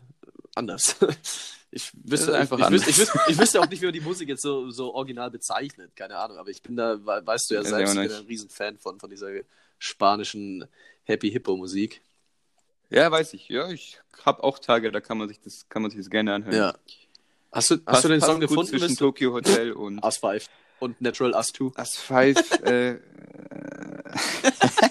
anders. 0.54 0.96
Ich 1.72 1.90
wüsste, 2.04 2.34
einfach 2.34 2.58
ich, 2.58 2.70
wüsste, 2.70 2.88
ich, 2.90 2.98
wüsste, 2.98 3.20
ich 3.28 3.38
wüsste 3.38 3.60
auch 3.60 3.68
nicht, 3.68 3.82
wie 3.82 3.86
man 3.86 3.92
die 3.92 4.00
Musik 4.12 4.28
jetzt 4.30 4.40
so, 4.40 4.70
so 4.70 4.94
original 4.94 5.30
bezeichnet. 5.30 5.94
Keine 5.94 6.16
Ahnung, 6.16 6.38
aber 6.38 6.48
ich 6.48 6.62
bin 6.62 6.74
da, 6.74 6.96
we- 7.04 7.26
weißt 7.26 7.50
du 7.50 7.54
ja 7.54 7.60
ich 7.60 7.66
selbst, 7.68 7.94
ich 7.94 8.00
bin 8.00 8.12
ein 8.12 8.24
Riesenfan 8.26 8.78
von, 8.78 8.98
von 8.98 9.10
dieser 9.10 9.28
spanischen 9.78 10.64
Happy 11.04 11.30
Hippo 11.30 11.54
Musik. 11.56 12.00
Ja, 12.90 13.10
weiß 13.10 13.34
ich. 13.34 13.48
Ja, 13.48 13.68
ich 13.70 14.00
habe 14.24 14.44
auch 14.44 14.58
Tage, 14.58 14.92
da 14.92 15.00
kann 15.00 15.18
man 15.18 15.28
sich 15.28 15.40
das, 15.40 15.68
kann 15.68 15.82
man 15.82 15.90
sich 15.90 16.00
das 16.00 16.10
gerne 16.10 16.34
anhören. 16.34 16.56
Ja. 16.56 16.74
Hast 17.52 17.70
du, 17.70 17.78
hast 17.86 18.04
du 18.04 18.08
den 18.08 18.20
Song 18.20 18.40
gefunden? 18.40 18.66
zwischen 18.66 18.88
Bist? 18.88 18.98
Tokyo 18.98 19.32
Hotel 19.32 19.72
und 19.72 20.02
Us 20.04 20.18
5 20.18 20.46
und 20.80 21.00
Natural 21.00 21.34
Us 21.34 21.48
2. 21.48 21.72
As 21.76 21.96
Five. 21.96 22.36
äh, 22.62 22.98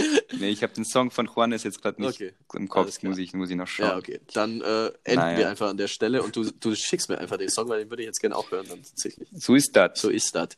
nee, 0.38 0.50
ich 0.50 0.62
habe 0.62 0.72
den 0.72 0.84
Song 0.84 1.10
von 1.10 1.26
Juanes 1.26 1.64
jetzt 1.64 1.82
gerade 1.82 2.00
nicht 2.00 2.14
Okay, 2.14 2.32
im 2.54 2.68
Kopf. 2.68 3.02
Muss 3.02 3.18
ich, 3.18 3.32
muss 3.34 3.50
ich 3.50 3.56
noch 3.56 3.66
schauen. 3.66 3.88
Ja, 3.88 3.96
okay. 3.98 4.20
Dann 4.32 4.60
äh, 4.60 4.86
enden 5.04 5.16
Naja. 5.16 5.38
wir 5.38 5.50
einfach 5.50 5.68
an 5.68 5.76
der 5.76 5.88
Stelle 5.88 6.22
und 6.22 6.36
du, 6.36 6.50
du 6.50 6.74
schickst 6.74 7.08
mir 7.08 7.18
einfach 7.18 7.36
den 7.36 7.48
Song, 7.50 7.68
weil 7.68 7.80
den 7.80 7.90
würde 7.90 8.02
ich 8.02 8.06
jetzt 8.06 8.20
gerne 8.20 8.36
auch 8.36 8.50
hören 8.50 8.66
dann 8.68 8.82
tatsächlich. 8.82 9.28
So 9.32 9.54
ist 9.54 9.74
das. 9.76 10.00
So 10.00 10.08
ist 10.08 10.34
das. 10.34 10.50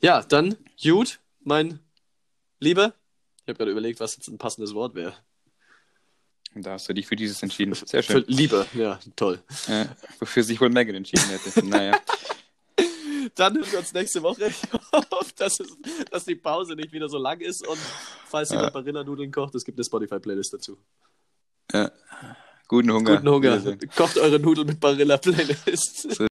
Ja, 0.00 0.22
dann 0.22 0.56
gut, 0.82 1.20
mein 1.40 1.80
Lieber. 2.60 2.94
Ich 3.42 3.48
habe 3.48 3.58
gerade 3.58 3.70
überlegt, 3.70 4.00
was 4.00 4.16
jetzt 4.16 4.28
ein 4.28 4.38
passendes 4.38 4.74
Wort 4.74 4.94
wäre. 4.94 5.14
Da 6.62 6.72
hast 6.72 6.88
du 6.88 6.94
dich 6.94 7.06
für 7.06 7.16
dieses 7.16 7.42
entschieden. 7.42 7.74
Sehr 7.74 8.02
schön. 8.02 8.24
Liebe, 8.26 8.66
ja, 8.74 8.98
toll. 9.14 9.40
Ja, 9.68 9.86
wofür 10.18 10.42
sich 10.42 10.60
wohl 10.60 10.70
Megan 10.70 10.94
entschieden 10.94 11.24
hätte. 11.28 11.66
naja. 11.66 12.00
Dann 13.34 13.54
hören 13.56 13.70
wir 13.70 13.78
uns 13.80 13.92
nächste 13.92 14.22
Woche. 14.22 14.50
Ich 14.96 15.12
hoffe, 15.12 15.32
dass, 15.36 15.60
es, 15.60 15.68
dass 16.10 16.24
die 16.24 16.36
Pause 16.36 16.74
nicht 16.74 16.92
wieder 16.92 17.08
so 17.08 17.18
lang 17.18 17.40
ist 17.40 17.66
und 17.66 17.78
falls 18.26 18.50
jemand 18.50 18.72
Barilla-Nudeln 18.72 19.30
kocht, 19.30 19.54
es 19.54 19.64
gibt 19.64 19.78
eine 19.78 19.84
Spotify-Playlist 19.84 20.54
dazu. 20.54 20.78
Ja. 21.72 21.90
Guten 22.68 22.90
Hunger. 22.90 23.16
Guten 23.16 23.28
Hunger. 23.28 23.76
Kocht 23.94 24.16
eure 24.18 24.40
Nudeln 24.40 24.66
mit 24.66 24.80
Barilla-Playlist. 24.80 26.18